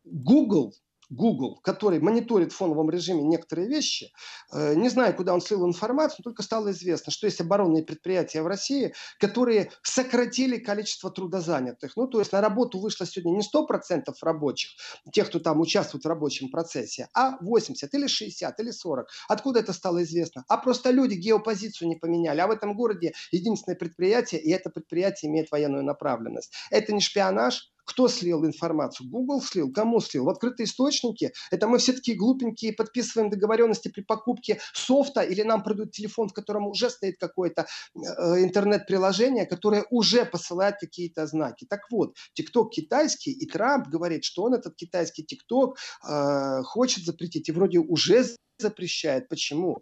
Google 0.05 0.73
Google, 1.15 1.59
который 1.63 1.99
мониторит 1.99 2.51
в 2.51 2.55
фоновом 2.55 2.89
режиме 2.89 3.23
некоторые 3.23 3.67
вещи, 3.67 4.11
э, 4.51 4.75
не 4.75 4.89
знаю, 4.89 5.15
куда 5.15 5.33
он 5.33 5.41
слил 5.41 5.65
информацию, 5.65 6.17
но 6.19 6.31
только 6.31 6.43
стало 6.43 6.71
известно, 6.71 7.11
что 7.11 7.27
есть 7.27 7.41
оборонные 7.41 7.83
предприятия 7.83 8.41
в 8.41 8.47
России, 8.47 8.93
которые 9.19 9.71
сократили 9.81 10.57
количество 10.57 11.09
трудозанятых. 11.09 11.95
Ну, 11.95 12.07
то 12.07 12.19
есть 12.19 12.31
на 12.31 12.41
работу 12.41 12.79
вышло 12.79 13.05
сегодня 13.05 13.37
не 13.37 13.43
100% 13.43 14.13
рабочих, 14.21 14.71
тех, 15.11 15.27
кто 15.27 15.39
там 15.39 15.61
участвует 15.61 16.03
в 16.03 16.07
рабочем 16.07 16.49
процессе, 16.49 17.07
а 17.13 17.37
80 17.41 17.93
или 17.93 18.07
60 18.07 18.59
или 18.59 18.71
40. 18.71 19.07
Откуда 19.27 19.59
это 19.61 19.73
стало 19.73 20.03
известно? 20.03 20.43
А 20.47 20.57
просто 20.57 20.91
люди 20.91 21.15
геопозицию 21.15 21.87
не 21.87 21.95
поменяли. 21.95 22.41
А 22.41 22.47
в 22.47 22.51
этом 22.51 22.75
городе 22.75 23.13
единственное 23.31 23.77
предприятие, 23.77 24.41
и 24.41 24.51
это 24.51 24.69
предприятие 24.69 25.31
имеет 25.31 25.51
военную 25.51 25.83
направленность. 25.83 26.51
Это 26.71 26.93
не 26.93 26.99
шпионаж, 26.99 27.71
кто 27.85 28.07
слил 28.07 28.45
информацию? 28.45 29.09
Google 29.09 29.41
слил? 29.41 29.71
Кому 29.71 30.01
слил? 30.01 30.25
В 30.25 30.29
открытые 30.29 30.65
источники? 30.65 31.31
Это 31.51 31.67
мы 31.67 31.77
все 31.77 31.93
такие 31.93 32.17
глупенькие 32.17 32.73
подписываем 32.73 33.29
договоренности 33.29 33.87
при 33.87 34.01
покупке 34.01 34.59
софта 34.73 35.21
или 35.21 35.43
нам 35.43 35.63
продают 35.63 35.91
телефон, 35.91 36.29
в 36.29 36.33
котором 36.33 36.67
уже 36.67 36.89
стоит 36.89 37.17
какое-то 37.19 37.67
э, 37.95 37.99
интернет-приложение, 38.43 39.45
которое 39.45 39.85
уже 39.91 40.25
посылает 40.25 40.75
какие-то 40.79 41.27
знаки. 41.27 41.65
Так 41.69 41.81
вот, 41.91 42.15
ТикТок 42.33 42.71
китайский, 42.71 43.31
и 43.31 43.45
Трамп 43.47 43.87
говорит, 43.87 44.23
что 44.23 44.43
он 44.43 44.55
этот 44.55 44.75
китайский 44.75 45.23
ТикТок 45.23 45.77
э, 46.07 46.63
хочет 46.63 47.05
запретить, 47.05 47.49
и 47.49 47.51
вроде 47.51 47.79
уже 47.79 48.25
запрещает. 48.57 49.29
Почему? 49.29 49.81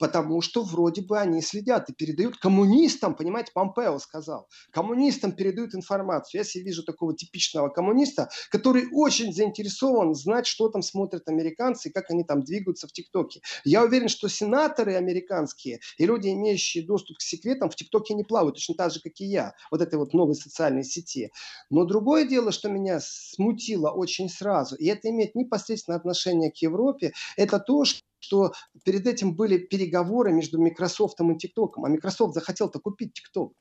Потому 0.00 0.40
что 0.40 0.62
вроде 0.62 1.02
бы 1.02 1.18
они 1.18 1.42
следят 1.42 1.90
и 1.90 1.92
передают 1.92 2.38
коммунистам, 2.38 3.14
понимаете, 3.14 3.52
Помпео 3.52 3.98
сказал, 3.98 4.48
коммунистам 4.72 5.32
передают 5.32 5.74
информацию. 5.74 6.40
Я 6.40 6.44
себе 6.44 6.64
вижу 6.64 6.82
такого 6.82 7.14
типичного 7.14 7.68
коммуниста, 7.68 8.30
который 8.50 8.88
очень 8.92 9.32
заинтересован 9.32 10.14
знать, 10.14 10.46
что 10.46 10.70
там 10.70 10.80
смотрят 10.80 11.28
американцы 11.28 11.88
и 11.88 11.92
как 11.92 12.10
они 12.10 12.24
там 12.24 12.42
двигаются 12.42 12.88
в 12.88 12.92
ТикТоке. 12.92 13.42
Я 13.64 13.84
уверен, 13.84 14.08
что 14.08 14.28
сенаторы 14.28 14.94
американские 14.94 15.80
и 15.98 16.06
люди, 16.06 16.28
имеющие 16.28 16.84
доступ 16.84 17.18
к 17.18 17.22
секретам, 17.22 17.68
в 17.68 17.76
ТикТоке 17.76 18.14
не 18.14 18.24
плавают, 18.24 18.54
точно 18.54 18.76
так 18.76 18.92
же, 18.92 19.00
как 19.00 19.12
и 19.20 19.26
я, 19.26 19.52
вот 19.70 19.82
этой 19.82 19.98
вот 19.98 20.14
новой 20.14 20.34
социальной 20.34 20.82
сети. 20.82 21.30
Но 21.68 21.84
другое 21.84 22.24
дело, 22.26 22.52
что 22.52 22.70
меня 22.70 23.00
смутило 23.02 23.90
очень 23.90 24.30
сразу, 24.30 24.76
и 24.76 24.86
это 24.86 25.10
имеет 25.10 25.34
непосредственное 25.34 25.98
отношение 25.98 26.50
к 26.50 26.56
Европе, 26.56 27.12
это 27.36 27.58
то, 27.58 27.84
что 27.84 28.00
что 28.20 28.52
перед 28.84 29.06
этим 29.06 29.34
были 29.34 29.58
переговоры 29.58 30.32
между 30.32 30.60
Microsoft 30.60 31.20
и 31.20 31.24
TikTok, 31.24 31.72
а 31.76 31.88
Microsoft 31.88 32.34
захотел-то 32.34 32.78
купить 32.78 33.12
TikTok. 33.18 33.52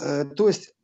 Э, 0.00 0.24
то 0.24 0.48
есть 0.48 0.74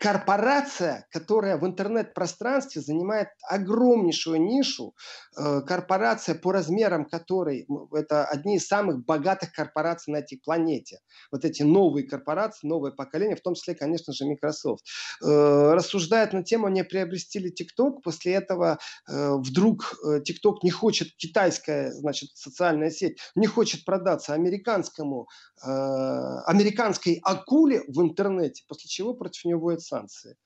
корпорация, 0.00 1.06
которая 1.10 1.58
в 1.58 1.66
интернет-пространстве 1.66 2.80
занимает 2.80 3.28
огромнейшую 3.48 4.40
нишу, 4.40 4.94
э, 5.36 5.60
корпорация 5.60 6.34
по 6.34 6.52
размерам 6.52 7.04
которой 7.04 7.66
это 7.92 8.24
одни 8.24 8.56
из 8.56 8.66
самых 8.66 9.04
богатых 9.04 9.52
корпораций 9.52 10.12
на 10.12 10.18
этой 10.18 10.40
планете. 10.42 11.00
Вот 11.30 11.44
эти 11.44 11.62
новые 11.62 12.08
корпорации, 12.08 12.66
новое 12.66 12.92
поколение, 12.92 13.36
в 13.36 13.42
том 13.42 13.54
числе, 13.54 13.74
конечно 13.74 14.14
же, 14.14 14.24
Microsoft. 14.24 14.86
Э, 15.22 15.72
рассуждает 15.74 16.32
на 16.32 16.42
тему, 16.42 16.68
не 16.68 16.82
приобрести 16.82 17.40
TikTok, 17.40 18.00
после 18.02 18.34
этого 18.34 18.78
э, 19.08 19.32
вдруг 19.34 19.94
TikTok 20.04 20.58
не 20.62 20.70
хочет, 20.70 21.08
китайская, 21.16 21.92
значит, 21.92 22.30
социальная 22.34 22.90
сеть, 22.90 23.18
не 23.34 23.46
хочет 23.46 23.84
продаться 23.84 24.32
американскому, 24.34 25.28
американской 25.62 27.20
акуле 27.22 27.82
в 27.88 28.00
интернете, 28.00 28.64
после 28.68 28.88
чего 28.88 29.14
против 29.14 29.44
него 29.44 29.73
вводят 29.74 29.82
санкции. 29.82 30.36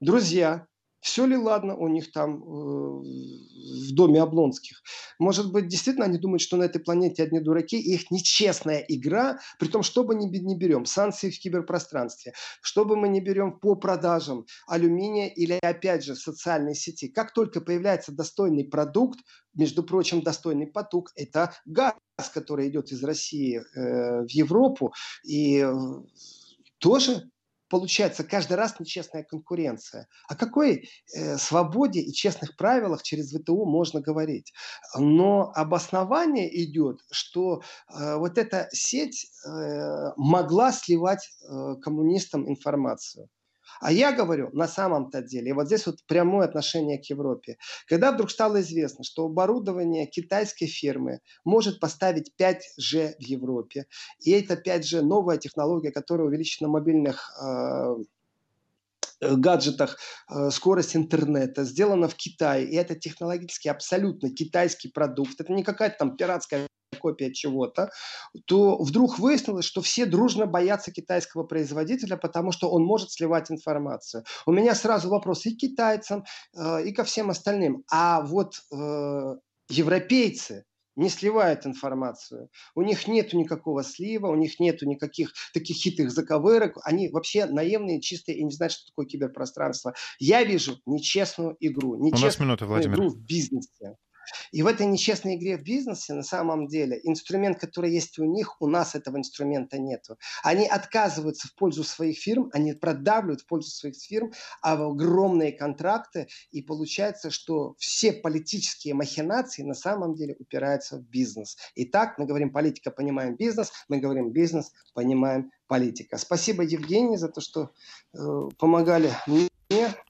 Друзья, 0.00 0.66
все 1.00 1.24
ли 1.26 1.36
ладно 1.36 1.76
у 1.76 1.88
них 1.88 2.10
там 2.10 2.42
э, 2.42 2.46
в 2.46 3.94
доме 3.94 4.20
Облонских? 4.20 4.82
Может 5.18 5.52
быть, 5.52 5.68
действительно 5.68 6.06
они 6.06 6.18
думают, 6.18 6.42
что 6.42 6.56
на 6.56 6.64
этой 6.64 6.80
планете 6.80 7.22
одни 7.22 7.40
дураки, 7.40 7.78
и 7.78 7.94
их 7.94 8.10
нечестная 8.10 8.84
игра, 8.88 9.38
при 9.58 9.68
том, 9.68 9.82
что 9.82 10.04
бы 10.04 10.14
ни, 10.14 10.26
не 10.26 10.56
берем, 10.56 10.84
санкции 10.84 11.30
в 11.30 11.38
киберпространстве, 11.38 12.32
что 12.60 12.84
бы 12.84 12.96
мы 12.96 13.08
не 13.08 13.20
берем 13.20 13.58
по 13.58 13.76
продажам 13.76 14.46
алюминия 14.66 15.28
или, 15.28 15.58
опять 15.62 16.04
же, 16.04 16.16
социальной 16.16 16.74
сети. 16.74 17.08
Как 17.08 17.32
только 17.32 17.60
появляется 17.60 18.12
достойный 18.12 18.64
продукт, 18.64 19.20
между 19.54 19.84
прочим, 19.84 20.22
достойный 20.22 20.66
поток, 20.66 21.12
это 21.14 21.54
газ, 21.66 21.94
который 22.34 22.68
идет 22.68 22.90
из 22.90 23.02
России 23.04 23.58
э, 23.58 24.22
в 24.22 24.30
Европу, 24.30 24.92
и 25.24 25.60
э, 25.60 25.72
тоже 26.78 27.30
получается 27.68 28.24
каждый 28.24 28.54
раз 28.54 28.78
нечестная 28.80 29.24
конкуренция. 29.24 30.08
О 30.28 30.36
какой 30.36 30.88
э, 31.14 31.36
свободе 31.36 32.00
и 32.00 32.12
честных 32.12 32.56
правилах 32.56 33.02
через 33.02 33.32
ВТО 33.32 33.64
можно 33.64 34.00
говорить? 34.00 34.52
Но 34.96 35.52
обоснование 35.54 36.48
идет, 36.64 37.00
что 37.10 37.62
э, 37.92 38.16
вот 38.16 38.38
эта 38.38 38.68
сеть 38.72 39.26
э, 39.46 40.12
могла 40.16 40.72
сливать 40.72 41.28
э, 41.48 41.74
коммунистам 41.82 42.48
информацию. 42.48 43.28
А 43.80 43.92
я 43.92 44.12
говорю, 44.12 44.50
на 44.52 44.68
самом-то 44.68 45.22
деле, 45.22 45.50
и 45.50 45.52
вот 45.52 45.66
здесь 45.66 45.86
вот 45.86 45.96
прямое 46.06 46.46
отношение 46.46 46.98
к 46.98 47.04
Европе. 47.06 47.56
Когда 47.86 48.12
вдруг 48.12 48.30
стало 48.30 48.60
известно, 48.60 49.04
что 49.04 49.26
оборудование 49.26 50.06
китайской 50.06 50.66
фирмы 50.66 51.20
может 51.44 51.80
поставить 51.80 52.32
5G 52.38 53.14
в 53.18 53.22
Европе, 53.22 53.86
и 54.20 54.32
это 54.32 54.54
5G 54.54 55.02
новая 55.02 55.38
технология, 55.38 55.90
которая 55.90 56.26
увеличит 56.26 56.60
на 56.60 56.68
мобильных 56.68 57.30
э, 57.42 57.96
гаджетах 59.20 59.98
э, 60.28 60.50
скорость 60.50 60.96
интернета, 60.96 61.64
сделана 61.64 62.08
в 62.08 62.14
Китае, 62.14 62.66
и 62.66 62.76
это 62.76 62.94
технологически 62.94 63.68
абсолютно 63.68 64.30
китайский 64.30 64.88
продукт. 64.88 65.40
Это 65.40 65.52
не 65.52 65.62
какая-то 65.62 65.96
там 65.98 66.16
пиратская 66.16 66.66
копия 67.06 67.32
чего-то, 67.32 67.90
то 68.46 68.76
вдруг 68.82 69.18
выяснилось, 69.18 69.64
что 69.64 69.80
все 69.80 70.06
дружно 70.06 70.46
боятся 70.46 70.90
китайского 70.90 71.44
производителя, 71.44 72.16
потому 72.16 72.52
что 72.52 72.70
он 72.70 72.82
может 72.82 73.12
сливать 73.12 73.50
информацию. 73.50 74.24
У 74.46 74.52
меня 74.52 74.74
сразу 74.74 75.08
вопрос 75.08 75.46
и 75.46 75.54
к 75.54 75.58
китайцам, 75.58 76.24
э, 76.56 76.84
и 76.84 76.92
ко 76.92 77.04
всем 77.04 77.30
остальным. 77.30 77.84
А 77.90 78.22
вот 78.22 78.54
э, 78.72 79.36
европейцы, 79.68 80.64
не 80.96 81.10
сливают 81.10 81.66
информацию. 81.66 82.48
У 82.74 82.82
них 82.82 83.06
нет 83.06 83.34
никакого 83.34 83.84
слива, 83.84 84.28
у 84.28 84.34
них 84.34 84.58
нет 84.58 84.80
никаких 84.82 85.32
таких 85.52 85.76
хитрых 85.76 86.10
заковырок. 86.10 86.78
Они 86.82 87.08
вообще 87.10 87.44
наивные, 87.44 88.00
чистые 88.00 88.38
и 88.38 88.44
не 88.44 88.50
знают, 88.50 88.72
что 88.72 88.86
такое 88.86 89.06
киберпространство. 89.06 89.94
Я 90.18 90.42
вижу 90.42 90.78
нечестную 90.86 91.56
игру. 91.60 91.96
Нечестную 91.96 92.22
у 92.22 92.26
нас 92.26 92.40
минута, 92.40 92.66
Владимир. 92.66 92.96
игру 92.96 93.08
в 93.10 93.18
бизнесе. 93.18 93.96
И 94.52 94.62
в 94.62 94.66
этой 94.66 94.86
нечестной 94.86 95.36
игре 95.36 95.56
в 95.56 95.62
бизнесе 95.62 96.14
на 96.14 96.22
самом 96.22 96.66
деле 96.66 97.00
инструмент, 97.04 97.58
который 97.58 97.92
есть 97.92 98.18
у 98.18 98.24
них, 98.24 98.60
у 98.60 98.66
нас 98.66 98.94
этого 98.94 99.16
инструмента 99.16 99.78
нету. 99.78 100.18
Они 100.42 100.66
отказываются 100.66 101.48
в 101.48 101.54
пользу 101.54 101.84
своих 101.84 102.18
фирм, 102.18 102.50
они 102.52 102.72
продавливают 102.72 103.42
в 103.42 103.46
пользу 103.46 103.70
своих 103.70 103.96
фирм 103.96 104.32
а 104.62 104.76
в 104.76 104.82
огромные 104.82 105.52
контракты, 105.52 106.28
и 106.50 106.62
получается, 106.62 107.30
что 107.30 107.74
все 107.78 108.12
политические 108.12 108.94
махинации 108.94 109.62
на 109.62 109.74
самом 109.74 110.14
деле 110.14 110.34
упираются 110.38 110.98
в 110.98 111.02
бизнес. 111.02 111.56
Итак, 111.74 112.18
мы 112.18 112.26
говорим 112.26 112.50
политика, 112.50 112.90
понимаем 112.90 113.36
бизнес, 113.36 113.72
мы 113.88 113.98
говорим 113.98 114.32
бизнес, 114.32 114.72
понимаем 114.94 115.50
политика. 115.66 116.18
Спасибо, 116.18 116.62
Евгений, 116.62 117.16
за 117.16 117.28
то, 117.28 117.40
что 117.40 117.70
э, 118.14 118.18
помогали 118.58 119.12
мне 119.26 119.48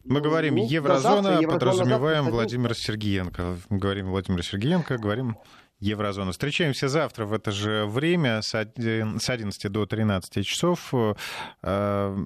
мы 0.04 0.20
говорим 0.20 0.57
ну, 0.57 0.66
еврозона, 0.66 1.22
завтра, 1.22 1.48
подразумеваем 1.48 2.24
завтра, 2.24 2.32
Владимира 2.32 2.74
Сергеенко. 2.74 3.59
Говорим 3.70 4.11
Владимир 4.11 4.44
Сергеенко, 4.44 4.98
говорим 4.98 5.36
еврозона. 5.80 6.32
Встречаемся 6.32 6.88
завтра 6.88 7.26
в 7.26 7.32
это 7.32 7.52
же 7.52 7.86
время 7.86 8.42
с 8.42 8.54
11 8.54 9.70
до 9.70 9.86
13 9.86 10.46
часов. 10.46 10.92
Э, 11.62 12.16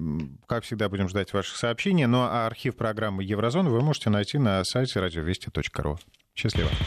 как 0.47 0.63
всегда, 0.63 0.89
будем 0.89 1.09
ждать 1.09 1.33
ваших 1.33 1.57
сообщений. 1.57 2.05
Ну 2.05 2.21
а 2.21 2.47
архив 2.47 2.75
программы 2.75 3.23
Еврозона 3.23 3.69
вы 3.69 3.81
можете 3.81 4.09
найти 4.09 4.37
на 4.37 4.63
сайте 4.63 4.99
радиовести.ру. 4.99 5.99
Счастливо. 6.35 6.71